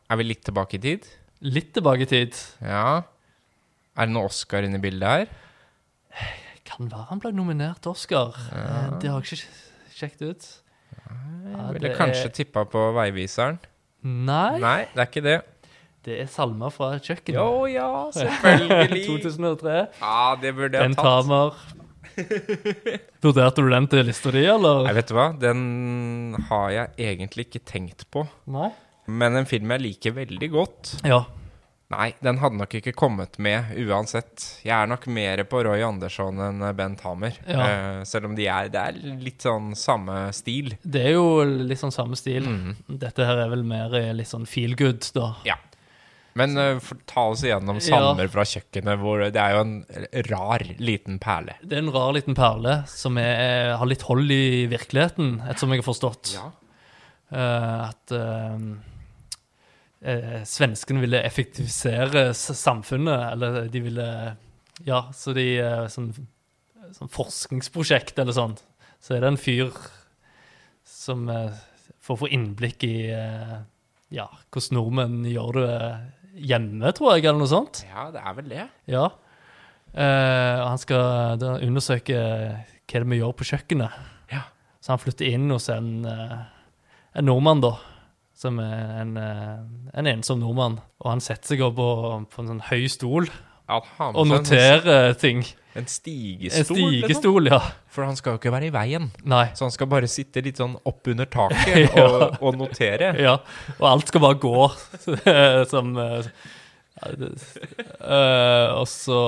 Er 0.09 0.17
vi 0.17 0.23
litt 0.29 0.41
tilbake 0.47 0.79
i 0.79 0.81
tid? 0.81 1.05
Litt 1.45 1.73
tilbake 1.75 2.07
i 2.07 2.09
tid. 2.09 2.37
Ja. 2.63 3.03
Er 3.97 4.07
det 4.07 4.13
noe 4.15 4.29
Oscar 4.31 4.63
inne 4.65 4.79
i 4.79 4.81
bildet 4.81 5.11
her? 5.11 5.27
Kan 6.71 6.87
være 6.89 7.09
han 7.11 7.19
ble 7.21 7.33
nominert 7.35 7.81
til 7.83 7.91
Oscar. 7.91 8.31
Ja. 8.49 8.97
Det 9.01 9.11
har 9.11 9.19
jeg 9.21 9.27
ikke 9.27 9.99
sjekket 9.99 10.23
ut. 10.31 10.49
Nei, 11.11 11.51
Jeg 11.67 11.73
ville 11.75 11.95
kanskje 11.99 12.25
er- 12.31 12.35
tippa 12.39 12.63
på 12.65 12.85
Veiviseren. 12.95 13.59
Nei, 14.03 14.59
Nei, 14.59 14.77
det 14.95 15.01
er 15.03 15.09
ikke 15.09 15.23
det. 15.25 15.35
det 16.07 16.15
er 16.23 16.29
salmer 16.33 16.71
fra 16.73 16.93
et 16.97 17.05
kjøkken. 17.05 17.35
Jo, 17.37 17.65
ja, 17.69 17.89
selvfølgelig. 18.15 19.03
2003. 19.09 19.75
Ja, 20.01 20.35
det 20.41 20.55
burde 20.57 20.77
jeg 20.79 20.89
Den 20.89 20.95
tatt. 20.97 21.05
Tamer. 21.05 21.53
Vurderte 23.23 23.61
du 23.63 23.69
den 23.71 23.87
til 23.91 24.05
lista 24.09 24.31
di, 24.33 24.41
eller? 24.49 24.83
Nei, 24.87 24.93
vet 24.97 25.11
du 25.11 25.15
hva? 25.17 25.27
Den 25.39 25.61
har 26.49 26.71
jeg 26.73 26.95
egentlig 27.11 27.45
ikke 27.47 27.61
tenkt 27.71 28.07
på. 28.11 28.25
Nei. 28.51 28.71
Men 29.11 29.37
en 29.41 29.47
film 29.49 29.71
jeg 29.73 29.81
liker 29.83 30.13
veldig 30.15 30.49
godt 30.53 30.91
Ja. 31.07 31.23
Nei, 31.91 32.11
den 32.23 32.39
hadde 32.39 32.59
nok 32.59 32.75
ikke 32.79 32.93
kommet 32.95 33.35
med 33.41 33.73
uansett. 33.83 34.45
Jeg 34.63 34.73
er 34.77 34.87
nok 34.87 35.07
mer 35.11 35.43
på 35.49 35.63
Roy 35.67 35.83
Andersson 35.83 36.39
enn 36.39 36.63
Bent 36.77 37.03
Hammer. 37.03 37.35
Ja. 37.43 37.65
Uh, 37.65 38.03
selv 38.07 38.29
om 38.29 38.37
de 38.37 38.47
er, 38.47 38.69
det 38.71 38.83
er 38.91 39.17
litt 39.21 39.43
sånn 39.43 39.73
samme 39.77 40.29
stil. 40.35 40.75
Det 40.83 41.03
er 41.09 41.17
jo 41.17 41.41
litt 41.43 41.81
sånn 41.81 41.93
samme 41.93 42.19
stil. 42.19 42.47
Mhm. 42.47 42.95
Dette 43.01 43.27
her 43.27 43.43
er 43.43 43.51
vel 43.51 43.65
mer 43.67 43.93
eh, 43.97 44.13
litt 44.15 44.31
sånn 44.31 44.47
feel 44.49 44.77
good, 44.79 45.03
da. 45.17 45.33
Ja. 45.47 45.57
Men 46.39 46.55
uh, 46.55 46.77
for, 46.79 47.01
ta 47.09 47.25
oss 47.33 47.43
igjennom 47.43 47.81
Salmer 47.83 48.29
fra 48.31 48.45
kjøkkenet, 48.47 49.01
hvor 49.01 49.25
det 49.25 49.41
er 49.41 49.57
jo 49.57 49.65
en 49.65 49.75
rar 50.29 50.63
liten 50.79 51.19
perle. 51.19 51.57
Det 51.59 51.75
er 51.75 51.83
en 51.83 51.91
rar 51.91 52.15
liten 52.15 52.37
perle 52.37 52.77
som 52.87 53.19
er, 53.19 53.73
har 53.75 53.89
litt 53.89 54.07
hold 54.07 54.31
i 54.31 54.69
virkeligheten, 54.71 55.41
ettersom 55.43 55.75
jeg 55.75 55.83
har 55.83 55.89
forstått. 55.89 56.31
Eh, 57.35 57.89
at 57.89 58.15
eh, 60.03 60.35
eh, 60.37 60.43
svenskene 60.47 61.03
ville 61.03 61.21
effektivisere 61.25 62.31
samfunnet, 62.35 63.31
eller 63.33 63.67
de 63.71 63.83
ville 63.87 64.07
Ja, 64.85 65.03
så 65.13 65.33
de 65.37 65.47
eh, 65.61 65.87
sånn, 65.93 66.11
sånn 66.95 67.11
forskningsprosjekt 67.11 68.19
eller 68.19 68.33
sånn. 68.33 68.55
Så 69.01 69.15
er 69.15 69.21
det 69.23 69.33
en 69.33 69.41
fyr 69.41 69.69
som 70.87 71.27
eh, 71.29 71.53
får 72.01 72.21
få 72.23 72.29
innblikk 72.33 72.85
i 72.87 72.95
eh, 73.13 73.59
ja, 74.11 74.27
hvordan 74.51 74.77
nordmenn 74.77 75.19
gjør 75.29 75.59
det 75.61 75.75
hjemme, 76.51 76.91
tror 76.95 77.15
jeg, 77.15 77.25
eller 77.27 77.43
noe 77.43 77.51
sånt. 77.51 77.83
Ja, 77.89 78.09
det 78.13 78.23
er 78.23 78.35
vel 78.37 78.49
det. 78.51 78.65
Ja. 78.91 79.05
Eh, 79.91 80.61
han 80.63 80.79
skal 80.81 81.41
undersøke 81.61 82.15
hva 82.15 82.65
det 82.91 82.99
er 82.99 83.07
vi 83.07 83.21
gjør 83.21 83.35
på 83.39 83.47
kjøkkenet. 83.47 83.99
Ja. 84.31 84.45
Så 84.83 84.93
han 84.93 85.01
flytter 85.01 85.29
inn 85.29 85.49
hos 85.53 85.69
en, 85.71 86.05
eh, 86.07 86.37
en 87.15 87.27
nordmann, 87.27 87.63
da. 87.63 87.75
Som 88.41 88.57
er 88.63 89.01
en, 89.03 89.15
eh, 89.21 89.57
en 90.01 90.07
ensom 90.15 90.39
nordmann. 90.41 90.79
Og 91.03 91.11
han 91.11 91.21
setter 91.21 91.53
seg 91.53 91.61
opp 91.67 91.75
på, 91.77 91.89
på 92.33 92.41
en 92.41 92.47
sånn 92.55 92.63
høy 92.71 92.87
stol 92.89 93.27
Han 93.69 94.15
og 94.17 94.25
en 94.25 94.31
noterer 94.33 95.13
ting. 95.21 95.43
sånn- 95.45 95.57
En 95.73 95.83
En 95.83 95.87
stigestol. 95.87 96.75
liksom. 96.75 97.05
stigestol, 97.07 97.45
ja. 97.47 97.59
For 97.87 98.03
han 98.03 98.17
skal 98.19 98.33
jo 98.33 98.39
ikke 98.41 98.51
være 98.51 98.67
i 98.67 98.71
veien. 98.75 99.05
Nei. 99.23 99.45
Så 99.55 99.63
han 99.63 99.71
skal 99.71 99.87
bare 99.87 100.09
sitte 100.11 100.41
litt 100.43 100.57
sånn 100.59 100.73
opp 100.85 101.07
under 101.07 101.25
taket 101.37 101.93
Ja. 101.95 102.03
og, 102.03 102.41
og 102.41 102.57
notere. 102.59 103.13
Ja. 103.27 103.37
Og 103.79 103.85
alt 103.87 104.07
skal 104.11 104.19
bare 104.25 104.35
gå 104.41 104.65
som 105.71 105.93
eh, 105.97 106.27
ja, 107.01 107.13
eh, 108.03 108.73
Og 108.75 108.87
så 108.91 109.21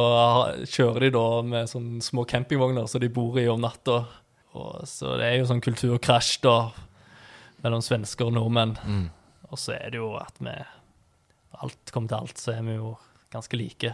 kjører 0.67 1.05
de 1.07 1.11
da 1.15 1.25
med 1.47 1.69
sånne 1.71 2.03
små 2.03 2.25
campingvogner 2.27 2.89
som 2.91 2.99
de 3.03 3.09
bor 3.13 3.37
i 3.39 3.47
om 3.47 3.61
natta. 3.63 4.01
Og 4.53 4.83
så 4.89 5.15
det 5.21 5.29
er 5.31 5.37
jo 5.39 5.47
sånn 5.49 5.63
kulturkrasj 5.63 6.41
da 6.43 6.57
mellom 7.63 7.81
svensker 7.83 8.27
og 8.29 8.33
nordmenn. 8.37 8.75
Mm. 8.83 9.05
Og 9.51 9.59
så 9.61 9.75
er 9.77 9.93
det 9.93 10.01
jo 10.01 10.13
at 10.19 10.39
vi 10.43 10.55
Alt 11.63 11.91
kommer 11.93 12.09
til 12.09 12.17
alt, 12.17 12.39
så 12.41 12.51
er 12.57 12.63
vi 12.65 12.73
jo 12.75 12.95
ganske 13.31 13.55
like. 13.59 13.91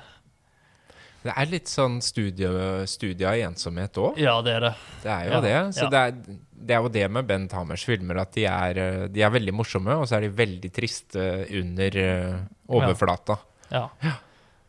Det 1.19 1.33
er 1.35 1.49
litt 1.51 1.67
sånn 1.67 1.97
studie, 2.01 2.47
studie 2.87 3.27
av 3.27 3.35
ensomhet 3.49 3.97
òg. 3.99 4.15
Ja, 4.23 4.37
det 4.41 4.53
er 4.55 4.63
det. 4.63 4.71
Det 5.03 5.09
er 5.11 5.25
jo 5.27 5.33
Ja, 5.33 5.41
det. 5.43 5.51
Så 5.75 5.83
ja. 5.83 5.89
det, 5.91 5.99
er, 5.99 6.37
det 6.69 6.75
er 6.77 6.85
jo 6.85 6.91
det 6.95 7.03
med 7.11 7.27
Bent 7.27 7.51
Hammers 7.57 7.83
filmer, 7.83 8.21
at 8.23 8.31
de 8.37 8.45
er, 8.47 8.79
de 9.11 9.21
er 9.27 9.33
veldig 9.35 9.53
morsomme, 9.59 9.97
og 9.99 10.07
så 10.07 10.15
er 10.17 10.25
de 10.25 10.31
veldig 10.39 10.71
triste 10.73 11.25
under 11.59 11.99
eh, 12.05 12.39
overflata. 12.71 13.35
Ja. 13.75 13.83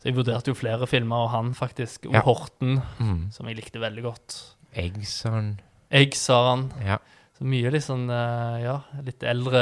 Så 0.01 0.09
jeg 0.11 0.17
vurderte 0.19 0.51
jo 0.51 0.57
flere 0.59 0.85
filmer 0.91 1.23
av 1.23 1.31
han, 1.37 1.53
faktisk. 1.55 2.09
Og 2.11 2.19
Ja. 2.19 2.25
Horten, 2.27 2.81
Mm. 2.99 3.31
som 3.31 3.47
jeg 3.47 3.55
likte 3.61 3.79
veldig 3.79 4.03
godt. 4.03 4.41
Eggs 4.75 5.23
har 5.23 5.31
han 5.39 5.53
Eggs 5.89 6.27
har 6.27 6.49
han. 6.51 6.67
Ja. 6.83 6.97
Så 7.41 7.47
mye 7.49 7.71
eh, 8.13 8.57
ja, 8.67 8.75
litt 9.01 9.23
eldre 9.25 9.61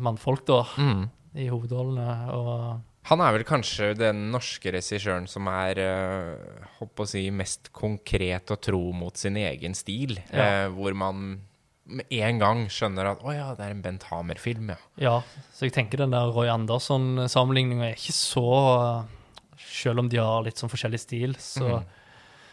mannfolk 0.00 0.46
da, 0.48 0.62
Mm. 0.80 1.02
i 1.36 1.48
hovedrollene, 1.52 2.14
og 2.32 2.80
Han 3.10 3.20
er 3.20 3.32
vel 3.34 3.44
kanskje 3.44 3.90
den 3.98 4.30
norske 4.32 4.70
regissøren 4.72 5.26
som 5.28 5.48
er 5.50 5.76
å 7.02 7.06
si, 7.10 7.26
mest 7.34 7.68
konkret 7.74 8.48
og 8.54 8.60
tro 8.62 8.80
mot 8.96 9.16
sin 9.18 9.36
egen 9.36 9.74
stil. 9.74 10.16
Ja. 10.32 10.64
eh, 10.64 10.68
hvor 10.72 10.94
man 10.96 11.42
med 11.84 12.06
en 12.14 12.38
gang 12.38 12.60
skjønner 12.70 13.10
at 13.10 13.20
å 13.26 13.34
ja, 13.34 13.50
det 13.58 13.66
er 13.66 13.74
en 13.74 13.82
Bent 13.82 14.04
Hamer-film, 14.08 14.70
ja. 14.70 14.76
ja, 15.02 15.16
så 15.52 15.66
jeg 15.66 15.74
tenker 15.74 15.98
den 15.98 16.14
der 16.14 16.30
Roy 16.32 16.46
Andersson-sammenligninga 16.48 17.90
er 17.90 17.98
ikke 17.98 18.14
så, 18.16 19.04
selv 19.58 19.98
om 20.04 20.08
de 20.08 20.16
har 20.22 20.46
litt 20.46 20.56
sånn 20.62 20.70
forskjellig 20.72 21.00
stil, 21.02 21.34
så 21.42 21.66
Mhm. 21.82 21.84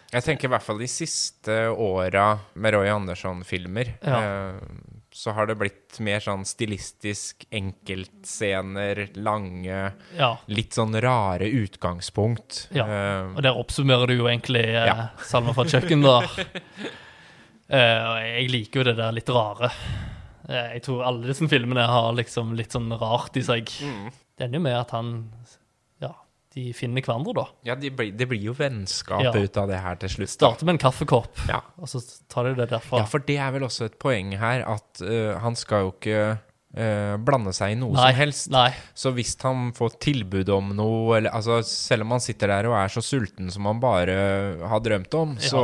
Jeg 0.10 0.26
tenker 0.26 0.50
i 0.50 0.52
hvert 0.56 0.66
fall 0.66 0.80
de 0.82 0.88
siste 0.90 1.56
åra 1.70 2.40
med 2.58 2.74
Roy 2.74 2.88
Andersson-filmer, 2.90 3.92
Ja. 4.02 4.22
eh, 4.24 4.56
så 5.14 5.32
har 5.34 5.46
det 5.50 5.56
blitt 5.58 6.00
mer 6.00 6.20
sånn 6.22 6.46
stilistisk 6.46 7.46
enkeltscener, 7.52 9.10
lange, 9.18 9.92
ja. 10.18 10.30
litt 10.48 10.74
sånn 10.78 10.94
rare 11.02 11.46
utgangspunkt. 11.46 12.68
Ja. 12.74 12.86
uh, 12.86 13.36
Og 13.36 13.42
der 13.44 13.58
oppsummerer 13.58 14.08
du 14.08 14.16
jo 14.20 14.28
egentlig 14.30 14.66
uh, 14.70 14.86
Ja. 14.86 15.08
Salma 15.26 15.54
fra 15.54 15.66
kjøkken, 15.66 16.02
da. 16.06 16.20
uh, 17.74 18.02
og 18.10 18.16
jeg 18.24 18.50
liker 18.54 18.82
jo 18.82 18.88
det 18.92 18.96
der 19.02 19.18
litt 19.18 19.30
rare. 19.34 19.72
Eh, 20.50 20.72
jeg 20.78 20.84
tror 20.88 21.04
alle 21.06 21.30
disse 21.30 21.46
filmene 21.50 21.86
har 21.90 22.14
liksom 22.18 22.56
litt 22.58 22.74
sånn 22.74 22.90
rart 22.98 23.38
i 23.38 23.44
seg. 23.46 23.70
mm. 23.70 24.10
Det 24.40 24.48
ender 24.48 24.58
jo 24.62 24.64
med 24.64 24.78
at 24.80 24.94
han 24.96 25.10
de 26.56 26.74
finner 26.74 27.02
hverandre, 27.06 27.34
da. 27.38 27.44
Ja, 27.68 27.76
det 27.78 27.92
blir, 27.96 28.12
det 28.18 28.26
blir 28.28 28.42
jo 28.42 28.54
vennskap 28.58 29.22
Ja. 29.22 29.32
ut 29.38 29.58
av 29.62 29.68
det 29.70 29.78
her 29.84 29.96
til 30.02 30.10
slutt. 30.10 30.32
Starte 30.34 30.66
med 30.66 30.74
en 30.80 30.82
kaffekopp, 30.82 31.38
Ja. 31.48 31.62
og 31.78 31.88
så 31.92 32.02
tar 32.28 32.44
de 32.50 32.56
det 32.58 32.70
derfra. 32.72 32.98
Ja, 33.04 33.06
for 33.06 33.20
det 33.20 33.38
er 33.38 33.52
vel 33.54 33.68
også 33.68 33.86
et 33.86 34.00
poeng 34.02 34.34
her, 34.38 34.64
at 34.66 35.02
uh, 35.06 35.38
han 35.44 35.56
skal 35.56 35.86
jo 35.86 35.92
ikke 35.94 36.40
uh, 36.78 37.18
blande 37.22 37.54
seg 37.54 37.76
i 37.76 37.78
noe 37.80 37.94
Nei, 37.94 38.10
som 38.12 38.18
helst. 38.20 38.50
Nei. 38.54 38.74
Så 38.98 39.14
hvis 39.14 39.36
han 39.46 39.72
får 39.78 40.00
tilbud 40.02 40.50
om 40.50 40.74
noe, 40.76 41.18
eller 41.20 41.30
altså 41.38 41.62
selv 41.66 42.02
om 42.08 42.12
han 42.18 42.20
sitter 42.26 42.48
der 42.48 42.66
og 42.72 42.78
er 42.82 42.88
så 42.98 43.02
sulten 43.06 43.50
som 43.54 43.66
han 43.70 43.80
bare 43.80 44.18
har 44.74 44.80
drømt 44.82 45.14
om, 45.22 45.38
Ja. 45.38 45.50
så 45.54 45.64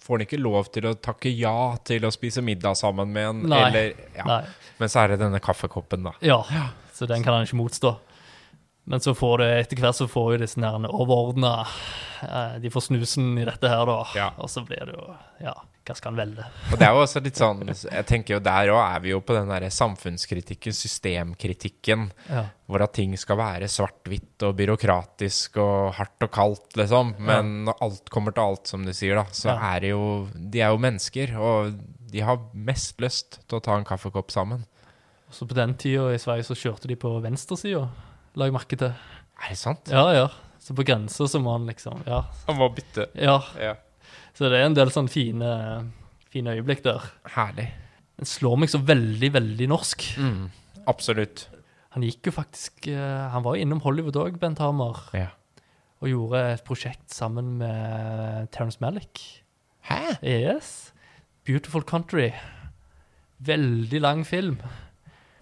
får 0.00 0.16
han 0.16 0.26
ikke 0.26 0.40
lov 0.40 0.72
til 0.72 0.88
å 0.88 0.94
takke 0.96 1.28
ja 1.36 1.76
til 1.84 2.04
å 2.08 2.10
spise 2.12 2.40
middag 2.40 2.76
sammen 2.80 3.12
med 3.12 3.28
en, 3.34 3.42
Nei, 3.52 3.62
eller 3.68 3.92
ja. 4.16 4.24
Nei. 4.24 4.44
Men 4.80 4.88
så 4.88 5.04
er 5.04 5.08
det 5.12 5.20
denne 5.20 5.40
kaffekoppen, 5.44 6.04
da. 6.08 6.12
Ja, 6.24 6.40
så 6.96 7.06
den 7.06 7.22
kan 7.22 7.34
han 7.36 7.44
ikke 7.44 7.60
motstå. 7.60 7.98
Men 8.84 9.00
så 9.04 9.12
får 9.14 9.38
det, 9.42 9.48
etter 9.60 9.76
hvert 9.84 9.94
så 9.98 10.06
får 10.10 10.32
jo 10.34 10.38
disse 10.44 10.70
overordna 10.88 11.66
De 12.60 12.70
får 12.72 12.80
snusen 12.88 13.36
i 13.38 13.44
dette 13.46 13.68
her, 13.68 13.84
da. 13.86 13.98
Ja. 14.16 14.30
Og 14.40 14.48
så 14.50 14.62
blir 14.66 14.88
det 14.88 14.94
jo 14.96 15.04
Ja, 15.44 15.52
hva 15.86 15.94
skal 15.96 16.12
en 16.14 16.18
velge? 16.20 16.46
Og 16.72 16.78
det 16.80 16.86
er 16.88 16.96
jo 16.96 17.02
også 17.04 17.22
litt 17.22 17.38
sånn 17.38 17.60
Jeg 17.70 18.06
tenker 18.08 18.34
jo 18.36 18.40
der 18.44 18.72
òg 18.72 18.80
er 18.96 19.04
vi 19.04 19.12
jo 19.12 19.20
på 19.24 19.36
den 19.36 19.48
derre 19.52 19.70
samfunnskritikken, 19.74 20.74
systemkritikken, 20.76 22.08
Ja. 22.30 22.44
hvor 22.66 22.82
at 22.84 22.92
ting 22.96 23.14
skal 23.20 23.38
være 23.40 23.68
svart-hvitt 23.70 24.42
og 24.48 24.56
byråkratisk 24.58 25.56
og 25.62 25.94
hardt 26.00 26.26
og 26.26 26.30
kaldt, 26.34 26.76
liksom. 26.80 27.14
Men 27.18 27.64
når 27.68 27.80
alt 27.86 28.10
kommer 28.12 28.32
til 28.36 28.42
alt, 28.48 28.66
som 28.66 28.84
du 28.86 28.92
sier, 28.96 29.16
da, 29.20 29.24
så 29.32 29.54
er 29.56 29.80
det 29.80 29.92
jo 29.94 30.28
De 30.34 30.60
er 30.60 30.70
jo 30.74 30.78
mennesker, 30.82 31.36
og 31.38 31.72
de 32.10 32.20
har 32.26 32.40
mest 32.54 33.00
lyst 33.00 33.40
til 33.46 33.58
å 33.60 33.62
ta 33.62 33.76
en 33.78 33.84
kaffekopp 33.86 34.30
sammen. 34.34 34.64
Og 35.30 35.34
så 35.36 35.46
på 35.46 35.54
den 35.54 35.76
tida 35.78 36.08
i 36.12 36.18
Sverige 36.18 36.48
så 36.48 36.56
kjørte 36.58 36.88
de 36.90 36.96
på 36.98 37.12
venstresida, 37.22 37.84
la 38.36 38.46
jeg 38.48 38.54
merke 38.54 38.76
til. 38.78 38.92
Er 39.40 39.48
det 39.54 39.58
sant? 39.58 39.88
Ja, 39.90 40.04
ja. 40.14 40.26
Så 40.60 40.74
på 40.76 40.84
grensa 40.86 41.26
så 41.28 41.40
må 41.42 41.54
han 41.56 41.66
liksom 41.66 42.02
Ja. 42.06 42.22
Han 42.46 42.56
må 42.60 42.68
bytte. 42.74 43.08
ja. 43.14 43.38
Ja. 43.58 43.74
Så 44.34 44.48
det 44.48 44.60
er 44.60 44.66
en 44.68 44.74
del 44.76 44.90
sånne 44.94 45.10
fine, 45.10 45.48
fine 46.30 46.52
øyeblikk 46.56 46.82
der. 46.84 47.02
Herlig. 47.34 47.68
Den 48.20 48.26
slår 48.28 48.56
meg 48.62 48.70
så 48.70 48.78
veldig, 48.78 49.32
veldig 49.34 49.66
norsk. 49.68 50.04
Mm. 50.20 50.50
Absolutt. 50.88 51.48
Han 51.90 52.02
gikk 52.06 52.28
jo 52.28 52.32
faktisk 52.32 52.86
eh, 52.88 53.28
Han 53.32 53.42
var 53.42 53.56
jo 53.56 53.62
innom 53.64 53.80
Hollywood 53.82 54.16
òg, 54.16 54.38
Bent 54.38 54.58
Hamer, 54.62 55.00
Ja. 55.16 55.28
og 56.00 56.08
gjorde 56.08 56.44
et 56.54 56.64
prosjekt 56.64 57.10
sammen 57.12 57.58
med 57.58 58.50
Terence 58.52 58.78
Malick. 58.80 59.18
Hæ? 59.88 60.16
Yes. 60.22 60.92
Beautiful 61.44 61.82
Country. 61.82 62.30
Veldig 63.40 64.00
lang 64.00 64.24
film. 64.26 64.58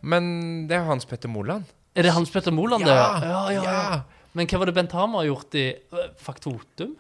Men 0.00 0.66
det 0.68 0.76
er 0.78 0.84
Hans 0.86 1.04
Petter 1.04 1.28
Moland. 1.28 1.64
Er 1.98 2.06
det 2.06 2.14
Hans 2.14 2.30
Petter 2.30 2.54
Moland, 2.54 2.84
det? 2.86 2.94
Ja, 2.94 3.18
ja, 3.26 3.40
ja, 3.52 3.62
ja. 3.66 4.00
Men 4.38 4.46
hva 4.46 4.60
var 4.62 4.70
det 4.70 4.74
Bent 4.76 4.92
Hamer 4.94 5.24
har 5.24 5.30
gjort 5.32 5.56
i 5.58 5.64
øh, 5.74 6.04
Faktotum? 6.22 6.94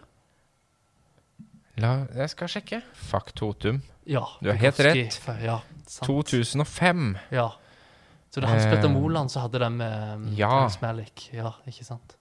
La, 1.78 1.92
jeg 2.18 2.32
skal 2.32 2.50
sjekke. 2.50 2.80
Faktotum. 3.06 3.78
Ja. 4.08 4.24
Du 4.42 4.50
har 4.50 4.58
helt 4.58 4.80
rett. 4.82 5.18
Ja, 5.44 5.60
sant. 5.86 6.08
2005. 6.08 7.12
Ja. 7.30 7.50
Så 8.32 8.40
det 8.40 8.48
er 8.48 8.52
Hans 8.52 8.66
Petter 8.66 8.88
Eh, 8.90 8.94
Moland 8.96 9.30
som 9.30 9.44
hadde 9.46 9.60
den 9.62 9.76
med 9.78 10.14
um, 10.16 10.24
ja. 10.36 10.68
Malick. 10.82 11.28
Ja, 11.32 11.52
ikke 11.68 11.86
sant? 11.86 12.16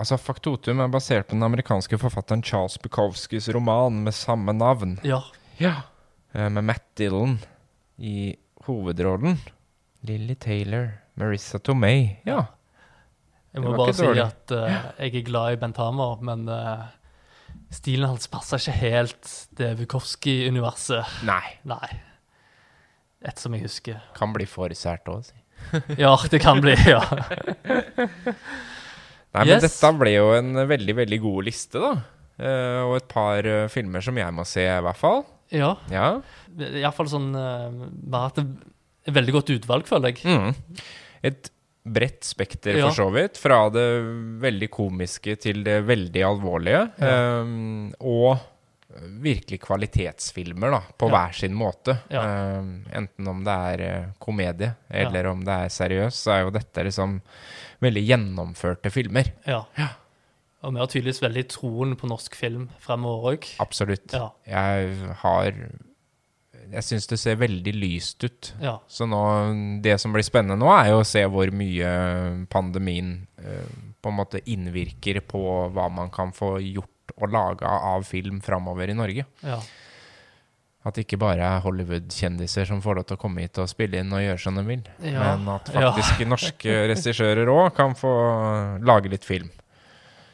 Altså, 0.00 0.16
Faktotum 0.16 0.80
er 0.80 0.88
basert 0.88 1.28
på 1.28 1.36
den 1.36 1.44
amerikanske 1.44 1.98
forfatteren 2.00 2.42
Charles 2.42 2.78
Bukowskis 2.80 3.50
roman 3.52 4.00
med 4.06 4.16
samme 4.16 4.54
navn. 4.56 4.96
Ja. 5.04 5.20
Ja. 5.60 5.74
Eh, 6.32 6.48
Med 6.48 6.64
Matt 6.64 6.86
Dillon 6.96 7.36
i 7.98 8.32
hovedrollen. 8.64 9.36
Lily 10.08 10.34
Taylor, 10.40 10.94
Marissa 11.20 11.60
Tomei. 11.62 12.16
Ja. 12.28 12.46
Jeg 13.54 13.64
må 13.64 13.72
bare 13.76 13.92
si 13.96 14.04
dårlig. 14.06 14.22
at 14.28 14.52
uh, 14.54 14.76
jeg 15.02 15.14
er 15.20 15.26
glad 15.26 15.56
i 15.56 15.58
Bent 15.60 15.78
Hamer, 15.82 16.20
men 16.26 16.44
uh, 16.48 16.84
stilen 17.74 18.08
hans 18.12 18.28
passer 18.30 18.60
ikke 18.62 18.76
helt 18.78 19.32
det 19.58 19.72
Bukowski-universet. 19.80 21.18
Nei. 21.26 21.42
Nei. 21.68 21.90
Et 23.26 23.42
som 23.42 23.52
jeg 23.56 23.66
husker. 23.66 23.98
Kan 24.16 24.32
bli 24.36 24.46
for 24.48 24.72
sært 24.78 25.10
òg, 25.12 25.26
si. 25.28 25.36
Ja, 26.00 26.14
det 26.32 26.40
kan 26.40 26.62
bli, 26.64 26.72
ja. 26.88 27.02
Nei, 29.30 29.44
men 29.44 29.50
Yes. 29.52 29.62
dette 29.66 29.90
ble 29.98 30.14
jo 30.16 30.30
en 30.34 30.54
veldig, 30.66 30.94
veldig 31.04 31.18
god 31.22 31.44
liste, 31.46 31.78
da. 31.82 31.92
Uh, 32.40 32.80
og 32.88 32.94
et 32.96 33.08
par 33.10 33.46
filmer 33.70 34.00
som 34.02 34.16
jeg 34.18 34.32
må 34.34 34.46
se, 34.48 34.64
i 34.64 34.80
hvert 34.86 34.98
fall. 34.98 35.24
Ja, 35.52 35.74
Ja. 35.92 36.06
iallfall 36.80 37.08
sånn 37.10 37.32
Vi 37.34 38.12
har 38.14 38.28
hatt 38.28 38.38
et 38.38 39.10
veldig 39.16 39.32
godt 39.34 39.50
utvalg, 39.56 39.86
føler 39.90 40.14
jeg. 40.14 40.22
Mm. 40.24 40.80
Et 41.22 41.50
bredt 41.90 42.24
spekter, 42.24 42.76
Ja. 42.78 42.88
for 42.90 42.96
så 43.04 43.08
vidt. 43.12 43.36
Fra 43.40 43.68
det 43.72 43.86
veldig 44.42 44.68
komiske 44.70 45.36
til 45.40 45.62
det 45.64 45.80
veldig 45.88 46.22
alvorlige. 46.28 46.82
Ja. 47.00 47.40
Um, 47.42 47.92
og 48.00 48.38
virkelig 49.22 49.60
kvalitetsfilmer, 49.62 50.70
da, 50.74 50.80
på 50.98 51.08
Ja. 51.08 51.14
hver 51.14 51.32
sin 51.34 51.54
måte. 51.54 51.94
Um, 52.10 52.84
enten 52.92 53.28
om 53.28 53.42
det 53.44 53.54
er 53.54 53.80
eh, 53.86 54.06
komedie, 54.18 54.74
eller 54.90 55.26
om 55.30 55.44
det 55.44 55.54
er 55.54 55.68
seriøst, 55.68 56.24
så 56.26 56.32
er 56.34 56.40
jo 56.44 56.50
dette 56.50 56.84
liksom 56.84 57.20
veldig 57.80 58.02
gjennomførte 58.08 58.90
filmer. 58.90 59.32
Ja. 59.46 59.62
Og 60.62 60.74
vi 60.74 60.78
har 60.82 60.86
tydeligvis 60.92 61.22
veldig 61.22 61.46
troen 61.48 61.94
på 61.96 62.08
norsk 62.10 62.34
film 62.36 62.68
fremover 62.80 63.32
òg. 63.38 63.46
Absolutt. 63.62 64.12
Ja. 64.12 64.30
Jeg 64.46 64.96
har 65.22 65.52
Jeg 66.70 66.84
syns 66.86 67.06
det 67.10 67.18
ser 67.18 67.36
veldig 67.40 67.72
lyst 67.74 68.24
ut. 68.24 68.52
Ja. 68.62 68.76
Så 68.86 69.06
nå, 69.10 69.20
det 69.82 69.96
som 70.00 70.12
blir 70.14 70.22
spennende 70.26 70.56
nå, 70.60 70.68
er 70.76 70.92
jo 70.92 71.00
å 71.02 71.06
se 71.08 71.24
hvor 71.26 71.50
mye 71.52 71.90
pandemien 72.52 73.26
eh, 73.42 73.66
på 74.00 74.08
en 74.12 74.18
måte 74.20 74.40
innvirker 74.46 75.20
på 75.28 75.42
hva 75.74 75.88
man 75.92 76.10
kan 76.14 76.32
få 76.36 76.56
gjort 76.62 77.14
og 77.18 77.32
laga 77.34 77.66
av 77.90 78.04
film 78.06 78.40
framover 78.40 78.88
i 78.92 78.94
Norge. 78.98 79.26
ja. 79.42 79.60
At 80.80 80.96
det 80.96 81.02
ikke 81.04 81.18
bare 81.20 81.44
er 81.44 81.58
Hollywood-kjendiser 81.60 82.64
som 82.64 82.78
får 82.80 82.94
lov 82.96 83.04
til 83.10 83.18
å 83.18 83.20
komme 83.20 83.42
hit 83.44 83.58
og 83.60 83.66
spille 83.68 83.98
inn 84.00 84.14
og 84.16 84.22
gjøre 84.24 84.40
som 84.40 84.56
de 84.56 84.62
vil, 84.64 84.86
Ja. 85.04 85.34
men 85.36 85.50
at 85.52 85.68
faktisk 85.74 86.22
norske 86.32 86.76
regissører 86.88 87.50
òg 87.52 87.74
kan 87.76 87.92
få 87.92 88.08
lage 88.80 89.10
litt 89.12 89.26
film. 89.28 89.50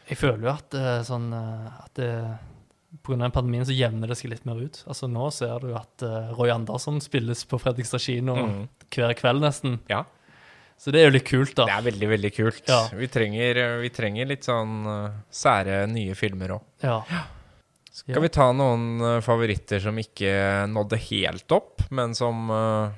Jeg 0.07 0.21
føler 0.21 0.45
jo 0.47 0.53
at, 0.53 0.77
eh, 0.79 1.01
sånn, 1.03 1.27
eh, 1.35 1.67
at 1.83 1.99
det, 1.99 2.13
av 3.15 3.31
pandemien 3.31 3.65
så 3.67 3.73
jevner 3.77 4.09
det 4.11 4.17
seg 4.19 4.31
litt 4.33 4.45
mer 4.45 4.59
ut. 4.59 4.83
Altså 4.87 5.07
Nå 5.09 5.31
ser 5.33 5.61
du 5.63 5.71
at 5.79 6.03
uh, 6.03 6.33
Roy 6.35 6.51
Andersson 6.51 6.99
spilles 7.01 7.45
på 7.47 7.59
Fredrikstad 7.63 8.01
kino 8.03 8.35
Mm. 8.37 8.69
hver 8.91 9.15
kveld, 9.15 9.41
nesten. 9.45 9.79
Ja. 9.89 10.05
Så 10.79 10.91
det 10.93 11.01
er 11.01 11.07
jo 11.09 11.15
litt 11.15 11.25
kult, 11.29 11.55
da. 11.57 11.65
Det 11.71 11.73
er 11.79 11.87
veldig, 11.87 12.09
veldig 12.11 12.33
kult. 12.37 12.63
Ja. 12.69 12.83
Vi, 12.93 13.07
trenger, 13.09 13.63
vi 13.81 13.89
trenger 13.95 14.27
litt 14.29 14.45
sånn 14.45 14.83
uh, 14.87 15.11
sære 15.33 15.87
nye 15.89 16.15
filmer 16.19 16.57
òg. 16.59 16.67
Ja. 16.83 16.99
Skal 17.97 18.21
vi 18.27 18.29
ta 18.29 18.51
noen 18.53 19.01
uh, 19.01 19.21
favoritter 19.25 19.81
som 19.81 19.97
ikke 19.97 20.67
nådde 20.69 20.99
helt 21.09 21.53
opp, 21.57 21.87
men 21.91 22.13
som 22.15 22.51
eh, 22.53 22.91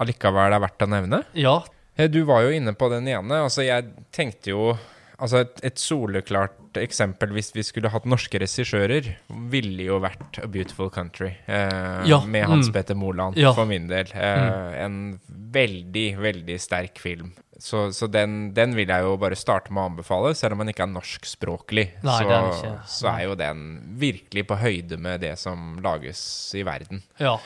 allikevel 0.00 0.54
er 0.56 0.62
verdt 0.64 0.86
å 0.86 0.88
nevne? 0.88 1.18
Ja. 1.36 1.58
Eh, 1.98 2.08
Du 2.08 2.22
var 2.24 2.46
jo 2.46 2.54
inne 2.56 2.72
på 2.72 2.88
den 2.88 3.08
ene. 3.12 3.42
Altså, 3.44 3.66
jeg 3.66 3.90
tenkte 4.14 4.54
jo 4.54 4.70
Altså, 5.18 5.40
et, 5.42 5.56
et 5.66 5.80
soleklart 5.82 6.67
eksempel 6.82 7.32
hvis 7.36 7.50
vi 7.56 7.64
skulle 7.66 7.90
hatt 7.92 8.06
norske 8.08 8.40
regissører, 8.42 9.10
ville 9.52 9.86
jo 9.88 9.98
vært 10.02 10.40
A 10.42 10.48
Beautiful 10.50 10.90
Country. 10.94 11.34
Eh, 11.46 12.04
Ja, 12.08 12.20
Med 12.24 12.46
Hans 12.48 12.68
mm. 12.68 12.72
Petter 12.74 12.94
Moland, 12.98 13.36
Ja. 13.36 13.52
for 13.52 13.66
min 13.66 13.88
del. 13.88 14.06
Eh, 14.14 14.84
En 14.84 15.20
veldig, 15.28 16.18
veldig 16.18 16.58
sterk 16.60 16.98
film. 16.98 17.32
Så, 17.58 17.88
så 17.92 18.06
den, 18.06 18.54
den 18.54 18.76
vil 18.76 18.88
jeg 18.88 19.02
jo 19.02 19.16
bare 19.18 19.34
starte 19.34 19.72
med 19.74 19.82
å 19.82 19.88
anbefale, 19.90 20.34
selv 20.38 20.54
om 20.54 20.62
den 20.62 20.70
ikke 20.70 20.84
er 20.86 20.92
norskspråklig. 20.92 21.88
Nei, 22.06 22.18
så, 22.22 22.28
er 22.30 22.52
ikke. 22.52 22.74
så 22.86 23.08
er 23.10 23.24
jo 23.24 23.34
den 23.34 23.64
virkelig 23.98 24.46
på 24.46 24.58
høyde 24.60 24.96
med 24.96 25.20
det 25.26 25.34
som 25.38 25.74
lages 25.82 26.20
i 26.54 26.62
verden. 26.66 27.02
ja. 27.18 27.36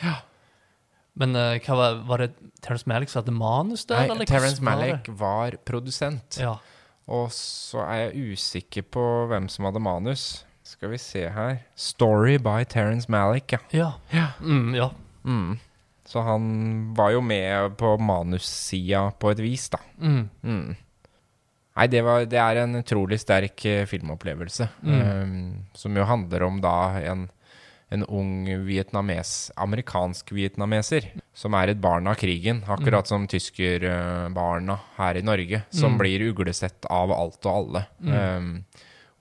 Men 1.15 1.37
uh, 1.37 1.61
var, 1.77 1.99
var 2.09 2.23
det 2.25 2.31
Terence 2.65 2.89
Malick 2.89 3.11
som 3.13 3.21
hadde 3.21 3.35
manus 3.37 3.85
der? 3.85 4.07
Nei, 4.07 4.15
eller 4.15 4.29
Terence? 4.31 4.63
Malick 4.65 5.11
var 5.21 5.59
produsent. 5.69 6.39
Ja. 6.41 6.55
Og 7.11 7.33
så 7.35 7.83
er 7.87 8.07
jeg 8.07 8.33
usikker 8.37 8.87
på 8.95 9.05
hvem 9.31 9.49
som 9.51 9.67
hadde 9.67 9.83
manus. 9.83 10.45
Skal 10.67 10.93
vi 10.95 11.01
se 11.03 11.27
her. 11.35 11.59
Story 11.75 12.39
by 12.43 12.63
Terence 12.69 13.11
Malick, 13.11 13.53
ja. 13.53 13.93
Ja. 14.11 14.29
Mm, 14.41 14.75
ja. 14.79 14.91
Mm. 15.25 15.59
Så 16.07 16.21
han 16.21 16.47
var 16.95 17.11
jo 17.15 17.21
med 17.25 17.77
på 17.81 17.97
manussida 17.99 19.11
på 19.19 19.33
et 19.33 19.43
vis, 19.43 19.69
da. 19.73 19.81
Mm. 19.99 20.25
Mm. 20.43 20.73
Nei, 21.73 21.87
det, 21.89 22.03
var, 22.05 22.27
det 22.29 22.39
er 22.39 22.63
en 22.63 22.77
utrolig 22.83 23.19
sterk 23.23 23.65
eh, 23.69 23.85
filmopplevelse. 23.89 24.69
Mm. 24.85 24.99
Um, 25.01 25.37
som 25.75 25.97
jo 25.97 26.05
handler 26.09 26.45
om 26.45 26.61
da 26.61 26.75
en, 27.01 27.27
en 27.93 28.05
ung 28.09 28.47
vietnames, 28.67 29.51
amerikansk 29.61 30.31
vietnameser 30.33 31.11
som 31.37 31.53
er 31.59 31.73
et 31.75 31.81
barn 31.83 32.07
av 32.09 32.17
krigen. 32.21 32.63
Akkurat 32.73 33.07
som 33.11 33.27
tyskerbarna 33.29 34.79
her 34.97 35.19
i 35.21 35.23
Norge, 35.23 35.63
som 35.71 35.93
Mm. 35.93 35.99
blir 35.99 36.21
uglesett 36.33 36.87
av 36.91 37.13
alt 37.13 37.45
og 37.47 37.53
alle. 37.53 37.85
Mm. 38.01 38.15
Um, 38.37 38.65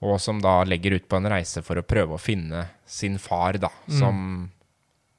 og 0.02 0.18
som 0.20 0.40
da 0.40 0.64
legger 0.64 0.96
ut 0.96 1.08
på 1.08 1.16
en 1.20 1.28
reise 1.30 1.62
for 1.62 1.76
å 1.76 1.82
prøve 1.86 2.16
å 2.16 2.20
finne 2.20 2.64
sin 2.86 3.18
far, 3.18 3.52
da. 3.58 3.68
Mm. 3.88 3.98
Som 3.98 4.50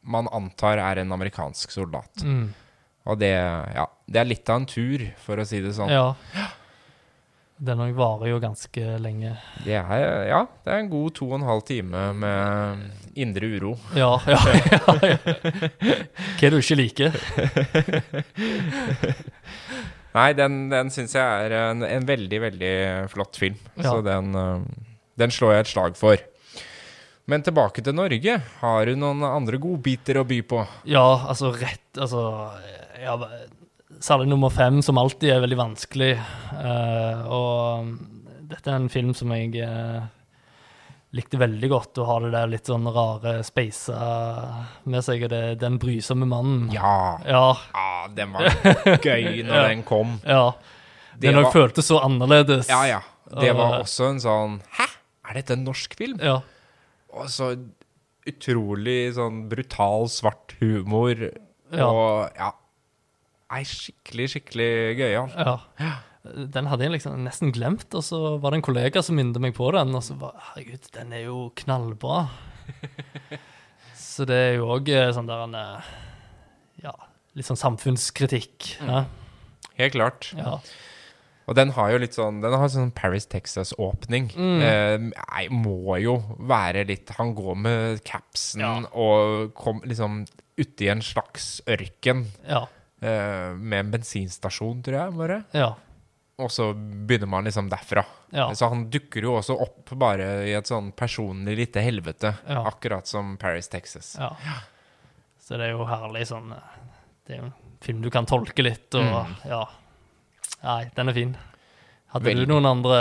man 0.03 0.27
antar 0.33 0.77
er 0.77 0.99
en 0.99 1.11
amerikansk 1.11 1.71
soldat. 1.71 2.23
Mm. 2.23 2.49
Og 3.05 3.19
det, 3.19 3.31
ja, 3.75 3.85
det 4.07 4.19
er 4.19 4.25
litt 4.25 4.49
av 4.49 4.61
en 4.61 4.65
tur, 4.65 5.13
for 5.23 5.37
å 5.37 5.45
si 5.47 5.61
det 5.61 5.73
sånn. 5.75 5.89
ja. 5.89 6.15
Den 7.63 7.79
òg 7.79 7.93
varer 7.95 8.33
jo 8.33 8.41
ganske 8.43 8.97
lenge. 8.99 9.31
Det 9.63 9.77
er, 9.79 10.01
ja, 10.27 10.41
det 10.65 10.73
er 10.73 10.81
en 10.81 10.89
god 10.91 11.13
to 11.15 11.29
og 11.29 11.37
en 11.37 11.45
halv 11.47 11.63
time 11.67 12.01
med 12.19 12.81
indre 13.15 13.47
uro. 13.55 13.77
Ja, 13.95 14.17
ja, 14.27 14.41
ja. 14.51 14.95
ja. 15.13 15.17
Hva 16.41 16.49
du 16.51 16.57
ikke 16.59 16.79
liker? 16.79 17.15
Nei, 20.13 20.27
den, 20.37 20.67
den 20.73 20.91
syns 20.93 21.15
jeg 21.15 21.47
er 21.47 21.55
en, 21.71 21.85
en 21.87 22.05
veldig, 22.05 22.41
veldig 22.43 22.75
flott 23.13 23.39
film. 23.39 23.57
Så 23.79 23.95
den, 24.05 24.35
øh, 24.37 24.67
den 25.23 25.33
slår 25.33 25.55
jeg 25.55 25.65
et 25.65 25.71
slag 25.71 25.97
for. 25.97 26.21
Men 27.31 27.45
tilbake 27.47 27.81
til 27.81 27.95
Norge. 27.95 28.35
Har 28.59 28.85
du 28.85 28.97
noen 28.99 29.23
andre 29.25 29.57
godbiter 29.61 30.19
å 30.19 30.27
by 30.27 30.41
på? 30.43 30.65
Ja, 30.91 31.07
altså 31.31 31.53
rett 31.55 31.79
Altså 32.01 32.25
ja, 33.03 33.13
særlig 34.03 34.27
nummer 34.31 34.51
fem, 34.53 34.81
som 34.83 34.99
alltid 34.99 35.31
er 35.35 35.43
veldig 35.43 35.59
vanskelig. 35.59 36.11
Uh, 36.51 37.23
og 37.31 37.93
dette 38.51 38.69
er 38.69 38.75
en 38.81 38.89
film 38.91 39.13
som 39.17 39.31
jeg 39.35 39.55
uh, 39.63 40.03
likte 41.15 41.39
veldig 41.39 41.69
godt, 41.71 41.99
å 42.01 42.07
ha 42.09 42.17
det 42.25 42.31
der 42.33 42.51
litt 42.51 42.67
sånn 42.69 42.87
rare 42.93 43.37
speisa 43.47 43.97
med 44.89 45.05
seg. 45.05 45.23
og 45.27 45.31
Det, 45.33 45.41
den 45.61 45.77
brysomme 45.81 46.27
mannen. 46.29 46.67
Ja. 46.73 46.95
Ja. 47.27 47.43
Ah, 47.77 48.07
den 48.13 48.33
var 48.33 48.49
gøy 49.05 49.43
når 49.45 49.55
Ja. 49.55 49.67
den 49.69 49.83
kom. 49.87 50.19
ja. 50.25 50.51
Det 51.13 51.29
Den 51.29 51.43
var- 51.43 51.51
føltes 51.53 51.85
så 51.85 51.99
annerledes. 52.01 52.67
Ja, 52.67 52.81
ja. 52.89 53.01
Det 53.39 53.51
var 53.55 53.75
Og- 53.79 53.83
også 53.85 54.09
en 54.09 54.19
sånn 54.19 54.55
Hæ? 54.79 54.87
Er 55.29 55.33
dette 55.37 55.53
en 55.53 55.63
norsk 55.63 55.93
film? 55.95 56.17
Ja. 56.19 56.41
Og 57.13 57.27
så 57.29 57.53
utrolig 58.27 59.13
sånn 59.15 59.47
brutal, 59.49 60.07
svart 60.09 60.55
humor. 60.59 61.13
Ja. 61.71 61.85
Og 61.87 62.31
ja 62.35 62.49
Nei, 63.53 63.61
skikkelig, 63.69 64.31
skikkelig 64.33 64.71
gøyal. 64.97 65.29
ja. 65.37 65.93
Den 66.23 66.69
hadde 66.71 66.85
jeg 66.85 66.93
liksom 66.93 67.17
nesten 67.25 67.51
glemt, 67.51 67.89
og 67.91 68.03
så 68.07 68.17
var 68.39 68.53
det 68.53 68.61
en 68.61 68.63
kollega 68.63 69.01
som 69.03 69.17
minnet 69.19 69.41
meg 69.43 69.51
på 69.57 69.67
den, 69.75 69.89
og 69.91 70.05
så 70.05 70.15
bare 70.15 70.39
Herregud, 70.53 70.85
den 70.95 71.11
er 71.17 71.25
jo 71.25 71.49
knallbra. 71.59 72.21
så 73.99 74.23
det 74.29 74.37
er 74.37 74.53
jo 74.55 74.69
òg 74.77 74.87
sånn 75.15 75.27
der 75.27 75.43
en 75.43 75.57
eh, 75.59 75.91
Ja, 76.85 76.93
litt 77.35 77.49
sånn 77.49 77.59
samfunnskritikk. 77.59 78.71
Ja. 78.87 79.03
Helt 79.75 79.97
klart. 79.97 80.31
ja. 80.37 80.57
Og 81.43 81.57
den 81.57 81.73
har 81.75 81.89
jo 81.91 81.97
litt 81.99 82.15
sånn 82.15 82.37
Den 82.39 82.53
har 82.55 82.69
sånn 82.71 82.93
Paris, 82.95 83.25
Texas-åpning. 83.27 84.29
Mm. 84.31 85.09
Eh, 85.11 85.49
må 85.51 85.97
jo 85.99 86.13
være 86.39 86.85
litt 86.87 87.11
Han 87.17 87.33
går 87.35 87.57
med 87.59 88.03
capsen 88.07 88.63
Ja. 88.63 88.77
og 88.95 89.51
kom 89.59 89.81
liksom 89.83 90.21
uti 90.55 90.87
en 90.87 91.01
slags 91.03 91.57
ørken 91.67 92.27
ja. 92.47 92.63
Eh, 93.03 93.53
med 93.59 93.79
en 93.85 93.91
bensinstasjon, 93.97 94.81
tror 94.85 94.99
jeg, 95.01 95.17
bare. 95.19 95.43
ja. 95.53 95.73
Og 96.41 96.49
så 96.49 96.71
begynner 96.73 97.29
man 97.29 97.45
liksom 97.45 97.67
derfra. 97.69 98.01
Ja. 98.33 98.47
Så 98.57 98.65
han 98.71 98.87
dukker 98.89 99.21
jo 99.21 99.35
også 99.37 99.53
opp 99.61 99.91
bare 100.01 100.31
i 100.49 100.55
et 100.57 100.65
sånn 100.65 100.87
personlig 100.97 101.53
lite 101.59 101.83
helvete, 101.85 102.31
Ja. 102.49 102.63
akkurat 102.71 103.05
som 103.07 103.35
Paris, 103.37 103.67
Texas. 103.69 104.15
ja. 104.19 104.31
Så 105.39 105.57
det 105.59 105.67
er 105.67 105.75
jo 105.77 105.85
herlig 105.85 106.23
sånn 106.27 106.51
eh, 106.55 106.79
Det 107.27 107.35
er 107.35 107.39
jo 107.41 107.45
en 107.45 107.53
film 107.85 108.01
du 108.01 108.09
kan 108.09 108.25
tolke 108.25 108.63
litt, 108.65 108.89
og 108.95 109.03
Mm. 109.27 109.35
ja. 109.45 109.61
Nei, 110.63 110.89
den 110.95 111.09
er 111.09 111.13
fin. 111.13 111.37
Hadde 112.13 112.27
Veldig. 112.29 112.45
du 112.45 112.51
noen 112.53 112.65
andre 112.69 112.97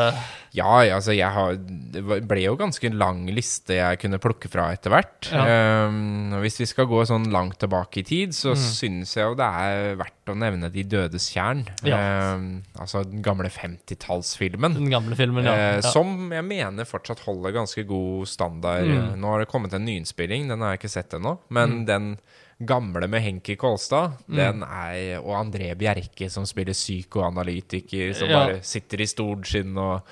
Ja, 0.57 0.81
ja, 0.85 0.95
altså 0.97 1.13
jeg 1.13 1.29
har 1.33 1.55
Det 1.57 2.03
ble 2.29 2.41
jo 2.47 2.55
ganske 2.57 2.89
lang 2.97 3.27
liste 3.29 3.75
jeg 3.77 3.99
kunne 4.01 4.19
plukke 4.21 4.49
fra 4.49 4.71
etter 4.73 4.93
hvert. 4.93 5.29
Ja. 5.33 5.87
Um, 5.89 6.33
hvis 6.41 6.57
vi 6.61 6.67
skal 6.69 6.89
gå 6.89 7.03
sånn 7.09 7.27
langt 7.33 7.59
tilbake 7.61 8.01
i 8.01 8.05
tid, 8.09 8.33
så 8.37 8.53
Mm. 8.57 8.63
syns 8.73 9.15
jeg 9.17 9.25
jo 9.29 9.35
det 9.37 9.45
er 9.49 9.97
verdt 10.01 10.33
å 10.33 10.37
nevne 10.37 10.71
De 10.73 10.83
dødes 10.85 11.29
tjern. 11.33 11.65
Ja. 11.85 12.35
Um, 12.37 12.63
altså 12.79 13.03
den 13.05 13.23
gamle 13.23 13.49
50-tallsfilmen. 13.53 14.75
Den 14.81 14.91
gamle 14.93 15.17
filmen, 15.17 15.45
ja. 15.45 15.53
Uh, 15.53 15.81
ja. 15.81 15.93
Som 15.93 16.31
jeg 16.33 16.45
mener 16.49 16.89
fortsatt 16.89 17.21
holder 17.27 17.53
ganske 17.53 17.85
god 17.89 18.29
standard. 18.29 18.89
Mm. 18.89 19.19
Nå 19.21 19.33
har 19.35 19.45
det 19.45 19.49
kommet 19.53 19.75
en 19.77 19.85
nyinnspilling, 19.87 20.49
den 20.49 20.61
har 20.65 20.73
jeg 20.77 20.83
ikke 20.85 20.97
sett 20.97 21.17
ennå. 21.19 21.39
Men 21.51 21.83
Mm. 21.83 21.87
den 21.87 22.19
gamle 22.67 23.09
med 23.11 23.23
Henki 23.25 23.57
Kolstad, 23.61 24.19
den 24.27 24.63
er, 24.67 25.19
og 25.21 25.35
André 25.39 25.73
Bjerke 25.79 26.29
som 26.33 26.47
spiller 26.49 26.77
psykoanalytiker, 26.77 28.13
som 28.17 28.29
Ja. 28.29 28.47
bare 28.47 28.63
sitter 28.63 29.01
i 29.01 29.07
stort 29.07 29.47
skinn 29.47 29.77
og 29.79 30.03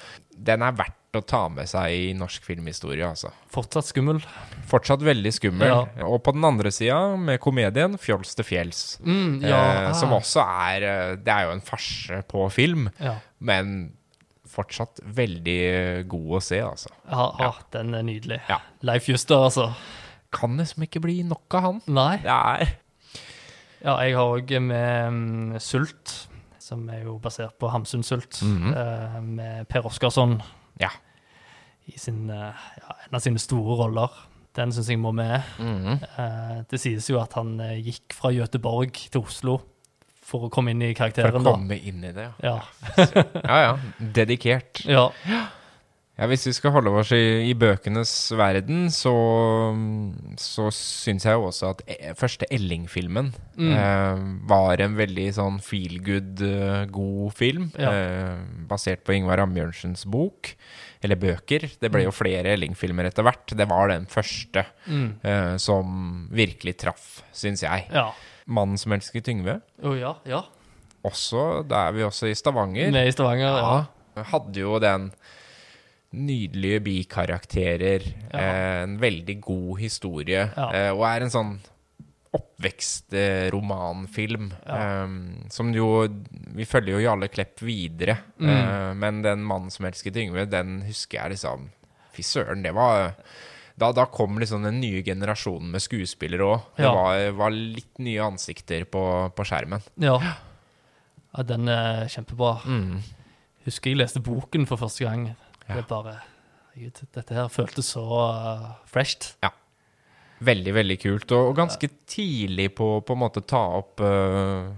Den 0.41 0.63
er 0.63 0.73
verdt 0.73 1.13
å 1.13 1.21
ta 1.27 1.49
med 1.53 1.69
seg 1.69 1.93
i 1.93 2.13
norsk 2.17 2.43
filmhistorie, 2.47 3.05
altså. 3.05 3.29
Fortsatt 3.53 3.85
skummel. 3.85 4.23
Fortsatt 4.71 5.03
veldig 5.05 5.33
skummel. 5.37 5.69
Ja. 5.69 6.07
Og 6.07 6.23
på 6.25 6.33
den 6.33 6.47
andre 6.49 6.71
sida, 6.73 7.15
med 7.21 7.39
komedien 7.41 7.99
'Fjols 7.99 8.35
til 8.35 8.45
fjells'. 8.45 9.01
Mm, 9.05 9.43
ja, 9.43 9.91
eh, 9.91 9.93
som 9.93 10.15
ah. 10.15 10.21
også 10.21 10.41
er 10.41 10.83
eh, 10.83 11.17
Det 11.17 11.29
er 11.29 11.43
jo 11.45 11.53
en 11.53 11.61
farse 11.61 12.23
på 12.27 12.51
film, 12.51 12.89
men 13.39 13.93
fortsatt 14.51 15.01
veldig 15.05 16.09
god 16.11 16.37
å 16.39 16.43
se, 16.43 16.61
altså. 16.65 16.91
Ja, 17.11 17.27
ja, 17.39 17.53
den 17.77 17.95
er 17.95 18.03
nydelig. 18.03 18.41
Leif 18.83 19.09
Juster, 19.11 19.45
altså. 19.47 19.75
Kan 20.35 20.57
liksom 20.61 20.87
ikke 20.87 21.03
bli 21.03 21.21
nok 21.27 21.59
av 21.59 21.67
han. 21.67 21.83
Nei. 21.91 22.17
Er 22.23 22.77
Ja, 23.81 23.97
jeg 24.05 24.17
har 24.17 24.29
òg 24.37 24.51
med 24.61 25.07
um, 25.09 25.55
Sult, 25.63 26.29
som 26.61 26.83
er 26.93 27.07
jo 27.07 27.17
basert 27.23 27.57
på 27.59 27.71
Hamsun 27.73 28.03
Sult, 28.05 28.43
mm 28.43 28.57
-hmm. 28.57 28.75
uh, 28.77 29.23
med 29.23 29.69
Per 29.69 29.87
Oskarsson 29.87 30.43
Ja. 30.81 30.91
i 31.87 31.99
sin, 31.99 32.31
uh, 32.31 32.37
ja, 32.37 32.95
en 33.09 33.15
av 33.15 33.21
sine 33.21 33.39
store 33.39 33.85
roller. 33.85 34.09
Den 34.57 34.73
syns 34.73 34.89
jeg 34.89 34.99
må 34.99 35.13
med. 35.13 35.43
Mm 35.59 35.85
-hmm. 35.85 35.99
uh, 36.19 36.63
det 36.71 36.81
sies 36.81 37.11
jo 37.11 37.21
at 37.21 37.33
han 37.33 37.61
eh, 37.61 37.87
gikk 37.87 38.13
fra 38.13 38.31
Gøteborg 38.31 38.93
til 38.93 39.21
Oslo 39.21 39.61
for 40.23 40.47
å 40.47 40.49
komme 40.49 40.71
inn 40.71 40.83
i 40.83 40.95
karakteren. 40.95 41.31
For 41.31 41.39
å 41.39 41.41
å 41.41 41.45
da. 41.45 41.51
komme 41.51 41.79
inn 41.79 42.05
i 42.05 42.13
det, 42.13 42.29
ja. 42.43 42.61
Ja. 42.97 43.25
Ja 43.45 43.63
ja. 43.63 43.79
Dedikert. 43.99 44.85
ja. 44.85 45.11
Ja, 46.21 46.27
Hvis 46.29 46.43
vi 46.45 46.53
skal 46.53 46.75
holde 46.75 46.91
oss 47.01 47.11
i, 47.17 47.49
i 47.49 47.55
bøkenes 47.57 48.11
verden, 48.37 48.91
så, 48.93 49.13
så 50.37 50.67
syns 50.75 51.25
jeg 51.25 51.33
jo 51.39 51.47
også 51.49 51.71
at 51.73 51.81
e 51.89 52.13
første 52.19 52.45
Elling-filmen 52.53 53.31
Mm. 53.61 53.73
eh, 53.77 54.21
var 54.49 54.81
en 54.81 54.95
veldig 54.97 55.27
sånn 55.37 55.57
feel 55.65 55.99
good, 56.05 56.41
eh, 56.45 56.85
god 56.93 57.33
film. 57.37 57.71
Ja. 57.81 57.91
Eh, 57.93 58.37
basert 58.69 59.03
på 59.05 59.13
Ingvar 59.17 59.41
Ambjørnsens 59.43 60.05
bok. 60.09 60.53
Eller 61.03 61.17
bøker. 61.17 61.65
Det 61.81 61.89
ble 61.93 62.05
jo 62.05 62.13
flere 62.13 62.53
Elling-filmer 62.55 63.09
etter 63.09 63.25
hvert. 63.25 63.53
Det 63.57 63.67
var 63.69 63.89
den 63.89 64.05
første 64.07 64.67
Mm. 64.89 65.15
eh, 65.25 65.57
som 65.57 66.29
virkelig 66.33 66.77
traff, 66.79 67.23
syns 67.33 67.63
jeg. 67.65 67.89
ja. 67.93 68.11
'Mannen 68.47 68.77
som 68.79 68.93
elsker 68.93 69.21
Tyngve'. 69.21 69.61
Oh, 69.85 69.95
ja. 69.97 70.15
Ja. 70.27 70.43
Også, 71.05 71.63
da 71.69 71.89
er 71.89 71.93
vi 71.93 72.03
også 72.03 72.27
i 72.29 72.35
Stavanger. 72.35 72.91
Med 72.91 73.07
i 73.09 73.13
Stavanger. 73.13 73.57
Ja. 73.57 73.85
Ja. 74.17 74.23
Hadde 74.23 74.57
jo 74.61 74.79
den 74.79 75.13
nydelige 76.13 76.81
bikarakterer, 76.83 78.03
Ja. 78.33 78.39
eh, 78.39 78.83
en 78.83 78.99
veldig 78.99 79.41
god 79.41 79.79
historie, 79.81 80.51
Ja. 80.57 80.71
eh, 80.73 80.91
og 80.93 81.05
er 81.07 81.21
en 81.23 81.31
sånn 81.31 81.59
oppvekstromanfilm. 82.33 84.53
Ja. 84.67 85.05
Eh, 85.05 85.09
som 85.51 85.73
jo 85.75 86.09
Vi 86.55 86.65
følger 86.65 86.93
jo 86.99 87.05
Jarle 87.05 87.29
Klepp 87.29 87.59
videre, 87.61 88.17
Mm. 88.41 88.49
eh, 88.49 88.95
men 88.95 89.23
den 89.23 89.45
'Mannen 89.45 89.71
som 89.71 89.87
elsket 89.87 90.15
Yngve', 90.17 90.49
den 90.51 90.83
husker 90.83 91.19
jeg 91.23 91.31
liksom 91.33 91.69
Fy 92.13 92.23
søren, 92.23 92.63
det 92.63 92.73
var 92.75 93.15
da, 93.79 93.93
da 93.93 94.05
kom 94.05 94.39
liksom 94.39 94.63
den 94.65 94.81
nye 94.81 95.03
generasjonen 95.03 95.71
med 95.71 95.81
skuespillere 95.81 96.41
òg. 96.43 96.61
Det 96.77 96.85
Ja. 96.85 96.93
var, 96.93 97.31
var 97.33 97.51
litt 97.51 97.99
nye 97.99 98.19
ansikter 98.21 98.85
på, 98.85 99.31
på 99.35 99.45
skjermen. 99.45 99.81
Ja. 99.97 100.19
ja, 100.21 100.35
den 101.43 101.69
er 101.69 102.07
kjempebra. 102.07 102.61
Mm. 102.67 103.01
Husker 103.65 103.91
jeg 103.91 103.97
leste 103.99 104.21
boken 104.21 104.67
for 104.67 104.77
første 104.77 105.05
gang. 105.05 105.35
Ja. 105.71 105.79
Det 105.79 105.87
bare 105.91 106.19
Gud, 106.81 107.01
dette 107.15 107.35
her 107.35 107.49
føltes 107.53 107.91
så 107.97 108.05
uh, 108.07 108.69
fresht. 108.89 109.33
Veldig, 110.41 110.73
veldig 110.73 110.97
kult. 111.03 111.33
Og, 111.37 111.51
og 111.51 111.59
ganske 111.59 111.91
tidlig 112.09 112.71
på 113.05 113.17
måte 113.19 113.43
ta 113.45 113.61
opp 113.77 114.01
uh, 114.01 114.71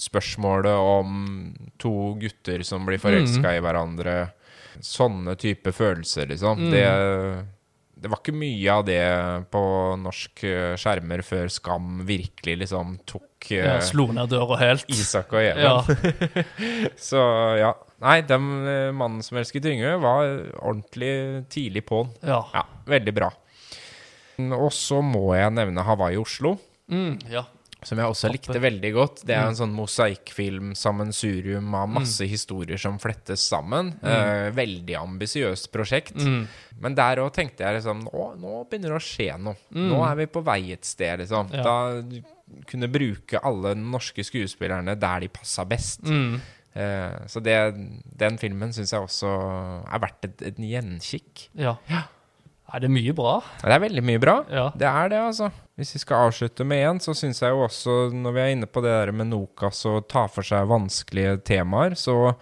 spørsmålet 0.00 0.76
om 0.76 1.16
to 1.80 1.94
gutter 2.20 2.64
som 2.66 2.84
blir 2.88 3.00
forelska 3.00 3.54
i 3.56 3.62
hverandre. 3.64 4.16
Sånne 4.82 5.36
type 5.40 5.72
følelser, 5.76 6.28
liksom. 6.32 6.66
Mm. 6.66 6.70
Det, 6.74 6.84
det 8.02 8.10
var 8.10 8.18
ikke 8.20 8.34
mye 8.34 8.72
av 8.74 8.82
det 8.88 8.98
på 9.54 9.62
norsk 10.02 10.42
øh, 10.48 10.72
skjermer 10.80 11.22
før 11.26 11.48
Skam 11.54 12.02
virkelig 12.08 12.56
liksom 12.64 12.96
tok 13.08 13.48
øh, 13.52 13.62
Ja, 13.62 13.76
slo 13.86 14.08
ned 14.14 14.28
døra 14.32 14.58
helt. 14.60 14.84
Isak 14.92 15.32
og 15.32 15.40
Even. 15.42 15.62
Ja. 15.62 16.42
Så 17.10 17.22
ja. 17.60 17.72
Nei, 18.02 18.16
den 18.26 18.46
øh, 18.66 18.88
mannen 18.98 19.22
som 19.22 19.38
elsket 19.38 19.66
Yngve, 19.70 19.94
var 20.02 20.26
ordentlig 20.58 21.12
tidlig 21.54 21.84
på'n. 21.86 22.10
ja. 22.26 22.40
Ja, 22.56 22.64
veldig 22.90 23.14
bra. 23.14 23.30
Og 24.58 24.72
så 24.74 24.98
må 25.04 25.28
jeg 25.38 25.52
nevne 25.54 25.84
Hawaii 25.86 26.18
Oslo, 26.18 26.56
Mm, 26.92 27.14
ja. 27.30 27.44
Som 27.84 27.98
jeg 27.98 28.06
også 28.06 28.30
likte 28.32 28.60
veldig 28.62 28.92
godt. 28.94 29.22
Det 29.26 29.34
er 29.34 29.42
Mm. 29.42 29.48
en 29.48 29.56
sånn 29.58 29.74
mosaikkfilm, 29.74 30.72
sammensurium 30.76 31.74
av 31.74 31.88
masse 31.88 32.26
historier 32.28 32.78
som 32.78 32.98
flettes 32.98 33.40
sammen. 33.48 33.92
Eh, 34.02 34.50
veldig 34.54 34.94
ambisiøst 35.00 35.70
prosjekt. 35.72 36.14
Mm. 36.16 36.46
Men 36.80 36.94
der 36.94 37.16
òg 37.16 37.32
tenkte 37.34 37.58
jeg 37.64 37.80
liksom 37.80 38.04
nå, 38.04 38.26
nå 38.38 38.68
begynner 38.70 38.94
det 38.94 39.00
å 39.00 39.06
skje 39.06 39.38
noe. 39.40 39.56
Nå 39.74 40.00
er 40.10 40.14
vi 40.16 40.26
på 40.26 40.42
vei 40.44 40.72
et 40.72 40.84
sted, 40.84 41.18
liksom. 41.20 41.48
Mm. 41.50 41.54
Ja. 41.54 41.62
Da 41.62 42.64
kunne 42.68 42.88
bruke 42.92 43.40
alle 43.42 43.74
norske 43.74 44.22
skuespillerne 44.24 44.98
der 44.98 45.20
de 45.20 45.28
passa 45.28 45.64
best. 45.64 46.02
Mm. 46.04 46.40
Eh, 46.74 47.26
så 47.28 47.42
det, 47.42 47.56
den 48.16 48.38
filmen 48.38 48.72
syns 48.72 48.92
jeg 48.92 49.00
også 49.04 49.28
er 49.92 49.98
verdt 50.00 50.24
et, 50.24 50.42
et 50.42 50.56
gjenkikk. 50.56 51.48
ja. 51.58 51.76
Nei, 52.72 52.80
det 52.80 52.88
er 52.88 52.92
mye 52.94 53.12
bra. 53.12 53.32
Det 53.60 53.72
er 53.74 53.80
veldig 53.82 54.02
mye 54.08 54.20
bra. 54.22 54.34
Ja. 54.48 54.62
Det 54.72 54.86
er 54.88 55.10
det, 55.12 55.18
altså. 55.20 55.50
Hvis 55.76 55.90
vi 55.92 56.00
skal 56.00 56.28
avslutte 56.30 56.64
med 56.64 56.80
én, 56.88 57.00
så 57.04 57.12
syns 57.16 57.42
jeg 57.42 57.52
jo 57.52 57.66
også, 57.66 57.96
når 58.16 58.32
vi 58.32 58.40
er 58.40 58.52
inne 58.54 58.68
på 58.68 58.80
det 58.84 58.94
der 58.94 59.12
med 59.12 59.28
Nokas 59.28 59.82
og 59.90 60.06
ta 60.08 60.22
for 60.32 60.46
seg 60.46 60.70
vanskelige 60.70 61.34
temaer, 61.44 61.98
så 62.00 62.32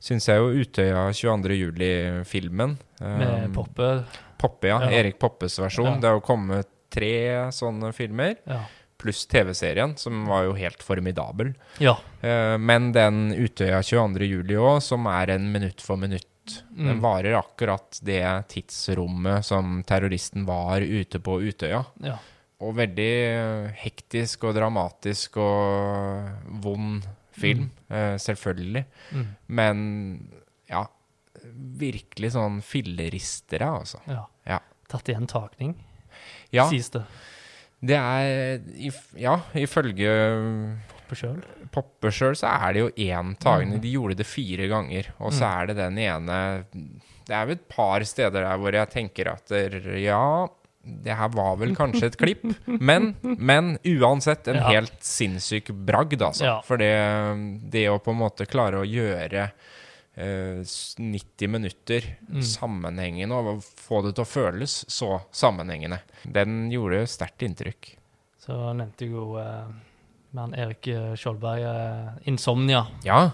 syns 0.00 0.28
jeg 0.30 0.40
jo 0.40 0.62
Utøya 0.62 1.04
22. 1.12 1.58
juli-filmen 1.58 2.78
Med 3.02 3.28
um, 3.50 3.52
Poppe. 3.58 3.90
Poppe, 4.40 4.70
ja. 4.70 4.80
Ja. 4.86 4.90
Erik 5.02 5.18
Poppes 5.20 5.58
versjon. 5.60 5.90
Ja. 5.90 5.96
Det 6.00 6.10
har 6.12 6.16
jo 6.16 6.24
kommet 6.24 6.70
tre 6.94 7.14
sånne 7.52 7.92
filmer. 7.92 8.38
Ja. 8.48 8.62
pluss 8.98 9.26
TV-serien, 9.30 9.92
som 10.00 10.24
var 10.26 10.48
jo 10.48 10.56
helt 10.58 10.80
formidabel. 10.82 11.52
Ja. 11.78 11.92
Eh, 12.18 12.56
men 12.58 12.88
den 12.96 13.28
Utøya 13.36 13.78
22. 13.86 14.26
juli 14.26 14.56
òg, 14.58 14.80
som 14.82 15.06
er 15.12 15.36
en 15.36 15.52
minutt 15.54 15.84
for 15.84 16.00
minutt, 16.00 16.26
den 16.70 16.96
Mm. 16.98 17.00
varer 17.04 17.36
akkurat 17.38 17.98
det 18.02 18.22
tidsrommet 18.48 19.44
som 19.44 19.82
terroristen 19.86 20.46
var 20.46 20.80
ute 20.80 21.18
på 21.20 21.40
Utøya. 21.42 21.84
ja. 22.02 22.18
Og 22.60 22.74
veldig 22.74 23.12
eh, 23.22 23.68
hektisk 23.84 24.42
og 24.48 24.54
dramatisk 24.56 25.36
og 25.36 26.28
vond 26.64 27.04
film, 27.30 27.68
mm. 27.88 28.18
selvfølgelig. 28.18 28.84
Mm. 29.14 29.26
Men 29.46 29.82
ja, 30.68 30.80
virkelig 31.78 32.32
sånn 32.34 32.58
filleristere, 32.66 33.68
altså. 33.78 34.00
ja. 34.10 34.24
Ja. 34.46 34.58
Tatt 34.90 35.06
igjen 35.12 35.28
takning, 35.30 35.76
Ja, 36.50 36.64
sies 36.68 36.88
det. 36.90 37.04
det 37.80 37.94
er 37.94 38.58
Ja, 39.14 39.36
ifølge 39.54 40.10
På 41.08 41.14
sjøl. 41.14 41.38
Poppe 41.72 42.10
sjøl 42.14 42.36
så 42.38 42.48
er 42.50 42.72
det 42.76 42.80
jo 42.84 42.90
én 43.08 43.34
tagning. 43.40 43.76
Mm. 43.78 43.82
De 43.84 43.92
gjorde 43.92 44.16
det 44.20 44.26
fire 44.26 44.68
ganger, 44.70 45.10
og 45.20 45.32
så 45.32 45.44
Mm. 45.44 45.54
er 45.62 45.66
det 45.66 45.76
den 45.76 45.98
ene 45.98 46.38
Det 47.28 47.34
er 47.36 47.44
vel 47.46 47.56
et 47.58 47.68
par 47.68 48.00
steder 48.08 48.40
der 48.40 48.56
hvor 48.56 48.72
jeg 48.72 48.88
tenker 48.90 49.28
at 49.34 49.50
ja 50.00 50.48
det 50.88 51.12
her 51.18 51.28
var 51.28 51.56
vel 51.60 51.74
kanskje 51.76 52.06
et 52.08 52.16
klipp, 52.16 52.44
men, 52.80 53.10
men 53.22 53.74
uansett 53.84 54.48
en 54.48 54.56
Ja. 54.56 54.68
helt 54.70 54.94
sinnssyk 55.04 55.68
bragd, 55.84 56.22
altså. 56.22 56.44
Ja. 56.46 56.60
For 56.64 56.78
det, 56.80 56.88
det 57.70 57.88
å 57.90 57.98
på 58.00 58.14
en 58.14 58.22
måte 58.22 58.46
klare 58.48 58.80
å 58.80 58.86
gjøre 58.88 59.50
uh, 60.16 60.62
90 60.64 61.48
minutter 61.52 62.08
Mm. 62.28 62.40
sammenhengende 62.42 63.34
og 63.36 63.60
få 63.62 64.00
det 64.06 64.14
til 64.16 64.24
å 64.24 64.28
føles 64.28 64.84
så 64.88 65.20
sammenhengende, 65.32 66.00
den 66.24 66.70
gjorde 66.72 67.04
sterkt 67.06 67.44
inntrykk. 67.44 67.92
Så 68.40 68.56
nevnte 68.74 69.06
jo 69.10 69.36
eh, 69.36 69.68
med 70.30 70.42
han 70.42 70.54
Erik 70.54 70.86
eh, 70.92 71.12
Skjoldberg 71.18 71.62
uh, 71.64 72.16
'Insomnia'. 72.24 72.86
Ja, 73.06 73.30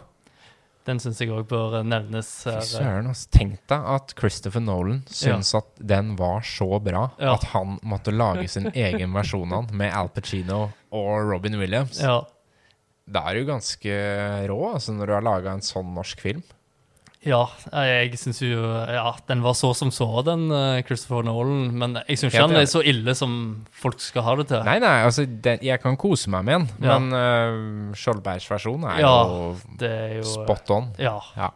Den 0.84 0.99
syns 1.01 1.16
jeg 1.22 1.30
òg 1.32 1.47
bør 1.49 1.78
nevnes. 1.82 2.28
Fy 2.45 2.59
søren, 2.74 3.07
altså. 3.09 3.30
Tenk 3.32 3.55
deg 3.72 3.86
at 3.95 4.12
Christopher 4.18 4.61
Nolan 4.61 4.99
syns 5.09 5.55
at 5.57 5.70
den 5.80 6.11
var 6.18 6.45
så 6.45 6.76
bra 6.84 7.07
Ja. 7.18 7.34
at 7.38 7.45
han 7.55 7.78
måtte 7.82 8.12
lage 8.12 8.45
sin 8.53 8.68
egen 8.86 9.14
versjon 9.16 9.53
av 9.57 9.66
den 9.70 9.78
med 9.80 9.95
Al 9.97 10.11
Pacino 10.12 10.66
og 10.92 11.30
Robin 11.30 11.57
Williams. 11.59 12.03
Ja. 12.05 12.18
Da 13.09 13.22
er 13.30 13.40
du 13.40 13.47
ganske 13.49 13.97
rå 14.49 14.59
altså, 14.74 14.92
når 14.92 15.07
du 15.07 15.12
har 15.16 15.24
laga 15.24 15.53
en 15.57 15.64
sånn 15.64 15.95
norsk 15.97 16.20
film. 16.20 16.42
Ja, 17.25 17.43
jeg 17.72 18.18
syns 18.20 18.41
jo 18.43 18.61
Ja, 18.61 19.14
den 19.29 19.43
var 19.45 19.57
så 19.57 19.70
som 19.77 19.91
så, 19.95 20.07
den 20.27 20.47
eh, 20.53 20.83
Christopher 20.87 21.25
Nolan. 21.27 21.70
Men 21.77 21.99
jeg 22.05 22.20
syns 22.20 22.35
ikke 22.35 22.45
han 22.47 22.57
er 22.59 22.68
så 22.70 22.83
ille 22.85 23.14
som 23.16 23.37
folk 23.72 24.03
skal 24.05 24.27
ha 24.27 24.35
det 24.41 24.49
til. 24.53 24.64
Nei, 24.66 24.77
nei, 24.85 24.95
altså, 25.07 25.25
den, 25.27 25.62
jeg 25.64 25.81
kan 25.83 25.97
kose 26.01 26.33
meg 26.33 26.47
med 26.49 26.66
den, 26.66 26.89
Ja. 26.89 26.99
men 26.99 27.16
uh, 27.16 27.95
Skjoldbergs 27.99 28.49
versjon 28.51 28.85
er 28.91 29.01
Ja, 29.03 29.14
er 29.89 30.18
jo 30.18 30.27
spot 30.29 30.75
on. 30.75 30.91
Ja. 31.01 31.16
Ja. 31.39 31.51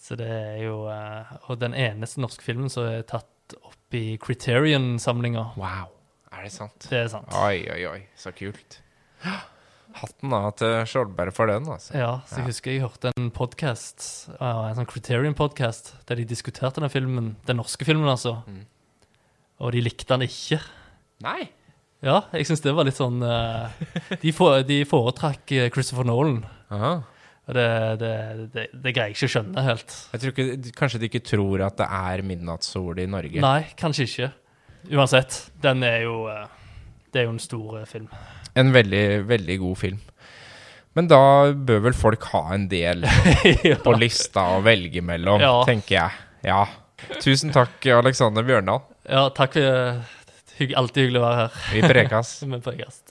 Så 0.00 0.18
det 0.18 0.28
er 0.28 0.58
jo 0.64 0.82
uh, 0.90 1.36
Og 1.48 1.60
den 1.60 1.76
eneste 1.78 2.20
norske 2.20 2.44
filmen 2.44 2.72
som 2.72 2.88
er 2.90 3.04
tatt 3.08 3.56
opp 3.62 3.96
i 3.96 4.18
Criterion-samlinga. 4.22 5.48
Wow, 5.58 5.90
er 6.34 6.46
det 6.46 6.52
sant? 6.54 6.86
Det 6.90 7.04
er 7.06 7.08
sant. 7.10 7.32
Oi, 7.34 7.64
oi, 7.72 7.80
oi, 7.90 8.00
så 8.18 8.34
kult. 8.36 8.80
Hatten 9.98 10.32
av 10.36 10.52
til 10.60 10.74
Skjoldberg 10.86 11.32
for 11.34 11.50
den, 11.50 11.66
altså. 11.66 11.94
Ja, 11.98 12.10
så 12.28 12.38
jeg 12.38 12.44
Ja. 12.44 12.48
husker 12.50 12.70
jeg 12.72 12.82
hørte 12.84 13.12
en 13.16 13.30
podcast, 13.34 14.28
en 14.40 14.76
sånn 14.78 14.86
Criterion-podkast, 14.86 15.94
der 16.06 16.16
de 16.16 16.24
diskuterte 16.24 16.80
den 16.80 16.90
filmen, 16.92 17.36
den 17.46 17.56
norske 17.58 17.84
filmen, 17.84 18.08
altså. 18.08 18.42
Mm. 18.46 18.66
Og 19.60 19.72
de 19.72 19.80
likte 19.82 20.06
den 20.08 20.22
ikke. 20.28 20.60
Nei. 21.22 21.50
Ja, 22.02 22.22
jeg 22.32 22.46
syns 22.48 22.62
det 22.64 22.72
var 22.72 22.86
litt 22.88 22.96
sånn 22.96 23.20
uh, 23.20 23.68
de, 24.22 24.32
for, 24.32 24.62
de 24.64 24.84
foretrakk 24.88 25.52
eh, 25.52 25.66
Christopher 25.74 26.06
Nolan. 26.08 26.46
Aha. 26.72 26.92
Og 27.50 27.56
det, 27.56 27.66
det, 28.00 28.12
det, 28.54 28.64
det 28.72 28.92
greier 28.94 29.10
jeg 29.10 29.18
ikke 29.18 29.28
å 29.28 29.32
skjønne 29.34 29.64
helt. 29.66 29.96
Jeg 30.14 30.22
tror 30.22 30.32
ikke, 30.32 30.72
Kanskje 30.78 31.00
de 31.02 31.08
ikke 31.10 31.22
tror 31.26 31.64
at 31.66 31.76
det 31.80 31.88
er 31.90 32.22
midnattssol 32.24 33.00
i 33.02 33.08
Norge. 33.10 33.42
Nei, 33.42 33.66
kanskje 33.76 34.06
ikke. 34.06 34.30
Uansett, 34.96 35.50
den 35.60 35.82
er 35.84 36.06
jo 36.06 36.22
uh, 36.30 36.46
Det 37.12 37.20
er 37.20 37.26
jo 37.28 37.34
en 37.34 37.42
stor 37.42 37.80
eh, 37.82 37.88
film. 37.90 38.06
En 38.60 38.72
veldig, 38.74 39.04
veldig 39.30 39.56
god 39.62 39.78
film. 39.80 40.00
Men 40.98 41.06
da 41.10 41.20
bør 41.54 41.84
vel 41.88 41.94
folk 41.94 42.24
ha 42.32 42.40
en 42.56 42.64
del 42.70 43.04
på 43.84 43.92
lista 43.98 44.48
å 44.56 44.62
velge 44.66 45.02
mellom, 45.06 45.40
Ja. 45.42 45.52
tenker 45.68 45.96
jeg. 46.00 46.18
Ja. 46.50 46.64
Tusen 47.22 47.52
takk, 47.54 47.86
Alexander 47.94 48.44
Bjørndal. 48.44 48.82
Ja, 49.08 49.28
takk 49.34 49.54
Alltid 50.76 51.06
hyggelig 51.06 51.20
å 51.22 51.24
være 51.24 51.36
her 51.46 51.54
Vi 51.72 51.80
prekes. 51.88 52.34
med 52.50 52.60
Podcast. 52.66 53.09